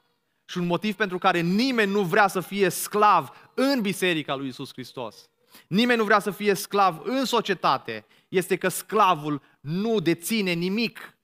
Și 0.52 0.58
un 0.58 0.66
motiv 0.66 0.94
pentru 0.94 1.18
care 1.18 1.40
nimeni 1.40 1.90
nu 1.90 2.02
vrea 2.02 2.26
să 2.26 2.40
fie 2.40 2.68
sclav 2.68 3.50
în 3.54 3.80
Biserica 3.80 4.34
lui 4.34 4.48
Isus 4.48 4.72
Hristos. 4.72 5.30
Nimeni 5.66 5.98
nu 5.98 6.04
vrea 6.04 6.18
să 6.18 6.30
fie 6.30 6.54
sclav 6.54 7.00
în 7.04 7.24
societate. 7.24 8.06
Este 8.28 8.56
că 8.56 8.68
sclavul 8.68 9.42
nu 9.60 10.00
deține 10.00 10.52
nimic. 10.52 11.16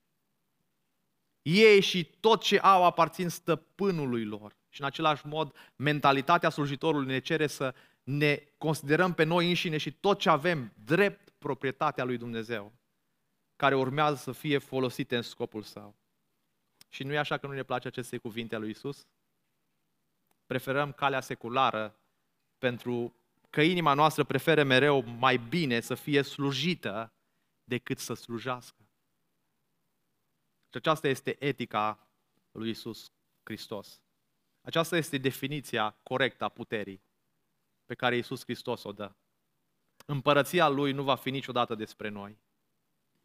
Ei 1.43 1.81
și 1.81 2.05
tot 2.21 2.43
ce 2.43 2.59
au 2.59 2.85
aparțin 2.85 3.29
stăpânului 3.29 4.25
lor. 4.25 4.57
Și 4.69 4.81
în 4.81 4.87
același 4.87 5.27
mod, 5.27 5.55
mentalitatea 5.77 6.51
slujitorului 6.51 7.07
ne 7.07 7.19
cere 7.19 7.47
să 7.47 7.75
ne 8.03 8.43
considerăm 8.59 9.13
pe 9.15 9.25
noi 9.25 9.49
înșine 9.49 9.77
și 9.77 9.93
tot 9.93 10.19
ce 10.19 10.29
avem 10.29 10.73
drept 10.85 11.29
proprietatea 11.39 12.05
lui 12.05 12.17
Dumnezeu. 12.17 12.73
care 13.57 13.77
urmează 13.77 14.17
să 14.17 14.33
fie 14.33 14.59
folosite 14.59 15.17
în 15.17 15.23
scopul 15.23 15.63
său. 15.63 15.95
Și 16.89 17.03
nu 17.03 17.13
e 17.13 17.19
așa 17.19 17.39
că 17.39 17.47
nu 17.47 17.53
ne 17.53 17.63
place 17.63 17.89
aceste 17.89 18.17
cuvinte 18.17 18.55
ale 18.55 18.65
lui 18.65 18.73
Isus? 18.73 19.07
Preferăm 20.49 20.93
calea 20.93 21.21
seculară 21.21 21.99
pentru 22.59 23.15
că 23.51 23.63
inima 23.63 23.95
noastră 23.95 24.25
preferă 24.25 24.63
mereu 24.63 25.05
mai 25.05 25.37
bine 25.37 25.81
să 25.81 25.95
fie 25.95 26.23
slujită 26.23 27.13
decât 27.65 27.99
să 27.99 28.15
slujească. 28.15 28.89
Și 30.71 30.77
aceasta 30.77 31.09
este 31.09 31.45
etica 31.45 32.09
lui 32.51 32.71
Isus 32.71 33.13
Hristos. 33.43 34.03
Aceasta 34.61 34.97
este 34.97 35.19
definiția 35.19 35.91
corectă 36.03 36.45
a 36.45 36.49
puterii 36.49 37.03
pe 37.85 37.95
care 37.95 38.17
Isus 38.17 38.43
Hristos 38.43 38.85
o 38.85 38.93
dă. 38.93 39.15
Împărăția 40.07 40.69
Lui 40.69 40.93
nu 40.93 41.03
va 41.03 41.15
fi 41.15 41.31
niciodată 41.31 41.75
despre 41.75 42.09
noi, 42.09 42.39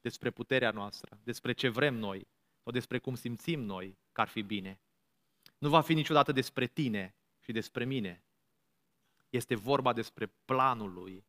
despre 0.01 0.31
puterea 0.31 0.71
noastră, 0.71 1.19
despre 1.23 1.53
ce 1.53 1.69
vrem 1.69 1.95
noi 1.95 2.27
sau 2.63 2.73
despre 2.73 2.99
cum 2.99 3.15
simțim 3.15 3.59
noi 3.59 3.97
că 4.11 4.21
ar 4.21 4.27
fi 4.27 4.41
bine. 4.41 4.81
Nu 5.63 5.69
va 5.69 5.81
fi 5.81 5.93
niciodată 5.93 6.31
despre 6.31 6.67
tine 6.67 7.15
și 7.39 7.51
despre 7.51 7.85
mine. 7.85 8.23
Este 9.29 9.55
vorba 9.55 9.93
despre 9.93 10.33
planul 10.45 10.93
Lui, 10.93 11.25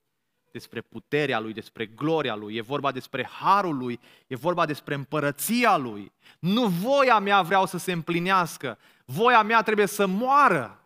despre 0.50 0.80
puterea 0.80 1.38
Lui, 1.38 1.52
despre 1.52 1.86
gloria 1.86 2.34
Lui, 2.34 2.56
e 2.56 2.60
vorba 2.60 2.92
despre 2.92 3.24
harul 3.24 3.76
Lui, 3.76 4.00
e 4.26 4.36
vorba 4.36 4.66
despre 4.66 4.94
împărăția 4.94 5.76
Lui. 5.76 6.12
Nu 6.38 6.66
voia 6.66 7.18
mea 7.18 7.42
vreau 7.42 7.66
să 7.66 7.78
se 7.78 7.92
împlinească, 7.92 8.78
voia 9.04 9.42
mea 9.42 9.62
trebuie 9.62 9.86
să 9.86 10.06
moară, 10.06 10.84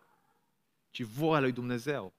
ci 0.89 1.01
voia 1.01 1.39
lui 1.39 1.51
Dumnezeu 1.51 2.13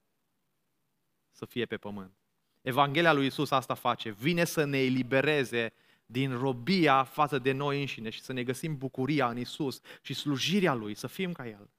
să 1.30 1.44
fie 1.44 1.66
pe 1.66 1.76
pământ. 1.76 2.12
Evanghelia 2.60 3.12
lui 3.12 3.26
Isus 3.26 3.50
asta 3.50 3.74
face, 3.74 4.10
vine 4.10 4.44
să 4.44 4.64
ne 4.64 4.78
elibereze 4.78 5.72
din 6.10 6.38
robia 6.38 7.04
față 7.04 7.38
de 7.38 7.52
noi 7.52 7.80
înșine 7.80 8.10
și 8.10 8.20
să 8.20 8.32
ne 8.32 8.42
găsim 8.42 8.76
bucuria 8.76 9.28
în 9.28 9.38
Isus 9.38 9.80
și 10.00 10.14
slujirea 10.14 10.74
Lui, 10.74 10.94
să 10.94 11.06
fim 11.06 11.32
ca 11.32 11.48
El. 11.48 11.70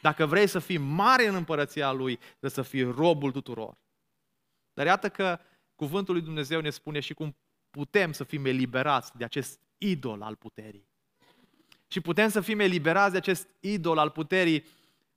Dacă 0.00 0.26
vrei 0.26 0.46
să 0.46 0.58
fii 0.58 0.78
mare 0.78 1.26
în 1.26 1.34
împărăția 1.34 1.92
Lui, 1.92 2.16
trebuie 2.16 2.50
să 2.50 2.62
fii 2.62 2.82
robul 2.82 3.32
tuturor. 3.32 3.78
Dar 4.74 4.86
iată 4.86 5.08
că 5.08 5.38
cuvântul 5.74 6.14
lui 6.14 6.22
Dumnezeu 6.22 6.60
ne 6.60 6.70
spune 6.70 7.00
și 7.00 7.14
cum 7.14 7.36
putem 7.70 8.12
să 8.12 8.24
fim 8.24 8.44
eliberați 8.44 9.16
de 9.16 9.24
acest 9.24 9.60
idol 9.78 10.22
al 10.22 10.36
puterii. 10.36 10.88
Și 11.86 12.00
putem 12.00 12.28
să 12.28 12.40
fim 12.40 12.60
eliberați 12.60 13.12
de 13.12 13.18
acest 13.18 13.48
idol 13.60 13.98
al 13.98 14.10
puterii 14.10 14.64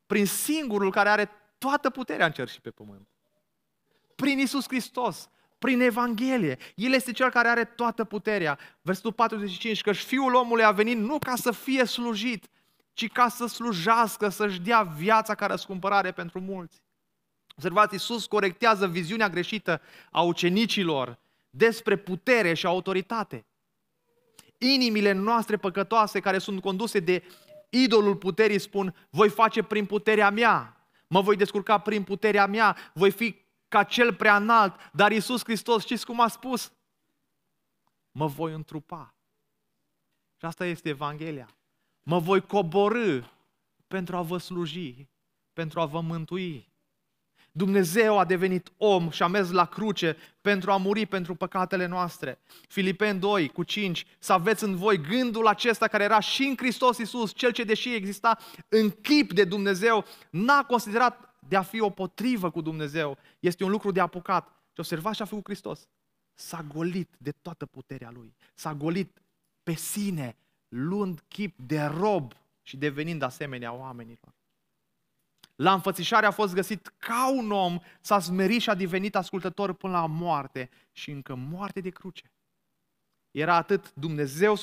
prin 0.06 0.26
singurul 0.26 0.92
care 0.92 1.10
are 1.10 1.30
toată 1.58 1.90
puterea 1.90 2.26
în 2.26 2.32
cer 2.32 2.48
și 2.48 2.62
pe 2.62 2.72
pământ. 2.72 3.08
Prin 4.16 4.40
Isus 4.40 4.68
Hristos, 4.68 5.30
prin 5.64 5.82
Evanghelie. 5.82 6.58
El 6.76 6.94
este 6.94 7.12
cel 7.12 7.30
care 7.30 7.48
are 7.48 7.64
toată 7.64 8.04
puterea. 8.04 8.60
Versetul 8.82 9.14
45, 9.14 9.82
că 9.82 9.92
Fiul 9.92 10.34
omului 10.34 10.64
a 10.64 10.72
venit 10.72 10.98
nu 10.98 11.20
ca 11.20 11.36
să 11.36 11.52
fie 11.52 11.86
slujit, 11.86 12.48
ci 12.94 13.12
ca 13.12 13.28
să 13.28 13.46
slujească, 13.46 14.30
să-și 14.30 14.60
dea 14.60 14.82
viața 14.82 15.36
ca 15.36 15.46
răscumpărare 15.46 16.12
pentru 16.12 16.40
mulți. 16.40 16.84
Observați, 17.56 17.94
Iisus 17.94 18.26
corectează 18.26 18.88
viziunea 18.88 19.30
greșită 19.30 19.82
a 20.12 20.22
ucenicilor 20.22 21.20
despre 21.50 21.96
putere 21.96 22.54
și 22.54 22.66
autoritate. 22.66 23.46
Inimile 24.58 25.12
noastre 25.12 25.58
păcătoase 25.58 26.20
care 26.20 26.38
sunt 26.38 26.62
conduse 26.62 27.00
de 27.00 27.24
idolul 27.70 28.16
puterii 28.16 28.60
spun, 28.60 28.96
voi 29.10 29.30
face 29.30 29.64
prin 29.64 29.86
puterea 29.86 30.30
mea, 30.30 30.88
mă 31.08 31.22
voi 31.22 31.36
descurca 31.36 31.78
prin 31.78 32.04
puterea 32.04 32.46
mea, 32.46 32.78
voi 32.94 33.12
fi 33.12 33.43
ca 33.74 33.84
cel 33.84 34.14
prea 34.14 34.36
înalt, 34.36 34.76
dar 34.92 35.12
Iisus 35.12 35.44
Hristos, 35.44 35.84
știți 35.84 36.06
cum 36.06 36.20
a 36.20 36.28
spus? 36.28 36.72
Mă 38.12 38.28
voi 38.28 38.54
întrupa. 38.54 39.16
Și 40.38 40.46
asta 40.46 40.66
este 40.66 40.90
Evanghelia. 40.90 41.50
Mă 42.04 42.20
voi 42.20 42.42
coborâ 42.42 43.22
pentru 43.88 44.16
a 44.16 44.22
vă 44.22 44.38
sluji, 44.38 45.08
pentru 45.54 45.80
a 45.80 45.86
vă 45.86 46.02
mântui. 46.02 46.72
Dumnezeu 47.52 48.18
a 48.18 48.26
devenit 48.26 48.72
om 48.78 49.10
și 49.10 49.24
a 49.24 49.28
mers 49.28 49.52
la 49.52 49.66
cruce 49.66 50.18
pentru 50.42 50.72
a 50.72 50.78
muri 50.78 51.06
pentru 51.06 51.36
păcatele 51.36 51.86
noastre. 51.86 52.40
Filipeni 52.68 53.20
2 53.20 53.50
cu 53.50 53.64
5, 53.64 54.06
să 54.20 54.34
aveți 54.34 54.64
în 54.64 54.76
voi 54.76 55.02
gândul 55.02 55.48
acesta 55.48 55.88
care 55.88 56.04
era 56.04 56.20
și 56.20 56.44
în 56.44 56.58
Hristos 56.58 56.98
Iisus, 56.98 57.34
cel 57.34 57.52
ce 57.52 57.64
deși 57.64 57.94
exista 57.94 58.38
în 58.70 58.90
chip 58.90 59.34
de 59.34 59.44
Dumnezeu, 59.44 60.06
n-a 60.30 60.64
considerat 60.64 61.33
de 61.48 61.56
a 61.56 61.62
fi 61.62 61.80
o 61.80 61.90
potrivă 61.90 62.52
cu 62.52 62.62
Dumnezeu. 62.62 63.18
Este 63.40 63.64
un 63.64 63.70
lucru 63.70 63.92
de 63.92 64.00
apucat. 64.00 64.48
Și 64.48 64.80
observați 64.80 65.16
ce 65.16 65.24
a 65.24 65.26
făcut 65.26 65.44
Hristos. 65.44 65.88
S-a 66.34 66.62
golit 66.62 67.16
de 67.18 67.32
toată 67.32 67.66
puterea 67.66 68.12
Lui. 68.12 68.36
S-a 68.54 68.74
golit 68.74 69.22
pe 69.64 69.74
sine, 69.74 70.38
luând 70.68 71.24
chip 71.28 71.60
de 71.60 71.82
rob 71.82 72.34
și 72.62 72.78
devenind 72.78 73.22
asemenea 73.22 73.74
oamenilor. 73.74 74.34
La 75.56 75.74
înfățișare 75.74 76.26
a 76.26 76.32
fost 76.32 76.54
găsit 76.54 76.94
ca 76.98 77.32
un 77.32 77.52
om, 77.52 77.80
s-a 78.02 78.20
smerit 78.20 78.62
și 78.62 78.70
a 78.70 78.76
devenit 78.76 79.16
ascultător 79.16 79.74
până 79.74 79.94
la 79.94 80.06
moarte 80.06 80.70
și 80.92 81.12
încă 81.12 81.36
moarte 81.36 81.82
de 81.82 81.90
cruce. 81.90 82.32
Era 83.32 83.56
atât 83.56 83.94
Dumnezeu 83.94 84.56
100%, 84.56 84.60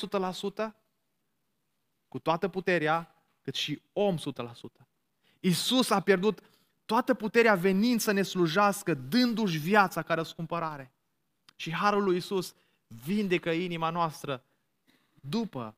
cu 2.07 2.19
toată 2.19 2.47
puterea, 2.47 3.15
cât 3.41 3.55
și 3.55 3.81
om 3.93 4.17
100%. 4.17 4.21
Isus 5.39 5.89
a 5.89 5.99
pierdut 5.99 6.41
toată 6.91 7.13
puterea 7.13 7.55
venind 7.55 7.99
să 7.99 8.11
ne 8.11 8.21
slujească, 8.21 8.93
dându-și 8.93 9.57
viața 9.57 10.01
ca 10.01 10.13
răscumpărare. 10.13 10.91
Și 11.55 11.73
Harul 11.73 12.03
lui 12.03 12.17
Isus 12.17 12.55
vindecă 12.87 13.49
inima 13.49 13.89
noastră 13.89 14.43
după 15.21 15.75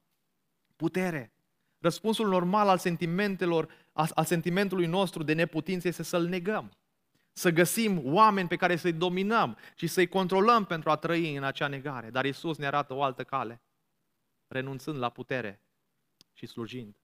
putere. 0.75 1.33
Răspunsul 1.79 2.27
normal 2.27 2.67
al 2.67 2.77
sentimentelor, 2.77 3.69
al 3.91 4.25
sentimentului 4.25 4.85
nostru 4.85 5.23
de 5.23 5.33
neputință 5.33 5.87
este 5.87 6.03
să-l 6.03 6.27
negăm. 6.27 6.71
Să 7.33 7.49
găsim 7.49 8.01
oameni 8.13 8.47
pe 8.47 8.55
care 8.55 8.75
să-i 8.75 8.93
dominăm 8.93 9.57
și 9.75 9.87
să-i 9.87 10.07
controlăm 10.07 10.65
pentru 10.65 10.89
a 10.89 10.95
trăi 10.95 11.35
în 11.35 11.43
acea 11.43 11.67
negare. 11.67 12.09
Dar 12.09 12.25
Isus 12.25 12.57
ne 12.57 12.65
arată 12.65 12.93
o 12.93 13.03
altă 13.03 13.23
cale, 13.23 13.61
renunțând 14.47 14.97
la 14.97 15.09
putere 15.09 15.61
și 16.33 16.45
slujind. 16.45 17.02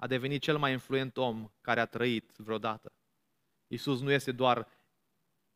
A 0.00 0.06
devenit 0.06 0.42
cel 0.42 0.58
mai 0.58 0.72
influent 0.72 1.16
om 1.16 1.50
care 1.60 1.80
a 1.80 1.86
trăit 1.86 2.32
vreodată. 2.36 2.92
Isus 3.66 4.00
nu 4.00 4.10
este 4.10 4.32
doar 4.32 4.68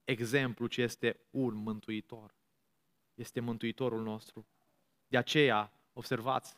exemplu, 0.04 0.66
ci 0.66 0.76
este 0.76 1.20
un 1.30 1.54
mântuitor. 1.54 2.34
Este 3.14 3.40
mântuitorul 3.40 4.02
nostru. 4.02 4.46
De 5.06 5.16
aceea, 5.16 5.72
observați, 5.92 6.56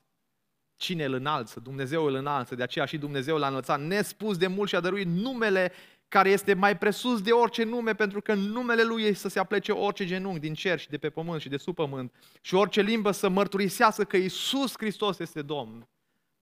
Cine 0.77 1.05
îl 1.05 1.13
înalță? 1.13 1.61
Dumnezeu 1.61 2.05
îl 2.05 2.15
înalță, 2.15 2.55
de 2.55 2.63
aceea 2.63 2.85
și 2.85 2.99
Dumnezeu 2.99 3.37
l-a 3.37 3.49
înălțat 3.49 3.81
nespus 3.81 4.37
de 4.37 4.47
mult 4.47 4.69
și 4.69 4.75
a 4.75 4.81
dăruit 4.81 5.07
numele 5.07 5.73
care 6.09 6.31
este 6.31 6.55
mai 6.55 6.79
presus 6.79 7.23
de 7.23 7.31
orice 7.31 7.65
nume, 7.65 7.95
pentru 7.95 8.21
că 8.21 8.33
în 8.33 8.39
numele 8.39 8.83
Lui 8.83 9.03
este 9.03 9.15
să 9.15 9.29
se 9.29 9.39
aplece 9.39 9.73
orice 9.73 10.07
genunchi 10.07 10.41
din 10.41 10.55
cer 10.55 10.79
și 10.79 10.89
de 10.89 10.99
pe 10.99 11.11
pământ 11.11 11.41
și 11.41 11.49
de 11.49 11.57
sub 11.57 11.75
pământ 11.75 12.15
și 12.41 12.55
orice 12.55 12.81
limbă 12.81 13.11
să 13.11 13.29
mărturisească 13.29 14.05
că 14.05 14.17
Isus 14.17 14.73
Hristos 14.77 15.19
este 15.19 15.43
Domn 15.43 15.89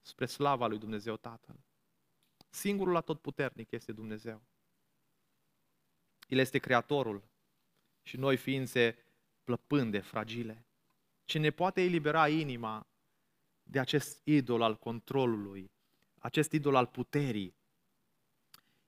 spre 0.02 0.26
slava 0.26 0.66
lui 0.66 0.78
Dumnezeu 0.78 1.16
Tatăl. 1.16 1.56
Singurul 2.50 2.96
atotputernic 2.96 3.70
este 3.70 3.92
Dumnezeu. 3.92 4.42
El 6.28 6.38
este 6.38 6.58
Creatorul 6.58 7.22
și 8.02 8.16
noi 8.16 8.36
ființe 8.36 8.98
plăpânde, 9.44 9.98
fragile. 9.98 10.66
Ce 11.24 11.38
ne 11.38 11.50
poate 11.50 11.82
elibera 11.82 12.28
inima 12.28 12.86
de 13.62 13.78
acest 13.78 14.20
idol 14.24 14.62
al 14.62 14.76
controlului, 14.76 15.70
acest 16.18 16.52
idol 16.52 16.74
al 16.74 16.86
puterii, 16.86 17.54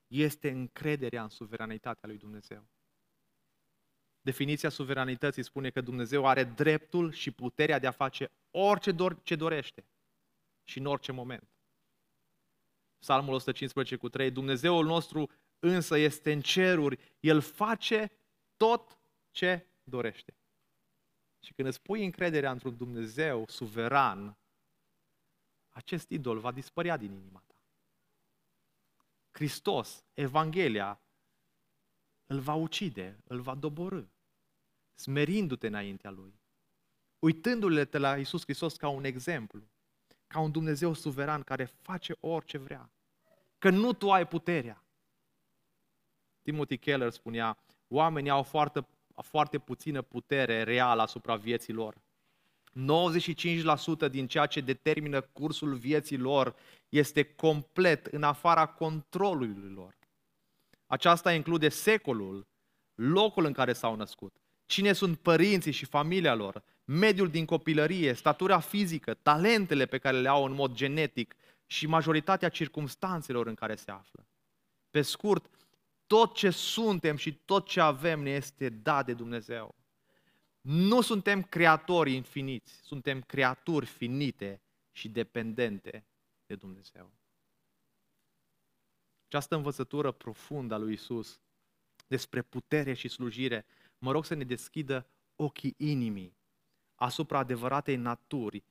este 0.07 0.49
încrederea 0.49 1.23
în 1.23 1.29
suveranitatea 1.29 2.07
lui 2.07 2.17
Dumnezeu. 2.17 2.67
Definiția 4.21 4.69
suveranității 4.69 5.43
spune 5.43 5.69
că 5.69 5.81
Dumnezeu 5.81 6.25
are 6.27 6.43
dreptul 6.43 7.11
și 7.11 7.31
puterea 7.31 7.79
de 7.79 7.87
a 7.87 7.91
face 7.91 8.31
orice 8.51 8.95
ce 9.23 9.35
dorește 9.35 9.85
și 10.65 10.77
în 10.77 10.85
orice 10.85 11.11
moment. 11.11 11.49
Psalmul 12.99 13.33
115 13.33 13.95
cu 13.95 14.09
3, 14.09 14.31
Dumnezeul 14.31 14.85
nostru 14.85 15.29
însă 15.59 15.97
este 15.97 16.31
în 16.31 16.41
ceruri, 16.41 17.15
El 17.19 17.41
face 17.41 18.11
tot 18.57 18.99
ce 19.31 19.67
dorește. 19.83 20.37
Și 21.39 21.53
când 21.53 21.67
îți 21.67 21.81
pui 21.81 22.05
încrederea 22.05 22.51
într-un 22.51 22.77
Dumnezeu 22.77 23.47
suveran, 23.47 24.37
acest 25.69 26.09
idol 26.09 26.39
va 26.39 26.51
dispărea 26.51 26.97
din 26.97 27.11
inima 27.11 27.43
ta. 27.47 27.55
Hristos, 29.31 30.05
Evanghelia, 30.13 31.01
îl 32.25 32.39
va 32.39 32.53
ucide, 32.53 33.17
îl 33.23 33.41
va 33.41 33.55
doborâ, 33.55 34.03
smerindu-te 34.93 35.67
înaintea 35.67 36.11
Lui, 36.11 36.39
uitându-le 37.19 37.89
la 37.91 38.17
Iisus 38.17 38.43
Hristos 38.43 38.75
ca 38.75 38.87
un 38.87 39.03
exemplu, 39.03 39.69
ca 40.27 40.39
un 40.39 40.51
Dumnezeu 40.51 40.93
suveran 40.93 41.41
care 41.41 41.65
face 41.81 42.15
orice 42.19 42.57
vrea, 42.57 42.89
că 43.57 43.69
nu 43.69 43.93
tu 43.93 44.11
ai 44.11 44.27
puterea. 44.27 44.83
Timothy 46.41 46.77
Keller 46.77 47.11
spunea, 47.11 47.57
oamenii 47.87 48.29
au 48.29 48.43
foarte, 48.43 48.87
foarte 49.15 49.59
puțină 49.59 50.01
putere 50.01 50.63
reală 50.63 51.01
asupra 51.01 51.35
vieții 51.35 51.73
lor. 51.73 51.95
95% 54.07 54.09
din 54.09 54.27
ceea 54.27 54.45
ce 54.45 54.61
determină 54.61 55.21
cursul 55.21 55.73
vieții 55.73 56.17
lor 56.17 56.55
este 56.89 57.23
complet 57.23 58.05
în 58.05 58.23
afara 58.23 58.65
controlului 58.65 59.71
lor. 59.73 59.97
Aceasta 60.85 61.33
include 61.33 61.69
secolul, 61.69 62.47
locul 62.95 63.45
în 63.45 63.53
care 63.53 63.73
s-au 63.73 63.95
născut, 63.95 64.35
cine 64.65 64.93
sunt 64.93 65.17
părinții 65.17 65.71
și 65.71 65.85
familia 65.85 66.33
lor, 66.33 66.63
mediul 66.85 67.29
din 67.29 67.45
copilărie, 67.45 68.13
statura 68.13 68.59
fizică, 68.59 69.13
talentele 69.13 69.85
pe 69.85 69.97
care 69.97 70.19
le 70.19 70.27
au 70.27 70.45
în 70.45 70.53
mod 70.53 70.73
genetic 70.73 71.35
și 71.65 71.87
majoritatea 71.87 72.49
circumstanțelor 72.49 73.47
în 73.47 73.55
care 73.55 73.75
se 73.75 73.91
află. 73.91 74.27
Pe 74.89 75.01
scurt, 75.01 75.49
tot 76.07 76.35
ce 76.35 76.49
suntem 76.49 77.15
și 77.15 77.33
tot 77.33 77.67
ce 77.67 77.79
avem 77.79 78.21
ne 78.21 78.29
este 78.29 78.69
dat 78.69 79.05
de 79.05 79.13
Dumnezeu. 79.13 79.75
Nu 80.61 81.01
suntem 81.01 81.43
creatori 81.43 82.13
infiniți, 82.13 82.73
suntem 82.83 83.21
creaturi 83.21 83.85
finite 83.85 84.61
și 84.91 85.09
dependente 85.09 86.05
de 86.45 86.55
Dumnezeu. 86.55 87.11
Această 89.25 89.55
învățătură 89.55 90.11
profundă 90.11 90.73
a 90.73 90.77
lui 90.77 90.93
Isus 90.93 91.39
despre 92.07 92.41
putere 92.41 92.93
și 92.93 93.07
slujire, 93.07 93.65
mă 93.97 94.11
rog 94.11 94.25
să 94.25 94.33
ne 94.33 94.43
deschidă 94.43 95.07
ochii 95.35 95.73
inimii 95.77 96.37
asupra 96.95 97.37
adevăratei 97.37 97.95
naturi 97.95 98.63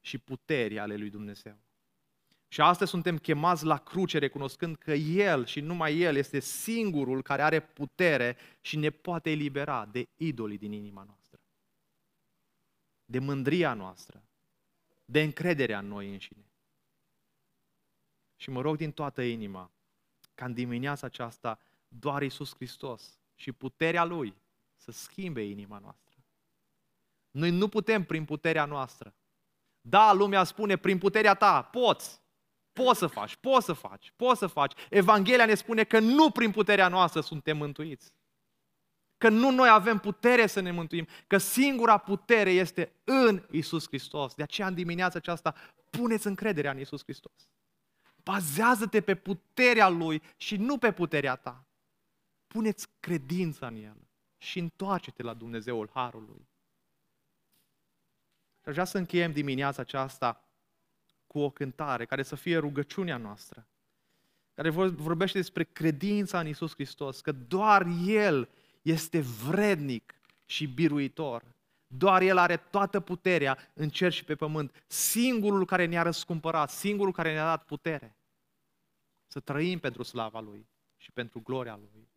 și 0.00 0.18
puterii 0.18 0.78
ale 0.78 0.96
lui 0.96 1.10
Dumnezeu. 1.10 1.58
Și 2.48 2.60
astăzi 2.60 2.90
suntem 2.90 3.18
chemați 3.18 3.64
la 3.64 3.78
cruce 3.78 4.18
recunoscând 4.18 4.76
că 4.76 4.92
El 4.92 5.46
și 5.46 5.60
numai 5.60 5.98
El 5.98 6.16
este 6.16 6.40
singurul 6.40 7.22
care 7.22 7.42
are 7.42 7.60
putere 7.60 8.36
și 8.60 8.76
ne 8.76 8.90
poate 8.90 9.30
elibera 9.30 9.86
de 9.86 10.08
idolii 10.16 10.58
din 10.58 10.72
inima 10.72 11.02
noastră. 11.02 11.40
De 13.04 13.18
mândria 13.18 13.74
noastră, 13.74 14.22
de 15.04 15.22
încrederea 15.22 15.78
în 15.78 15.86
noi 15.86 16.12
înșine. 16.12 16.52
Și 18.36 18.50
mă 18.50 18.60
rog 18.60 18.76
din 18.76 18.92
toată 18.92 19.22
inima 19.22 19.70
ca 20.34 20.44
în 20.44 20.54
dimineața 20.54 21.06
aceasta 21.06 21.58
doar 21.88 22.22
Isus 22.22 22.54
Hristos 22.54 23.20
și 23.34 23.52
puterea 23.52 24.04
Lui 24.04 24.34
să 24.76 24.90
schimbe 24.90 25.42
inima 25.42 25.78
noastră. 25.78 26.07
Noi 27.38 27.50
nu 27.50 27.68
putem 27.68 28.04
prin 28.04 28.24
puterea 28.24 28.64
noastră. 28.64 29.14
Da, 29.80 30.12
lumea 30.12 30.44
spune, 30.44 30.76
prin 30.76 30.98
puterea 30.98 31.34
ta, 31.34 31.62
poți. 31.62 32.20
Poți 32.72 32.98
să 32.98 33.06
faci, 33.06 33.36
poți 33.36 33.64
să 33.64 33.72
faci, 33.72 34.12
poți 34.16 34.38
să 34.38 34.46
faci. 34.46 34.72
Evanghelia 34.90 35.44
ne 35.44 35.54
spune 35.54 35.84
că 35.84 35.98
nu 35.98 36.30
prin 36.30 36.50
puterea 36.50 36.88
noastră 36.88 37.20
suntem 37.20 37.56
mântuiți. 37.56 38.12
Că 39.18 39.28
nu 39.28 39.50
noi 39.50 39.68
avem 39.68 39.98
putere 39.98 40.46
să 40.46 40.60
ne 40.60 40.70
mântuim, 40.70 41.06
că 41.26 41.38
singura 41.38 41.98
putere 41.98 42.50
este 42.50 42.92
în 43.04 43.46
Isus 43.50 43.86
Hristos. 43.86 44.34
De 44.34 44.42
aceea 44.42 44.66
în 44.66 44.74
dimineața 44.74 45.18
aceasta 45.18 45.54
puneți 45.90 46.26
încrederea 46.26 46.70
în 46.70 46.78
Isus 46.78 47.02
Hristos. 47.02 47.48
Bazează-te 48.22 49.00
pe 49.00 49.14
puterea 49.14 49.88
Lui 49.88 50.22
și 50.36 50.56
nu 50.56 50.78
pe 50.78 50.92
puterea 50.92 51.36
ta. 51.36 51.66
Puneți 52.46 52.88
credința 53.00 53.66
în 53.66 53.76
El 53.76 54.08
și 54.38 54.58
întoarce-te 54.58 55.22
la 55.22 55.34
Dumnezeul 55.34 55.90
Harului. 55.92 56.48
Și 58.68 58.74
aș 58.74 58.80
vrea 58.80 58.92
să 58.92 58.98
încheiem 58.98 59.32
dimineața 59.32 59.82
aceasta 59.82 60.44
cu 61.26 61.38
o 61.38 61.50
cântare 61.50 62.04
care 62.04 62.22
să 62.22 62.34
fie 62.34 62.58
rugăciunea 62.58 63.16
noastră, 63.16 63.66
care 64.54 64.70
vorbește 64.70 65.38
despre 65.38 65.64
credința 65.64 66.40
în 66.40 66.46
Isus 66.46 66.72
Hristos, 66.72 67.20
că 67.20 67.32
doar 67.32 67.86
El 68.06 68.48
este 68.82 69.20
vrednic 69.20 70.14
și 70.44 70.66
biruitor. 70.66 71.44
Doar 71.86 72.22
El 72.22 72.38
are 72.38 72.56
toată 72.56 73.00
puterea 73.00 73.70
în 73.74 73.88
cer 73.88 74.12
și 74.12 74.24
pe 74.24 74.34
pământ. 74.34 74.84
Singurul 74.86 75.64
care 75.64 75.84
ne-a 75.84 76.02
răscumpărat, 76.02 76.70
singurul 76.70 77.12
care 77.12 77.32
ne-a 77.32 77.44
dat 77.44 77.64
putere. 77.64 78.16
Să 79.26 79.40
trăim 79.40 79.78
pentru 79.78 80.02
slava 80.02 80.40
Lui 80.40 80.66
și 80.96 81.12
pentru 81.12 81.40
gloria 81.40 81.76
Lui. 81.76 82.08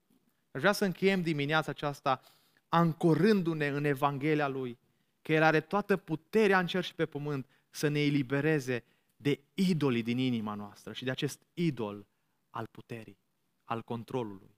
Aș 0.51 0.59
vrea 0.59 0.71
să 0.71 0.85
încheiem 0.85 1.21
dimineața 1.21 1.71
aceasta 1.71 2.21
ancorându-ne 2.69 3.67
în 3.67 3.83
Evanghelia 3.83 4.47
Lui, 4.47 4.79
că 5.21 5.33
El 5.33 5.43
are 5.43 5.61
toată 5.61 5.97
puterea 5.97 6.59
în 6.59 6.67
cer 6.67 6.83
și 6.83 6.95
pe 6.95 7.05
pământ 7.05 7.47
să 7.69 7.87
ne 7.87 7.99
elibereze 7.99 8.83
de 9.17 9.39
idolii 9.53 10.03
din 10.03 10.17
inima 10.17 10.53
noastră 10.53 10.93
și 10.93 11.03
de 11.03 11.11
acest 11.11 11.41
idol 11.53 12.07
al 12.49 12.65
puterii, 12.71 13.19
al 13.63 13.81
controlului, 13.81 14.55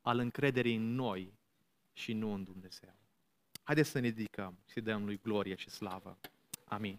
al 0.00 0.18
încrederii 0.18 0.76
în 0.76 0.94
noi 0.94 1.38
și 1.92 2.12
nu 2.12 2.32
în 2.32 2.44
Dumnezeu. 2.44 2.94
Haideți 3.62 3.90
să 3.90 3.98
ne 3.98 4.08
ridicăm 4.08 4.58
și 4.66 4.72
să 4.72 4.80
dăm 4.80 5.04
lui 5.04 5.20
glorie 5.22 5.54
și 5.54 5.70
slavă. 5.70 6.18
Amin. 6.64 6.98